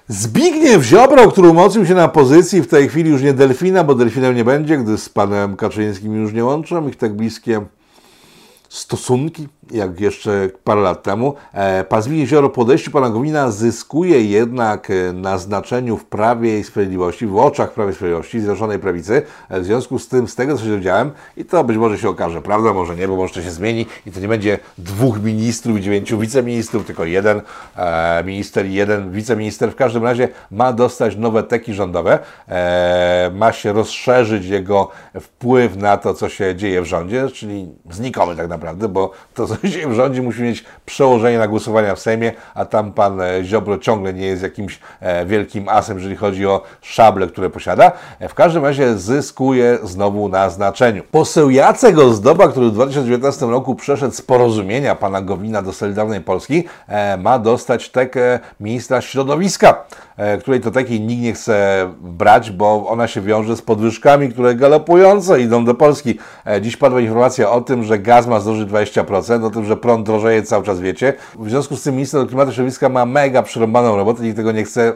Zbigniew 0.07 0.83
Ziobro, 0.83 1.31
który 1.31 1.49
umocnił 1.49 1.85
się 1.85 1.95
na 1.95 2.07
pozycji 2.07 2.61
w 2.61 2.67
tej 2.67 2.89
chwili 2.89 3.09
już 3.09 3.21
nie 3.21 3.33
delfina, 3.33 3.83
bo 3.83 3.95
delfinem 3.95 4.35
nie 4.35 4.43
będzie, 4.43 4.77
gdy 4.77 4.97
z 4.97 5.09
panem 5.09 5.55
Kaczyńskim 5.55 6.21
już 6.21 6.33
nie 6.33 6.45
łączą 6.45 6.87
ich 6.87 6.95
tak 6.95 7.13
bliskie 7.13 7.61
stosunki, 8.69 9.47
jak 9.71 9.99
jeszcze 9.99 10.49
parę 10.63 10.81
lat 10.81 11.03
temu. 11.03 11.33
E, 11.53 11.83
Pan 11.83 12.01
Zbigniew 12.01 12.29
Ziobro 12.29 12.49
po 12.49 12.61
odejściu 12.61 12.91
pana 12.91 13.09
Gowina 13.09 13.51
zyskuje 13.51 14.23
jednak 14.23 14.91
e, 14.91 15.13
na 15.13 15.37
znaczeniu 15.37 15.97
w 15.97 16.05
Prawie 16.05 16.59
i 16.59 16.63
Sprawiedliwości, 16.63 17.27
w 17.27 17.37
oczach 17.37 17.71
Prawa 17.71 17.91
i 17.91 17.93
Sprawiedliwości, 17.93 18.39
Zjednoczonej 18.39 18.79
Prawicy. 18.79 19.21
E, 19.49 19.61
W 19.61 19.65
związku 19.65 19.99
z 19.99 20.07
tym, 20.07 20.27
z 20.27 20.35
tego 20.35 20.57
co 20.57 20.63
się 20.63 20.69
dowiedziałem, 20.69 21.11
i 21.37 21.45
to 21.45 21.63
być 21.63 21.77
może 21.77 21.97
się 21.97 22.09
okaże, 22.09 22.41
prawda, 22.41 22.73
może 22.73 22.95
nie, 22.95 23.07
bo 23.07 23.15
może 23.15 23.33
to 23.33 23.41
się 23.41 23.51
zmieni 23.51 23.85
i 24.05 24.11
to 24.11 24.19
nie 24.19 24.27
będzie 24.27 24.59
dwóch 24.77 25.21
ministrów 25.21 25.77
i 25.77 25.81
dziewięciu 25.81 26.19
wiceministrów, 26.19 26.85
tylko 26.85 27.05
jeden 27.05 27.41
minister 28.25 28.65
i 28.65 28.73
jeden 28.73 29.11
wiceminister. 29.11 29.71
W 29.71 29.75
każdym 29.75 30.03
razie 30.03 30.29
ma 30.51 30.73
dostać 30.73 31.15
nowe 31.17 31.43
teki 31.43 31.73
rządowe, 31.73 32.19
ma 33.33 33.51
się 33.51 33.73
rozszerzyć 33.73 34.45
jego 34.45 34.89
wpływ 35.21 35.77
na 35.77 35.97
to, 35.97 36.13
co 36.13 36.29
się 36.29 36.55
dzieje 36.55 36.81
w 36.81 36.85
rządzie, 36.85 37.29
czyli 37.29 37.67
znikomy 37.89 38.35
tak 38.35 38.47
naprawdę, 38.47 38.87
bo 38.87 39.11
to, 39.33 39.47
co 39.47 39.54
się 39.63 39.69
dzieje 39.69 39.87
w 39.87 39.93
rządzie, 39.93 40.21
musi 40.21 40.41
mieć 40.41 40.63
przełożenie 40.85 41.37
na 41.37 41.47
głosowania 41.47 41.95
w 41.95 41.99
Sejmie, 41.99 42.31
a 42.53 42.65
tam 42.65 42.91
pan 42.91 43.21
e, 43.21 43.43
Ziobro 43.43 43.77
ciągle 43.77 44.13
nie 44.13 44.27
jest 44.27 44.43
jakimś 44.43 44.79
e, 44.99 45.25
wielkim 45.25 45.69
asem, 45.69 45.97
jeżeli 45.97 46.15
chodzi 46.15 46.47
o 46.47 46.63
szable, 46.81 47.27
które 47.27 47.49
posiada. 47.49 47.91
E, 48.19 48.29
W 48.29 48.33
każdym 48.33 48.65
razie 48.65 48.97
zyskuje 48.97 49.77
znowu 49.83 50.29
na 50.29 50.49
znaczeniu. 50.49 51.03
Poseł 51.11 51.49
Jacek 51.49 51.97
Ozdoba, 51.97 52.47
który 52.47 52.67
w 52.67 52.71
2019 52.71 53.45
roku 53.45 53.75
przeszedł 53.75 54.13
z 54.13 54.21
porozumienia 54.21 54.95
pana 54.95 55.21
Gowina 55.21 55.61
do 55.61 55.73
Solidarnej 55.73 56.21
Polski, 56.21 56.63
ma 57.17 57.39
dostać 57.39 57.89
tekę 57.89 58.39
ministra 58.59 59.01
środowiska, 59.01 59.85
której 60.39 60.61
to 60.61 60.71
takiej 60.71 61.01
nikt 61.01 61.21
nie 61.21 61.33
chce 61.33 61.89
brać, 62.01 62.51
bo 62.51 62.87
ona 62.87 63.07
się 63.07 63.21
wiąże 63.21 63.55
z 63.55 63.61
podwyżkami, 63.61 64.29
które 64.29 64.55
galopująco 64.55 65.37
idą 65.37 65.65
do 65.65 65.73
Polski. 65.73 66.19
E, 66.47 66.61
Dziś 66.61 66.77
padła 66.77 67.01
informacja 67.01 67.51
o 67.51 67.61
tym, 67.61 67.83
że 67.83 67.99
gaz 67.99 68.27
ma 68.27 68.39
zdrożyć 68.39 68.69
20%, 68.69 69.45
o 69.45 69.49
tym, 69.49 69.65
że 69.65 69.77
prąd 69.77 70.05
drożeje 70.05 70.43
cały 70.43 70.63
czas 70.63 70.79
wiecie. 70.79 71.13
W 71.39 71.49
związku 71.49 71.75
z 71.75 71.83
tym 71.83 71.95
minister 71.95 72.27
klimatu 72.27 72.51
i 72.51 72.53
środowiska 72.53 72.89
ma 72.89 73.05
mega 73.05 73.43
przerąbaną 73.43 73.95
robotę, 73.95 74.23
nikt 74.23 74.37
tego 74.37 74.51
nie 74.51 74.63
chce 74.63 74.93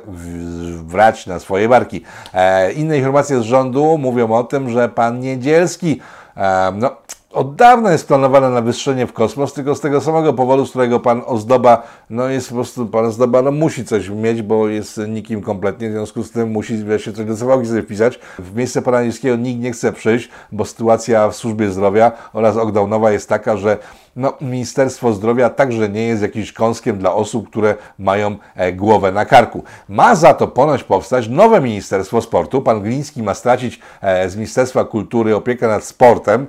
brać 0.83 1.27
na 1.27 1.39
swoje 1.39 1.69
barki. 1.69 2.03
E, 2.33 2.71
Inne 2.71 2.97
informacje 2.97 3.39
z 3.39 3.43
rządu 3.43 3.97
mówią 3.97 4.31
o 4.31 4.43
tym, 4.43 4.69
że 4.69 4.89
pan 4.89 5.19
Niedzielski 5.19 5.99
e, 6.37 6.71
no, 6.75 6.91
od 7.33 7.55
dawna 7.55 7.91
jest 7.91 8.07
planowane 8.07 8.49
na 8.49 8.61
wystrzelenie 8.61 9.07
w 9.07 9.13
kosmos, 9.13 9.53
tylko 9.53 9.75
z 9.75 9.81
tego 9.81 10.01
samego 10.01 10.33
powodu, 10.33 10.65
z 10.65 10.69
którego 10.69 10.99
pan 10.99 11.21
Ozdoba, 11.25 11.83
no 12.09 12.27
jest 12.27 12.49
po 12.49 12.55
prostu, 12.55 12.85
pan 12.85 13.05
Ozdoba 13.05 13.41
no, 13.41 13.51
musi 13.51 13.85
coś 13.85 14.09
mieć, 14.09 14.41
bo 14.41 14.67
jest 14.67 15.01
nikim 15.07 15.41
kompletnie, 15.41 15.89
w 15.89 15.91
związku 15.91 16.23
z 16.23 16.31
tym 16.31 16.51
musi 16.51 16.77
się 16.97 17.13
coś 17.13 17.25
do 17.25 17.35
cewałki 17.35 17.67
sobie 17.67 17.81
wpisać. 17.81 18.19
W 18.39 18.55
miejsce 18.55 18.81
pana 18.81 19.03
Niskiego 19.03 19.35
nikt 19.35 19.61
nie 19.61 19.71
chce 19.71 19.93
przyjść, 19.93 20.29
bo 20.51 20.65
sytuacja 20.65 21.29
w 21.29 21.35
służbie 21.35 21.71
zdrowia 21.71 22.11
oraz 22.33 22.55
lockdownowa 22.55 23.11
jest 23.11 23.29
taka, 23.29 23.57
że 23.57 23.77
no, 24.15 24.33
Ministerstwo 24.41 25.13
Zdrowia 25.13 25.49
także 25.49 25.89
nie 25.89 26.07
jest 26.07 26.21
jakimś 26.21 26.53
kąskiem 26.53 26.97
dla 26.97 27.13
osób, 27.13 27.49
które 27.49 27.75
mają 27.99 28.35
e, 28.55 28.73
głowę 28.73 29.11
na 29.11 29.25
karku. 29.25 29.63
Ma 29.89 30.15
za 30.15 30.33
to 30.33 30.47
ponoć 30.47 30.83
powstać 30.83 31.27
nowe 31.27 31.61
Ministerstwo 31.61 32.21
Sportu. 32.21 32.61
Pan 32.61 32.81
Gliński 32.81 33.23
ma 33.23 33.33
stracić 33.33 33.79
e, 34.01 34.29
z 34.29 34.35
Ministerstwa 34.35 34.85
Kultury 34.85 35.35
opiekę 35.35 35.67
nad 35.67 35.83
sportem. 35.83 36.47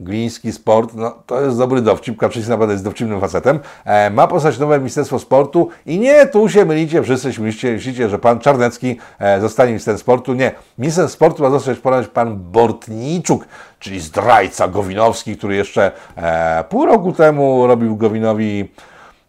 Gliński 0.00 0.52
sport, 0.52 0.94
no 0.94 1.10
to 1.26 1.40
jest 1.40 1.58
dobry 1.58 1.82
dowcip, 1.82 2.16
Kaczyński 2.16 2.50
naprawdę 2.50 2.74
jest 2.74 2.84
dowcipnym 2.84 3.20
facetem. 3.20 3.60
E, 3.84 4.10
ma 4.10 4.26
powstać 4.26 4.58
nowe 4.58 4.78
Ministerstwo 4.78 5.18
Sportu 5.18 5.68
i 5.86 5.98
nie, 5.98 6.26
tu 6.26 6.48
się 6.48 6.64
mylicie, 6.64 7.02
wszyscy 7.02 7.28
myślicie, 7.28 7.72
myślicie 7.72 8.08
że 8.08 8.18
pan 8.18 8.38
Czarnecki 8.38 8.96
e, 9.18 9.40
zostanie 9.40 9.70
ministrem 9.70 9.98
sportu. 9.98 10.34
Nie, 10.34 10.52
ministrem 10.78 11.08
sportu 11.08 11.42
ma 11.42 11.50
zostać 11.50 11.78
ponoć 11.78 12.06
pan 12.06 12.36
Bortniczuk, 12.36 13.46
czyli 13.78 14.00
zdrajca 14.00 14.68
Gowinowski, 14.68 15.36
który 15.36 15.56
jeszcze 15.56 15.92
e, 16.16 16.64
pół 16.68 16.86
roku 16.86 17.12
temu 17.12 17.66
robił 17.66 17.96
Gowinowi 17.96 18.68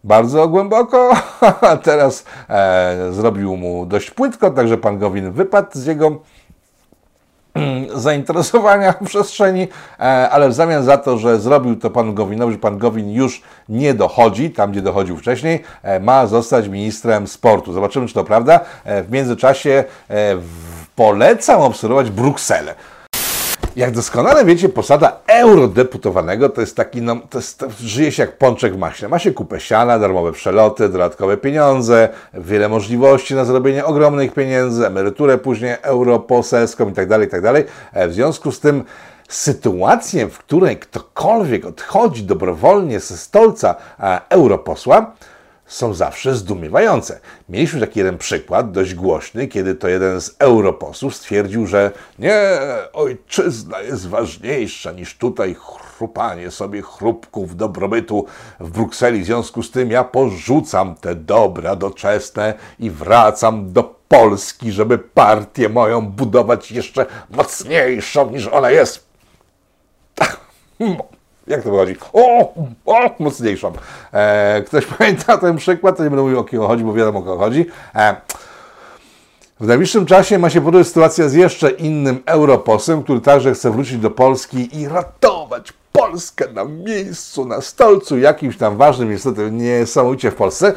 bardzo 0.03 0.47
głęboko, 0.47 1.11
a 1.71 1.77
teraz 1.77 2.25
e, 2.49 3.07
zrobił 3.11 3.57
mu 3.57 3.85
dość 3.85 4.11
płytko, 4.11 4.51
także 4.51 4.77
pan 4.77 4.99
Gowin 4.99 5.31
wypadł 5.31 5.69
z 5.73 5.85
jego 5.85 6.19
zainteresowania 7.95 8.91
w 8.91 9.05
przestrzeni, 9.05 9.67
e, 9.99 10.03
ale 10.29 10.49
w 10.49 10.53
zamian 10.53 10.83
za 10.83 10.97
to, 10.97 11.17
że 11.17 11.39
zrobił 11.39 11.75
to 11.75 11.89
pan 11.89 12.13
Gowinowi, 12.13 12.53
że 12.53 12.59
pan 12.59 12.77
Gowin 12.77 13.11
już 13.11 13.41
nie 13.69 13.93
dochodzi, 13.93 14.51
tam 14.51 14.71
gdzie 14.71 14.81
dochodził 14.81 15.17
wcześniej, 15.17 15.63
e, 15.83 15.99
ma 15.99 16.27
zostać 16.27 16.67
ministrem 16.67 17.27
sportu. 17.27 17.73
Zobaczymy, 17.73 18.07
czy 18.07 18.13
to 18.13 18.23
prawda. 18.23 18.59
E, 18.83 19.03
W 19.03 19.11
międzyczasie 19.11 19.83
polecam 20.95 21.61
obserwować 21.61 22.09
Brukselę. 22.09 22.75
Jak 23.75 23.91
doskonale 23.91 24.45
wiecie, 24.45 24.69
posada 24.69 25.19
eurodeputowanego 25.27 26.49
to 26.49 26.61
jest 26.61 26.75
taki, 26.75 27.01
no, 27.01 27.15
to 27.29 27.37
jest, 27.37 27.59
to 27.59 27.67
żyje 27.79 28.11
się 28.11 28.23
jak 28.23 28.37
pączek 28.37 28.73
w 28.73 28.77
maśle. 28.77 29.09
Ma 29.09 29.19
się 29.19 29.31
kupę 29.31 29.59
siana, 29.59 29.99
darmowe 29.99 30.31
przeloty, 30.31 30.89
dodatkowe 30.89 31.37
pieniądze, 31.37 32.09
wiele 32.33 32.69
możliwości 32.69 33.35
na 33.35 33.45
zrobienie 33.45 33.85
ogromnych 33.85 34.33
pieniędzy, 34.33 34.87
emeryturę 34.87 35.37
później 35.37 35.75
europoselską 35.81 36.87
itd., 36.87 37.19
itd. 37.21 37.63
E, 37.93 38.07
W 38.07 38.13
związku 38.13 38.51
z 38.51 38.59
tym 38.59 38.83
sytuację, 39.29 40.27
w 40.27 40.37
której 40.37 40.77
ktokolwiek 40.77 41.65
odchodzi 41.65 42.23
dobrowolnie 42.23 42.99
ze 42.99 43.17
stolca 43.17 43.75
e, 43.99 44.21
europosła, 44.29 45.13
są 45.71 45.93
zawsze 45.93 46.35
zdumiewające. 46.35 47.19
Mieliśmy 47.49 47.79
taki 47.79 47.99
jeden 47.99 48.17
przykład, 48.17 48.71
dość 48.71 48.95
głośny, 48.95 49.47
kiedy 49.47 49.75
to 49.75 49.87
jeden 49.87 50.21
z 50.21 50.35
europosłów 50.39 51.15
stwierdził, 51.15 51.67
że 51.67 51.91
nie, 52.19 52.41
ojczyzna 52.93 53.79
jest 53.79 54.07
ważniejsza 54.07 54.91
niż 54.91 55.17
tutaj 55.17 55.55
chrupanie 55.59 56.51
sobie 56.51 56.81
chrupków 56.81 57.55
dobrobytu 57.55 58.25
w 58.59 58.69
Brukseli. 58.69 59.21
W 59.21 59.25
związku 59.25 59.63
z 59.63 59.71
tym 59.71 59.91
ja 59.91 60.03
porzucam 60.03 60.95
te 60.95 61.15
dobra 61.15 61.75
doczesne 61.75 62.53
i 62.79 62.89
wracam 62.89 63.73
do 63.73 63.83
Polski, 64.07 64.71
żeby 64.71 64.97
partię 64.97 65.69
moją 65.69 66.01
budować 66.01 66.71
jeszcze 66.71 67.05
mocniejszą 67.29 68.31
niż 68.31 68.47
ona 68.47 68.71
jest. 68.71 69.05
Jak 71.47 71.63
to 71.63 71.71
wychodzi? 71.71 71.95
O, 72.13 72.53
o 72.85 73.09
mocniejszą. 73.19 73.73
E, 74.13 74.63
ktoś 74.67 74.85
pamięta 74.97 75.37
ten 75.37 75.57
przykład, 75.57 75.97
to 75.97 76.03
nie 76.03 76.09
będę 76.09 76.23
mówił 76.23 76.39
o 76.39 76.43
kogo 76.43 76.67
chodzi, 76.67 76.83
bo 76.83 76.93
wiadomo 76.93 77.19
o 77.19 77.21
kogo 77.21 77.37
chodzi. 77.37 77.65
E, 77.95 78.15
w 79.59 79.67
najbliższym 79.67 80.05
czasie 80.05 80.39
ma 80.39 80.49
się 80.49 80.61
podobać 80.61 80.87
sytuacja 80.87 81.29
z 81.29 81.33
jeszcze 81.33 81.69
innym 81.69 82.23
europosłem, 82.25 83.03
który 83.03 83.21
także 83.21 83.53
chce 83.53 83.71
wrócić 83.71 83.97
do 83.97 84.11
Polski 84.11 84.79
i 84.79 84.87
ratować 84.87 85.73
Polskę 85.91 86.51
na 86.53 86.65
miejscu, 86.65 87.45
na 87.45 87.61
stolcu 87.61 88.19
jakimś 88.19 88.57
tam 88.57 88.77
ważnym, 88.77 89.11
niestety 89.11 89.51
niesamowicie 89.51 90.31
w 90.31 90.35
Polsce. 90.35 90.73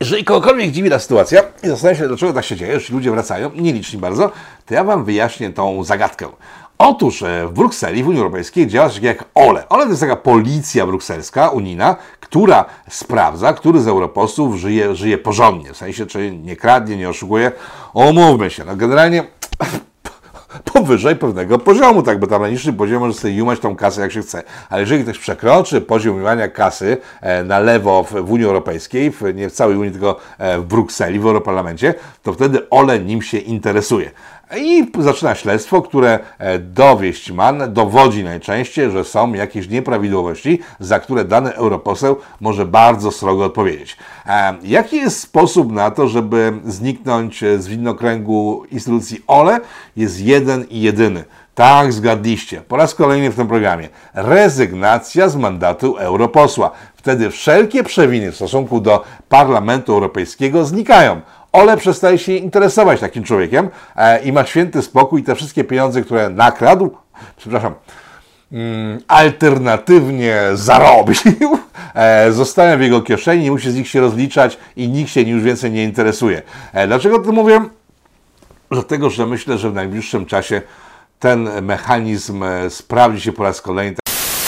Jeżeli 0.00 0.24
kogokolwiek 0.24 0.70
dziwi 0.70 0.90
ta 0.90 0.98
sytuacja 0.98 1.42
i 1.62 1.68
zastanawia 1.68 1.98
się, 1.98 2.08
dlaczego 2.08 2.32
tak 2.32 2.44
się 2.44 2.56
dzieje, 2.56 2.80
że 2.80 2.94
ludzie 2.94 3.10
wracają, 3.10 3.50
nieliczni 3.54 3.98
bardzo, 3.98 4.30
to 4.66 4.74
ja 4.74 4.84
Wam 4.84 5.04
wyjaśnię 5.04 5.50
tą 5.50 5.84
zagadkę. 5.84 6.26
Otóż 6.82 7.22
e, 7.22 7.46
w 7.46 7.52
Brukseli, 7.52 8.02
w 8.02 8.08
Unii 8.08 8.20
Europejskiej 8.20 8.66
działa 8.66 8.88
coś 8.88 8.94
takiego 8.94 9.18
jak 9.18 9.24
OLE. 9.34 9.68
OLE 9.68 9.84
to 9.84 9.90
jest 9.90 10.00
taka 10.00 10.16
policja 10.16 10.86
brukselska, 10.86 11.48
unijna, 11.48 11.96
która 12.20 12.64
sprawdza, 12.90 13.52
który 13.52 13.80
z 13.80 13.88
europosłów 13.88 14.56
żyje, 14.56 14.94
żyje 14.94 15.18
porządnie. 15.18 15.72
W 15.72 15.76
sensie, 15.76 16.06
czy 16.06 16.36
nie 16.36 16.56
kradnie, 16.56 16.96
nie 16.96 17.08
oszukuje. 17.08 17.52
Omówmy 17.94 18.50
się. 18.50 18.64
No 18.64 18.76
generalnie 18.76 19.24
powyżej 20.72 21.16
pewnego 21.16 21.58
poziomu, 21.58 22.02
tak, 22.02 22.20
bo 22.20 22.26
tam 22.26 22.42
na 22.42 22.48
niższym 22.48 22.76
poziomie 22.76 22.98
może 22.98 23.14
sobie 23.14 23.34
jumać 23.34 23.60
tą 23.60 23.76
kasę 23.76 24.00
jak 24.00 24.12
się 24.12 24.22
chce. 24.22 24.42
Ale 24.70 24.80
jeżeli 24.80 25.02
ktoś 25.02 25.18
przekroczy 25.18 25.80
poziom 25.80 26.14
jumowania 26.14 26.48
kasy 26.48 26.96
e, 27.20 27.44
na 27.44 27.58
lewo 27.58 28.02
w, 28.02 28.12
w 28.12 28.32
Unii 28.32 28.46
Europejskiej, 28.46 29.10
w, 29.10 29.22
nie 29.34 29.50
w 29.50 29.52
całej 29.52 29.76
Unii, 29.76 29.92
tylko 29.92 30.16
e, 30.38 30.58
w 30.58 30.64
Brukseli, 30.64 31.18
w 31.18 31.26
Europarlamencie, 31.26 31.94
to 32.22 32.32
wtedy 32.32 32.70
Ole 32.70 32.98
nim 32.98 33.22
się 33.22 33.38
interesuje. 33.38 34.10
I 34.56 34.86
zaczyna 34.98 35.34
śledztwo, 35.34 35.82
które 35.82 36.18
e, 36.38 36.58
dowieść 36.58 37.32
ma, 37.32 37.52
dowodzi 37.52 38.24
najczęściej, 38.24 38.90
że 38.90 39.04
są 39.04 39.32
jakieś 39.32 39.68
nieprawidłowości, 39.68 40.58
za 40.80 41.00
które 41.00 41.24
dany 41.24 41.54
europoseł 41.54 42.16
może 42.40 42.66
bardzo 42.66 43.10
srogo 43.10 43.44
odpowiedzieć. 43.44 43.96
E, 44.26 44.54
Jaki 44.62 44.96
jest 44.96 45.20
sposób 45.20 45.72
na 45.72 45.90
to, 45.90 46.08
żeby 46.08 46.52
zniknąć 46.64 47.44
z 47.58 47.68
widnokręgu 47.68 48.64
instytucji 48.70 49.22
OLE? 49.26 49.60
Jest 49.96 50.20
jeden 50.20 50.64
i 50.70 50.80
jedyny. 50.80 51.24
Tak, 51.54 51.92
zgadliście. 51.92 52.60
Po 52.60 52.76
raz 52.76 52.94
kolejny 52.94 53.30
w 53.30 53.36
tym 53.36 53.48
programie. 53.48 53.88
Rezygnacja 54.14 55.28
z 55.28 55.36
mandatu 55.36 55.96
europosła. 55.96 56.70
Wtedy 56.96 57.30
wszelkie 57.30 57.84
przewiny 57.84 58.32
w 58.32 58.36
stosunku 58.36 58.80
do 58.80 59.04
Parlamentu 59.28 59.92
Europejskiego 59.92 60.64
znikają. 60.64 61.20
Ole 61.52 61.76
przestaje 61.76 62.18
się 62.18 62.32
interesować 62.32 63.00
takim 63.00 63.24
człowiekiem 63.24 63.68
e, 63.96 64.22
i 64.22 64.32
ma 64.32 64.44
święty 64.44 64.82
spokój. 64.82 65.22
Te 65.22 65.34
wszystkie 65.34 65.64
pieniądze, 65.64 66.02
które 66.02 66.30
nakradł, 66.30 66.90
przepraszam, 67.36 67.74
mm, 68.52 69.00
alternatywnie 69.08 70.40
zarobił, 70.54 71.14
e, 71.94 72.32
zostają 72.32 72.78
w 72.78 72.80
jego 72.80 73.02
kieszeni, 73.02 73.42
nie 73.42 73.50
musi 73.50 73.70
z 73.70 73.74
nich 73.74 73.88
się 73.88 74.00
rozliczać 74.00 74.58
i 74.76 74.88
nikt 74.88 75.10
się 75.10 75.20
już 75.20 75.42
więcej 75.42 75.70
nie 75.70 75.84
interesuje. 75.84 76.42
E, 76.72 76.86
dlaczego 76.86 77.18
to 77.18 77.32
mówię? 77.32 77.60
Dlatego, 78.70 79.10
że 79.10 79.26
myślę, 79.26 79.58
że 79.58 79.70
w 79.70 79.74
najbliższym 79.74 80.26
czasie 80.26 80.62
ten 81.20 81.48
mechanizm 81.62 82.42
e, 82.42 82.70
sprawdzi 82.70 83.20
się 83.20 83.32
po 83.32 83.42
raz 83.42 83.60
kolejny. 83.60 83.96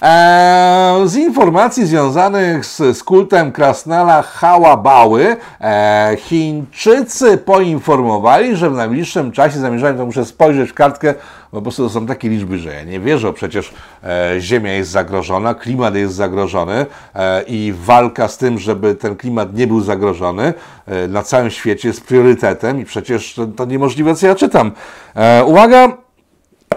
Eee, 0.02 1.08
z 1.08 1.16
informacji 1.16 1.86
związanych 1.86 2.66
z, 2.66 2.98
z 2.98 3.04
kultem 3.04 3.52
Krasnala 3.52 4.22
Hałabały, 4.22 5.36
e, 5.60 6.16
Chińczycy 6.18 7.38
poinformowali, 7.38 8.56
że 8.56 8.70
w 8.70 8.74
najbliższym 8.74 9.32
czasie 9.32 9.58
zamierzają, 9.58 9.96
to 9.96 10.06
muszę 10.06 10.24
spojrzeć 10.24 10.70
w 10.70 10.74
kartkę, 10.74 11.14
bo 11.52 11.58
po 11.58 11.62
prostu 11.62 11.84
to 11.84 11.90
są 11.90 12.06
takie 12.06 12.28
liczby, 12.28 12.58
że 12.58 12.74
ja 12.74 12.84
nie 12.84 13.00
wierzę, 13.00 13.32
przecież 13.32 13.72
e, 14.04 14.40
Ziemia 14.40 14.72
jest 14.72 14.90
zagrożona, 14.90 15.54
klimat 15.54 15.94
jest 15.94 16.14
zagrożony 16.14 16.86
e, 17.14 17.42
i 17.42 17.74
walka 17.76 18.28
z 18.28 18.38
tym, 18.38 18.58
żeby 18.58 18.94
ten 18.94 19.16
klimat 19.16 19.54
nie 19.54 19.66
był 19.66 19.80
zagrożony 19.80 20.54
e, 20.86 21.08
na 21.08 21.22
całym 21.22 21.50
świecie 21.50 21.88
jest 21.88 22.06
priorytetem 22.06 22.80
i 22.80 22.84
przecież 22.84 23.34
to, 23.34 23.46
to 23.46 23.64
niemożliwe, 23.64 24.14
co 24.14 24.26
ja 24.26 24.34
czytam. 24.34 24.72
E, 25.14 25.44
uwaga! 25.44 26.02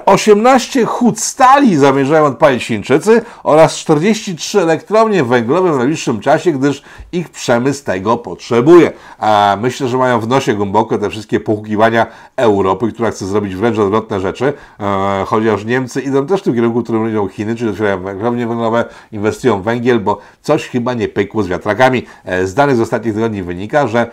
18 0.06 0.86
hut 0.86 1.20
stali 1.20 1.76
zamierzają 1.76 2.26
odpalić 2.26 2.66
Chińczycy 2.66 3.22
oraz 3.44 3.76
43 3.76 4.62
elektrownie 4.62 5.24
węglowe 5.24 5.74
w 5.74 5.78
najbliższym 5.78 6.20
czasie, 6.20 6.52
gdyż 6.52 6.84
ich 7.12 7.30
przemysł 7.30 7.86
tego 7.86 8.18
potrzebuje. 8.18 8.92
A 9.20 9.58
myślę, 9.62 9.88
że 9.88 9.98
mają 9.98 10.20
w 10.20 10.28
nosie 10.28 10.54
głęboko 10.54 10.98
te 10.98 11.10
wszystkie 11.10 11.40
pochukiwania 11.40 12.06
Europy, 12.36 12.92
która 12.92 13.12
chce 13.12 13.26
zrobić 13.26 13.56
wręcz 13.56 13.80
odwrotne 13.80 14.20
rzeczy, 14.20 14.54
e, 14.80 15.24
chociaż 15.28 15.66
Niemcy 15.66 16.02
idą 16.02 16.28
też 16.28 16.42
w 16.42 16.44
tym 16.44 16.56
kierunku, 16.56 16.80
w 16.80 16.84
którym 16.84 17.10
idą 17.10 17.28
Chiny, 17.28 17.56
czyli 17.56 17.70
otwierają 17.70 18.02
elektrownie 18.02 18.48
węglowe, 18.48 18.86
inwestują 19.12 19.62
w 19.62 19.64
węgiel, 19.64 20.00
bo 20.00 20.20
coś 20.42 20.68
chyba 20.68 20.94
nie 20.94 21.08
pykło 21.08 21.44
z 21.44 21.48
wiatrakami. 21.48 22.06
E, 22.26 22.48
z 22.48 22.54
danych 22.54 22.76
z 22.76 22.82
ostatnich 22.82 23.14
tygodni 23.14 23.44
wynika, 23.44 23.88
że 23.88 24.10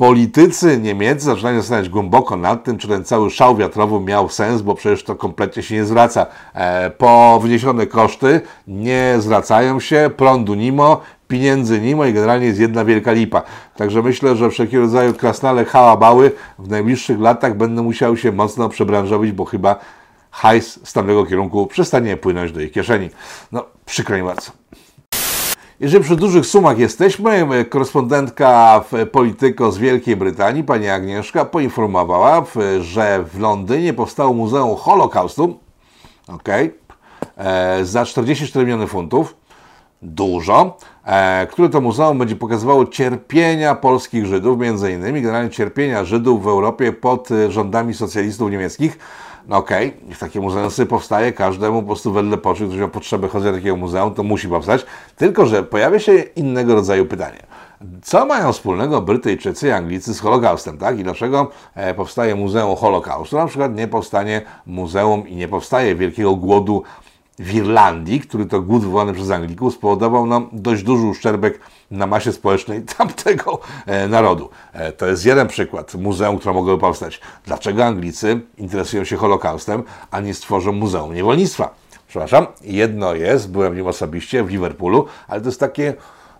politycy 0.00 0.78
niemieccy 0.78 1.24
zaczynają 1.24 1.58
zastanawiać 1.58 1.88
głęboko 1.88 2.36
nad 2.36 2.64
tym, 2.64 2.78
czy 2.78 2.88
ten 2.88 3.04
cały 3.04 3.30
szał 3.30 3.56
wiatrowy 3.56 4.00
miał 4.00 4.28
sens, 4.28 4.62
bo 4.62 4.74
przecież 4.74 5.04
to 5.04 5.16
kompletnie 5.16 5.62
się 5.62 5.74
nie 5.74 5.84
zwraca. 5.84 6.26
E, 6.54 6.90
po 6.90 7.40
wniesione 7.42 7.86
koszty 7.86 8.40
nie 8.66 9.14
zwracają 9.18 9.80
się, 9.80 10.10
prądu 10.16 10.54
nimo, 10.54 11.00
pieniędzy 11.28 11.80
nimo 11.80 12.04
i 12.04 12.12
generalnie 12.12 12.46
jest 12.46 12.60
jedna 12.60 12.84
wielka 12.84 13.12
lipa. 13.12 13.42
Także 13.76 14.02
myślę, 14.02 14.36
że 14.36 14.50
wszelkiego 14.50 14.82
rodzaju 14.82 15.14
krasnale 15.14 15.64
hałabały 15.64 16.32
w 16.58 16.68
najbliższych 16.68 17.20
latach 17.20 17.56
będą 17.56 17.82
musiały 17.82 18.16
się 18.16 18.32
mocno 18.32 18.68
przebranżowić, 18.68 19.32
bo 19.32 19.44
chyba 19.44 19.76
hajs 20.30 20.80
z 20.84 20.92
tamtego 20.92 21.26
kierunku 21.26 21.66
przestanie 21.66 22.16
płynąć 22.16 22.52
do 22.52 22.60
ich 22.60 22.72
kieszeni. 22.72 23.10
No, 23.52 23.64
przykro 23.86 24.16
mi 24.16 24.22
bardzo. 24.22 24.52
Jeżeli 25.80 26.04
przy 26.04 26.16
dużych 26.16 26.46
sumach 26.46 26.78
jesteśmy, 26.78 27.64
korespondentka 27.64 28.84
w 28.92 29.06
Polityko 29.06 29.72
z 29.72 29.78
Wielkiej 29.78 30.16
Brytanii, 30.16 30.64
pani 30.64 30.88
Agnieszka, 30.88 31.44
poinformowała, 31.44 32.44
że 32.80 33.24
w 33.24 33.38
Londynie 33.38 33.94
powstało 33.94 34.32
Muzeum 34.32 34.76
Holokaustu 34.76 35.58
okay, 36.28 36.72
e, 37.36 37.84
za 37.84 38.04
44 38.04 38.66
miliony 38.66 38.86
funtów. 38.86 39.36
Dużo, 40.02 40.76
e, 41.04 41.46
które 41.46 41.68
to 41.68 41.80
muzeum 41.80 42.18
będzie 42.18 42.36
pokazywało 42.36 42.86
cierpienia 42.86 43.74
polskich 43.74 44.26
Żydów, 44.26 44.58
między 44.58 44.92
innymi 44.92 45.22
generalnie 45.22 45.50
cierpienia 45.50 46.04
Żydów 46.04 46.42
w 46.42 46.48
Europie 46.48 46.92
pod 46.92 47.28
rządami 47.48 47.94
socjalistów 47.94 48.50
niemieckich. 48.50 48.98
No 49.50 49.56
okej, 49.56 49.88
okay, 49.88 50.08
niech 50.08 50.18
takie 50.18 50.40
muzeum 50.40 50.70
sobie 50.70 50.86
powstaje, 50.86 51.32
każdemu 51.32 51.80
po 51.80 51.86
prostu 51.86 52.12
wedle 52.12 52.36
poczuć, 52.36 52.68
ktoś 52.68 52.80
ma 52.80 52.88
potrzebę 52.88 53.28
chodzenia 53.28 53.52
do 53.52 53.58
takiego 53.58 53.76
muzeum, 53.76 54.14
to 54.14 54.22
musi 54.22 54.48
powstać. 54.48 54.86
Tylko, 55.16 55.46
że 55.46 55.62
pojawia 55.62 55.98
się 55.98 56.12
innego 56.14 56.74
rodzaju 56.74 57.06
pytanie. 57.06 57.38
Co 58.02 58.26
mają 58.26 58.52
wspólnego 58.52 59.02
Brytyjczycy 59.02 59.68
i 59.68 59.70
Anglicy 59.70 60.14
z 60.14 60.20
Holokaustem, 60.20 60.78
tak? 60.78 60.98
I 60.98 61.04
dlaczego 61.04 61.50
e, 61.74 61.94
powstaje 61.94 62.34
Muzeum 62.34 62.76
Holokaustu? 62.76 63.36
Na 63.36 63.46
przykład 63.46 63.76
nie 63.76 63.88
powstanie 63.88 64.42
muzeum 64.66 65.28
i 65.28 65.36
nie 65.36 65.48
powstaje 65.48 65.94
wielkiego 65.94 66.36
głodu 66.36 66.82
w 67.38 67.54
Irlandii, 67.54 68.20
który 68.20 68.46
to 68.46 68.60
głód 68.60 68.82
wywołany 68.82 69.12
przez 69.12 69.30
Anglików 69.30 69.74
spowodował 69.74 70.26
nam 70.26 70.48
dość 70.52 70.82
duży 70.82 71.06
uszczerbek 71.06 71.60
na 71.90 72.06
masie 72.06 72.32
społecznej 72.32 72.82
tamtego 72.98 73.60
e, 73.86 74.08
narodu. 74.08 74.50
E, 74.72 74.92
to 74.92 75.06
jest 75.06 75.26
jeden 75.26 75.48
przykład 75.48 75.94
muzeum, 75.94 76.38
które 76.38 76.54
mogłoby 76.54 76.80
powstać. 76.80 77.20
Dlaczego 77.46 77.84
Anglicy 77.84 78.40
interesują 78.58 79.04
się 79.04 79.16
Holokaustem, 79.16 79.82
a 80.10 80.20
nie 80.20 80.34
stworzą 80.34 80.72
Muzeum 80.72 81.14
Niewolnictwa? 81.14 81.74
Przepraszam, 82.08 82.46
jedno 82.62 83.14
jest, 83.14 83.50
byłem 83.50 83.76
nim 83.76 83.86
osobiście 83.86 84.44
w 84.44 84.50
Liverpoolu, 84.50 85.06
ale 85.28 85.40
to 85.40 85.48
jest 85.48 85.60
takie 85.60 85.94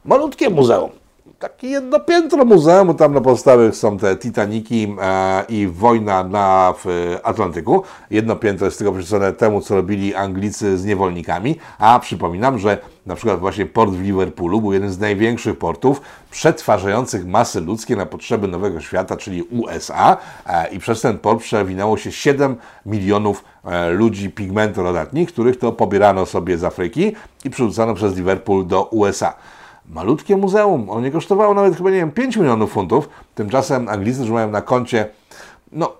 malutkie 0.04 0.50
muzeum 0.50 0.99
takie 1.40 1.68
jedno 1.68 2.00
piętro 2.00 2.44
muzeum, 2.44 2.94
tam 2.94 3.14
na 3.14 3.20
podstawie 3.20 3.72
są 3.72 3.98
te 3.98 4.16
Titaniki 4.16 4.96
e, 5.02 5.44
i 5.48 5.66
wojna 5.66 6.24
na 6.24 6.74
w 6.84 7.16
Atlantyku. 7.22 7.82
Jedno 8.10 8.36
piętro 8.36 8.64
jest 8.64 8.78
tylko 8.78 8.92
przyczynione 8.92 9.32
temu, 9.32 9.60
co 9.60 9.74
robili 9.74 10.14
Anglicy 10.14 10.78
z 10.78 10.84
niewolnikami, 10.84 11.56
a 11.78 11.98
przypominam, 11.98 12.58
że 12.58 12.78
na 13.06 13.14
przykład 13.14 13.40
właśnie 13.40 13.66
port 13.66 13.92
w 13.92 14.02
Liverpoolu 14.02 14.60
był 14.60 14.72
jeden 14.72 14.90
z 14.90 14.98
największych 14.98 15.58
portów 15.58 16.00
przetwarzających 16.30 17.26
masy 17.26 17.60
ludzkie 17.60 17.96
na 17.96 18.06
potrzeby 18.06 18.48
Nowego 18.48 18.80
Świata, 18.80 19.16
czyli 19.16 19.42
USA 19.42 20.16
e, 20.46 20.68
i 20.68 20.78
przez 20.78 21.00
ten 21.00 21.18
port 21.18 21.40
przewinęło 21.40 21.96
się 21.96 22.12
7 22.12 22.56
milionów 22.86 23.44
e, 23.64 23.90
ludzi 23.90 24.30
pigmentorodatnych, 24.30 25.28
których 25.28 25.58
to 25.58 25.72
pobierano 25.72 26.26
sobie 26.26 26.58
z 26.58 26.64
Afryki 26.64 27.12
i 27.44 27.50
przerzucano 27.50 27.94
przez 27.94 28.16
Liverpool 28.16 28.66
do 28.66 28.84
USA 28.84 29.34
malutkie 29.86 30.36
muzeum. 30.36 30.90
Ono 30.90 31.00
nie 31.00 31.10
kosztowało 31.10 31.54
nawet 31.54 31.76
chyba, 31.76 31.90
nie 31.90 31.96
wiem, 31.96 32.12
5 32.12 32.36
milionów 32.36 32.72
funtów. 32.72 33.08
Tymczasem 33.34 33.88
Anglicy 33.88 34.20
już 34.20 34.30
mają 34.30 34.50
na 34.50 34.62
koncie, 34.62 35.08
no, 35.72 35.92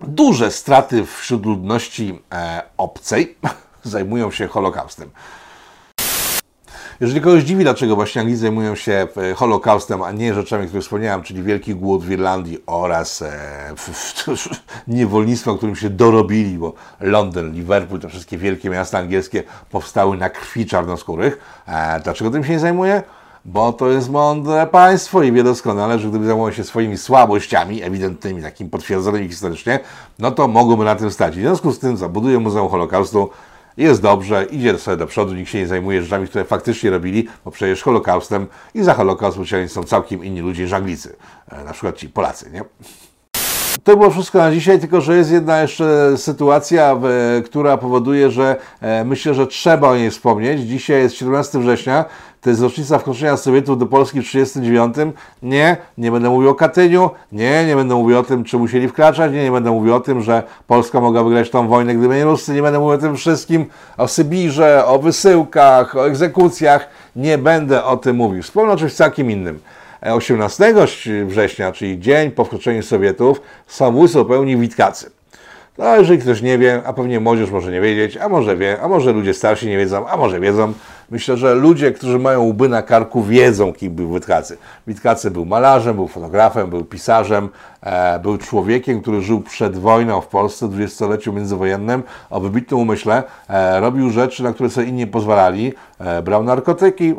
duże 0.00 0.50
straty 0.50 1.06
wśród 1.06 1.46
ludności 1.46 2.22
e, 2.32 2.62
obcej. 2.76 3.36
Zajmują 3.82 4.30
się 4.30 4.46
Holokaustem. 4.46 5.10
Jeżeli 7.00 7.20
kogoś 7.20 7.42
dziwi, 7.42 7.64
dlaczego 7.64 7.96
właśnie 7.96 8.20
Anglicy 8.20 8.40
zajmują 8.40 8.74
się 8.74 9.08
e, 9.16 9.34
Holokaustem, 9.34 10.02
a 10.02 10.12
nie 10.12 10.34
rzeczami, 10.34 10.66
które 10.66 10.82
wspomniałem, 10.82 11.22
czyli 11.22 11.42
Wielki 11.42 11.74
Głód 11.74 12.04
w 12.04 12.10
Irlandii 12.10 12.58
oraz 12.66 13.22
e, 13.22 13.74
niewolnictwo, 14.88 15.56
którym 15.56 15.76
się 15.76 15.90
dorobili, 15.90 16.58
bo 16.58 16.72
Londyn, 17.00 17.52
Liverpool, 17.52 18.00
te 18.00 18.08
wszystkie 18.08 18.38
wielkie 18.38 18.70
miasta 18.70 18.98
angielskie 18.98 19.42
powstały 19.70 20.16
na 20.16 20.30
krwi 20.30 20.66
czarnoskórych. 20.66 21.38
E, 21.66 22.00
dlaczego 22.00 22.30
tym 22.30 22.44
się 22.44 22.52
nie 22.52 22.60
zajmuje? 22.60 23.02
Bo 23.44 23.72
to 23.72 23.88
jest 23.88 24.10
mądre 24.10 24.66
państwo 24.66 25.22
i 25.22 25.32
wie 25.32 25.44
doskonale, 25.44 25.98
że 25.98 26.08
gdyby 26.08 26.26
zajmowało 26.26 26.52
się 26.52 26.64
swoimi 26.64 26.98
słabościami, 26.98 27.82
ewidentnymi, 27.82 28.42
takimi 28.42 28.70
potwierdzonymi 28.70 29.28
historycznie, 29.28 29.80
no 30.18 30.30
to 30.30 30.48
mogłoby 30.48 30.84
na 30.84 30.94
tym 30.94 31.10
stać. 31.10 31.34
W 31.36 31.40
związku 31.40 31.72
z 31.72 31.78
tym 31.78 31.96
zabudują 31.96 32.40
Muzeum 32.40 32.68
Holokaustu, 32.68 33.30
jest 33.76 34.02
dobrze, 34.02 34.44
idzie 34.44 34.78
sobie 34.78 34.96
do 34.96 35.06
przodu, 35.06 35.34
nikt 35.34 35.50
się 35.50 35.58
nie 35.58 35.66
zajmuje 35.66 36.02
rzeczami, 36.02 36.28
które 36.28 36.44
faktycznie 36.44 36.90
robili, 36.90 37.28
bo 37.44 37.50
przecież 37.50 37.82
Holokaustem 37.82 38.46
i 38.74 38.82
za 38.82 38.94
Holokaust 38.94 39.36
odpowiedzialni 39.36 39.68
są 39.68 39.82
całkiem 39.82 40.24
inni 40.24 40.40
ludzie 40.40 40.62
niż 40.62 40.72
Anglicy, 40.72 41.16
e, 41.48 41.64
na 41.64 41.72
przykład 41.72 41.96
ci 41.96 42.08
Polacy, 42.08 42.50
nie? 42.50 42.64
to 43.86 43.96
było 43.96 44.10
wszystko 44.10 44.38
na 44.38 44.52
dzisiaj, 44.52 44.80
tylko 44.80 45.00
że 45.00 45.16
jest 45.16 45.30
jedna 45.30 45.62
jeszcze 45.62 46.18
sytuacja, 46.18 46.96
która 47.44 47.76
powoduje, 47.76 48.30
że 48.30 48.56
e, 48.80 49.04
myślę, 49.04 49.34
że 49.34 49.46
trzeba 49.46 49.88
o 49.88 49.96
niej 49.96 50.10
wspomnieć. 50.10 50.60
Dzisiaj 50.60 51.02
jest 51.02 51.14
17 51.14 51.58
września, 51.58 52.04
to 52.40 52.50
jest 52.50 52.62
rocznica 52.62 52.98
wkroczenia 52.98 53.36
Sowietów 53.36 53.78
do 53.78 53.86
Polski 53.86 54.20
w 54.20 54.24
1939. 54.24 55.16
Nie, 55.42 55.76
nie 55.98 56.12
będę 56.12 56.30
mówił 56.30 56.50
o 56.50 56.54
Katyniu, 56.54 57.10
nie, 57.32 57.66
nie 57.66 57.76
będę 57.76 57.94
mówił 57.94 58.18
o 58.18 58.22
tym, 58.22 58.44
czy 58.44 58.58
musieli 58.58 58.88
wkraczać, 58.88 59.32
nie, 59.32 59.44
nie 59.44 59.50
będę 59.50 59.70
mówił 59.70 59.94
o 59.94 60.00
tym, 60.00 60.22
że 60.22 60.42
Polska 60.66 61.00
mogła 61.00 61.24
wygrać 61.24 61.50
tą 61.50 61.68
wojnę, 61.68 61.94
gdyby 61.94 62.16
nie 62.16 62.24
Ruscy, 62.24 62.52
nie 62.52 62.62
będę 62.62 62.78
mówił 62.78 62.94
o 62.94 62.98
tym 62.98 63.16
wszystkim, 63.16 63.66
o 63.96 64.08
Sybirze, 64.08 64.86
o 64.86 64.98
wysyłkach, 64.98 65.96
o 65.96 66.06
egzekucjach, 66.06 66.88
nie 67.16 67.38
będę 67.38 67.84
o 67.84 67.96
tym 67.96 68.16
mówił. 68.16 68.42
Wspomnę 68.42 68.72
o 68.72 68.76
czymś 68.76 68.94
całkiem 68.94 69.30
innym. 69.30 69.60
18 70.02 70.74
września, 71.26 71.72
czyli 71.72 72.00
dzień 72.00 72.30
po 72.30 72.44
wkroczeniu 72.44 72.82
Sowietów, 72.82 73.40
samobójstwo 73.66 74.24
pełni 74.24 74.56
Witkacy. 74.56 75.10
No, 75.78 75.96
jeżeli 75.96 76.18
ktoś 76.18 76.42
nie 76.42 76.58
wie, 76.58 76.82
a 76.86 76.92
pewnie 76.92 77.20
młodzież 77.20 77.50
może 77.50 77.72
nie 77.72 77.80
wiedzieć, 77.80 78.16
a 78.16 78.28
może 78.28 78.56
wie, 78.56 78.80
a 78.82 78.88
może 78.88 79.12
ludzie 79.12 79.34
starsi 79.34 79.68
nie 79.68 79.76
wiedzą, 79.76 80.08
a 80.08 80.16
może 80.16 80.40
wiedzą. 80.40 80.72
Myślę, 81.10 81.36
że 81.36 81.54
ludzie, 81.54 81.92
którzy 81.92 82.18
mają 82.18 82.42
łby 82.42 82.68
na 82.68 82.82
karku, 82.82 83.22
wiedzą, 83.22 83.72
kim 83.72 83.94
był 83.94 84.14
Witkacy. 84.14 84.58
Witkacy 84.86 85.30
był 85.30 85.44
malarzem, 85.44 85.96
był 85.96 86.08
fotografem, 86.08 86.70
był 86.70 86.84
pisarzem, 86.84 87.48
e, 87.80 88.18
był 88.18 88.38
człowiekiem, 88.38 89.02
który 89.02 89.22
żył 89.22 89.40
przed 89.40 89.78
wojną 89.78 90.20
w 90.20 90.26
Polsce, 90.26 90.66
w 90.66 90.70
dwudziestoleciu 90.70 91.32
międzywojennym, 91.32 92.02
o 92.30 92.40
wybitnym 92.40 92.80
umyśle. 92.80 93.22
E, 93.48 93.80
robił 93.80 94.10
rzeczy, 94.10 94.42
na 94.42 94.52
które 94.52 94.70
sobie 94.70 94.86
inni 94.86 95.06
pozwalali. 95.06 95.72
E, 95.98 96.22
brał 96.22 96.42
narkotyki, 96.42 97.14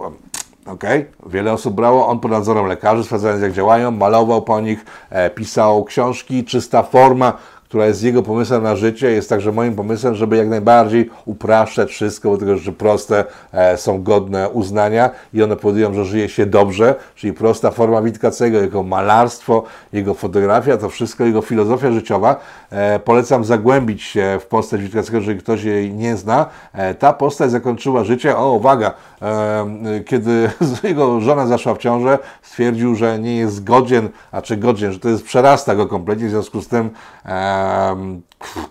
Okay. 0.68 1.06
Wiele 1.26 1.54
osób 1.54 1.76
brało, 1.76 2.08
on 2.08 2.20
pod 2.20 2.32
nadzorem 2.32 2.66
lekarzy, 2.66 3.04
sprawdzając 3.04 3.42
jak 3.42 3.54
działają, 3.54 3.92
malował 3.92 4.42
po 4.42 4.62
nich, 4.62 4.86
e, 5.10 5.30
pisał 5.30 5.84
książki, 5.84 6.46
czysta 6.46 6.84
forma, 6.84 7.34
która 7.68 7.86
jest 7.86 8.04
jego 8.04 8.24
pomysłem 8.24 8.64
na 8.64 8.76
życie, 8.76 9.12
jest 9.12 9.30
także 9.30 9.52
moim 9.52 9.76
pomysłem, 9.76 10.16
żeby 10.16 10.38
jak 10.38 10.48
najbardziej 10.48 11.10
upraszczać 11.26 11.90
wszystko, 11.90 12.30
bo 12.30 12.38
tego 12.38 12.58
rzeczy 12.58 12.72
proste 12.72 13.26
e, 13.52 13.78
są 13.78 14.04
godne 14.04 14.50
uznania 14.50 15.10
i 15.34 15.44
one 15.44 15.56
powodują, 15.56 15.94
że 15.94 16.06
żyje 16.06 16.30
się 16.30 16.46
dobrze, 16.46 16.96
czyli 17.16 17.34
prosta 17.34 17.72
forma 17.72 18.02
Witkacego, 18.02 18.58
jego 18.58 18.84
malarstwo, 18.84 19.64
jego 19.94 20.14
fotografia, 20.14 20.78
to 20.78 20.90
wszystko, 20.90 21.26
jego 21.26 21.42
filozofia 21.42 21.92
życiowa. 21.92 22.40
E, 22.72 23.00
polecam 23.00 23.46
zagłębić 23.46 24.04
się 24.04 24.38
w 24.42 24.46
postać 24.46 24.82
Witkacego, 24.82 25.18
jeżeli 25.18 25.40
ktoś 25.40 25.64
jej 25.64 25.94
nie 25.94 26.18
zna. 26.18 26.46
E, 26.74 26.94
ta 26.94 27.14
postać 27.14 27.52
zakończyła 27.52 28.04
życie, 28.04 28.38
o 28.38 28.52
uwaga, 28.52 28.94
e, 29.22 29.66
kiedy 30.06 30.50
jego 30.84 31.22
żona 31.22 31.48
zaszła 31.48 31.76
w 31.76 31.78
ciążę, 31.78 32.20
stwierdził, 32.42 32.96
że 32.96 33.20
nie 33.20 33.38
jest 33.38 33.64
godzien, 33.64 34.10
a 34.32 34.42
czy 34.42 34.58
godzien, 34.58 34.92
że 34.92 35.00
to 35.00 35.10
jest 35.10 35.24
przerasta 35.24 35.76
go 35.76 35.88
kompletnie, 35.88 36.28
w 36.28 36.32
związku 36.32 36.62
z 36.62 36.68
tym 36.68 36.90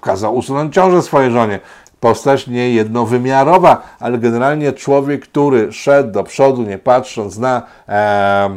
kazał 0.00 0.36
usunąć 0.36 0.74
ciążę 0.74 1.02
swojej 1.02 1.30
żonie. 1.30 1.60
Postać 2.00 2.46
nie 2.46 2.70
jednowymiarowa, 2.70 3.82
ale 4.00 4.18
generalnie 4.18 4.72
człowiek, 4.72 5.22
który 5.22 5.72
szedł 5.72 6.12
do 6.12 6.24
przodu, 6.24 6.62
nie 6.62 6.78
patrząc 6.78 7.38
na 7.38 7.62
e, 7.88 8.50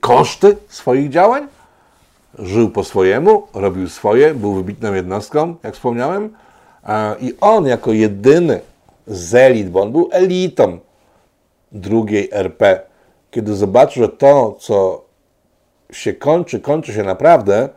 koszty 0.00 0.56
swoich 0.68 1.10
działań, 1.10 1.48
żył 2.38 2.70
po 2.70 2.84
swojemu, 2.84 3.46
robił 3.54 3.88
swoje, 3.88 4.34
był 4.34 4.54
wybitną 4.54 4.94
jednostką, 4.94 5.54
jak 5.62 5.74
wspomniałem, 5.74 6.34
e, 6.84 7.14
i 7.20 7.34
on 7.40 7.66
jako 7.66 7.92
jedyny 7.92 8.60
z 9.06 9.34
elit, 9.34 9.70
bo 9.70 9.82
on 9.82 9.92
był 9.92 10.08
elitą 10.12 10.78
drugiej 11.72 12.28
RP, 12.32 12.80
kiedy 13.30 13.54
zobaczył, 13.54 14.02
że 14.02 14.08
to, 14.08 14.56
co 14.60 15.04
się 15.92 16.12
kończy, 16.12 16.60
kończy 16.60 16.92
się 16.92 17.02
naprawdę, 17.02 17.68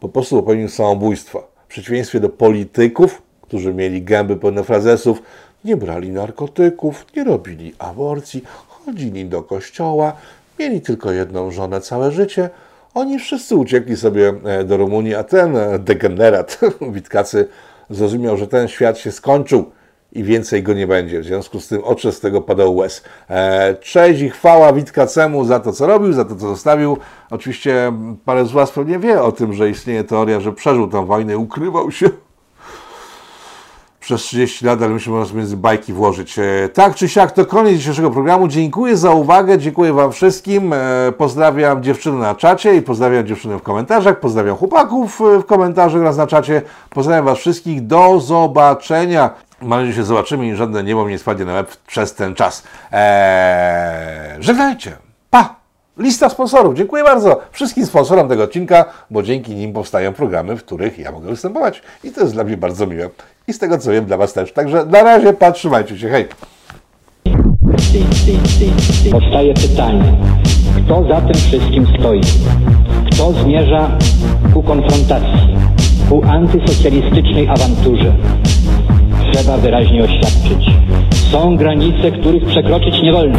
po 0.00 0.08
prostu 0.08 0.36
popełnił 0.36 0.68
samobójstwo. 0.68 1.48
W 1.64 1.66
przeciwieństwie 1.66 2.20
do 2.20 2.28
polityków, 2.28 3.22
którzy 3.42 3.74
mieli 3.74 4.02
gęby 4.02 4.36
pełne 4.36 4.64
frazesów, 4.64 5.22
nie 5.64 5.76
brali 5.76 6.10
narkotyków, 6.10 7.06
nie 7.16 7.24
robili 7.24 7.74
aborcji, 7.78 8.42
chodzili 8.68 9.24
do 9.24 9.42
kościoła, 9.42 10.12
mieli 10.58 10.80
tylko 10.80 11.12
jedną 11.12 11.50
żonę 11.50 11.80
całe 11.80 12.12
życie. 12.12 12.50
Oni 12.94 13.18
wszyscy 13.18 13.56
uciekli 13.56 13.96
sobie 13.96 14.34
e, 14.44 14.64
do 14.64 14.76
Rumunii, 14.76 15.14
a 15.14 15.24
ten 15.24 15.56
e, 15.56 15.78
degenerat 15.78 16.60
Witkacy 16.94 17.48
zrozumiał, 17.90 18.36
że 18.36 18.46
ten 18.46 18.68
świat 18.68 18.98
się 18.98 19.12
skończył 19.12 19.70
i 20.12 20.24
więcej 20.24 20.62
go 20.62 20.74
nie 20.74 20.86
będzie. 20.86 21.20
W 21.20 21.24
związku 21.24 21.60
z 21.60 21.68
tym 21.68 21.84
oczy 21.84 22.12
z 22.12 22.20
tego 22.20 22.40
padał 22.40 22.76
łez. 22.76 23.02
E, 23.30 23.74
cześć 23.74 24.20
i 24.20 24.30
chwała 24.30 24.72
Witkacemu 24.72 25.44
za 25.44 25.60
to, 25.60 25.72
co 25.72 25.86
robił, 25.86 26.12
za 26.12 26.24
to, 26.24 26.36
co 26.36 26.48
zostawił. 26.48 26.96
Oczywiście 27.30 27.92
parę 28.24 28.46
z 28.46 28.52
Was 28.52 28.70
pewnie 28.70 28.98
wie 28.98 29.22
o 29.22 29.32
tym, 29.32 29.52
że 29.52 29.70
istnieje 29.70 30.04
teoria, 30.04 30.40
że 30.40 30.52
przeżył 30.52 30.88
tę 30.88 31.06
wojnę, 31.06 31.38
ukrywał 31.38 31.90
się 31.90 32.10
przez 34.02 34.22
30 34.22 34.66
lat, 34.66 34.82
ale 34.82 34.98
można 35.06 35.38
między 35.38 35.56
bajki 35.56 35.92
włożyć. 35.92 36.38
E, 36.38 36.68
tak 36.68 36.94
czy 36.94 37.08
siak, 37.08 37.32
to 37.32 37.46
koniec 37.46 37.76
dzisiejszego 37.76 38.10
programu. 38.10 38.48
Dziękuję 38.48 38.96
za 38.96 39.10
uwagę, 39.10 39.58
dziękuję 39.58 39.92
Wam 39.92 40.12
wszystkim. 40.12 40.72
E, 40.72 40.78
pozdrawiam 41.18 41.82
dziewczyny 41.82 42.18
na 42.18 42.34
czacie 42.34 42.76
i 42.76 42.82
pozdrawiam 42.82 43.26
dziewczyny 43.26 43.58
w 43.58 43.62
komentarzach, 43.62 44.20
pozdrawiam 44.20 44.56
chłopaków 44.56 45.20
w 45.40 45.44
komentarzach 45.44 46.00
oraz 46.00 46.16
na 46.16 46.26
czacie. 46.26 46.62
Pozdrawiam 46.90 47.24
Was 47.24 47.38
wszystkich. 47.38 47.86
Do 47.86 48.20
zobaczenia. 48.20 49.30
Mam 49.60 49.70
nadzieję, 49.70 49.92
że 49.92 50.00
się 50.00 50.04
zobaczymy 50.04 50.48
i 50.48 50.54
żadne 50.54 50.84
niebo 50.84 51.04
mnie 51.04 51.12
nie 51.12 51.18
spadnie 51.18 51.44
na 51.44 51.52
łeb 51.52 51.76
przez 51.86 52.14
ten 52.14 52.34
czas. 52.34 52.62
Eee, 52.92 54.42
żegnajcie. 54.42 54.96
Pa! 55.30 55.61
Lista 55.98 56.28
sponsorów. 56.28 56.74
Dziękuję 56.74 57.04
bardzo 57.04 57.40
wszystkim 57.50 57.86
sponsorom 57.86 58.28
tego 58.28 58.42
odcinka, 58.42 58.84
bo 59.10 59.22
dzięki 59.22 59.54
nim 59.54 59.72
powstają 59.72 60.12
programy, 60.12 60.56
w 60.56 60.64
których 60.64 60.98
ja 60.98 61.12
mogę 61.12 61.28
występować. 61.28 61.82
I 62.04 62.10
to 62.10 62.20
jest 62.20 62.32
dla 62.32 62.44
mnie 62.44 62.56
bardzo 62.56 62.86
miłe. 62.86 63.08
I 63.48 63.52
z 63.52 63.58
tego 63.58 63.78
co 63.78 63.90
wiem, 63.90 64.04
dla 64.04 64.16
Was 64.16 64.32
też. 64.32 64.52
Także 64.52 64.84
na 64.84 65.02
razie, 65.02 65.32
patrzymajcie 65.32 65.98
się. 65.98 66.08
Hej! 66.08 66.28
Powstaje 69.10 69.54
pytanie, 69.54 70.18
kto 70.76 71.04
za 71.08 71.20
tym 71.20 71.34
wszystkim 71.34 71.86
stoi? 71.98 72.20
Kto 73.12 73.32
zmierza 73.32 73.90
ku 74.54 74.62
konfrontacji, 74.62 75.56
ku 76.08 76.22
antysocjalistycznej 76.24 77.48
awanturze? 77.48 78.14
Trzeba 79.32 79.56
wyraźnie 79.56 80.04
oświadczyć. 80.04 80.66
Są 81.32 81.56
granice, 81.56 82.10
których 82.10 82.46
przekroczyć 82.46 83.02
nie 83.02 83.12
wolno. 83.12 83.38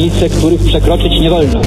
Granice, 0.00 0.28
których 0.28 0.60
przekroczyć 0.60 1.20
nie 1.20 1.30
wolno. 1.30 1.60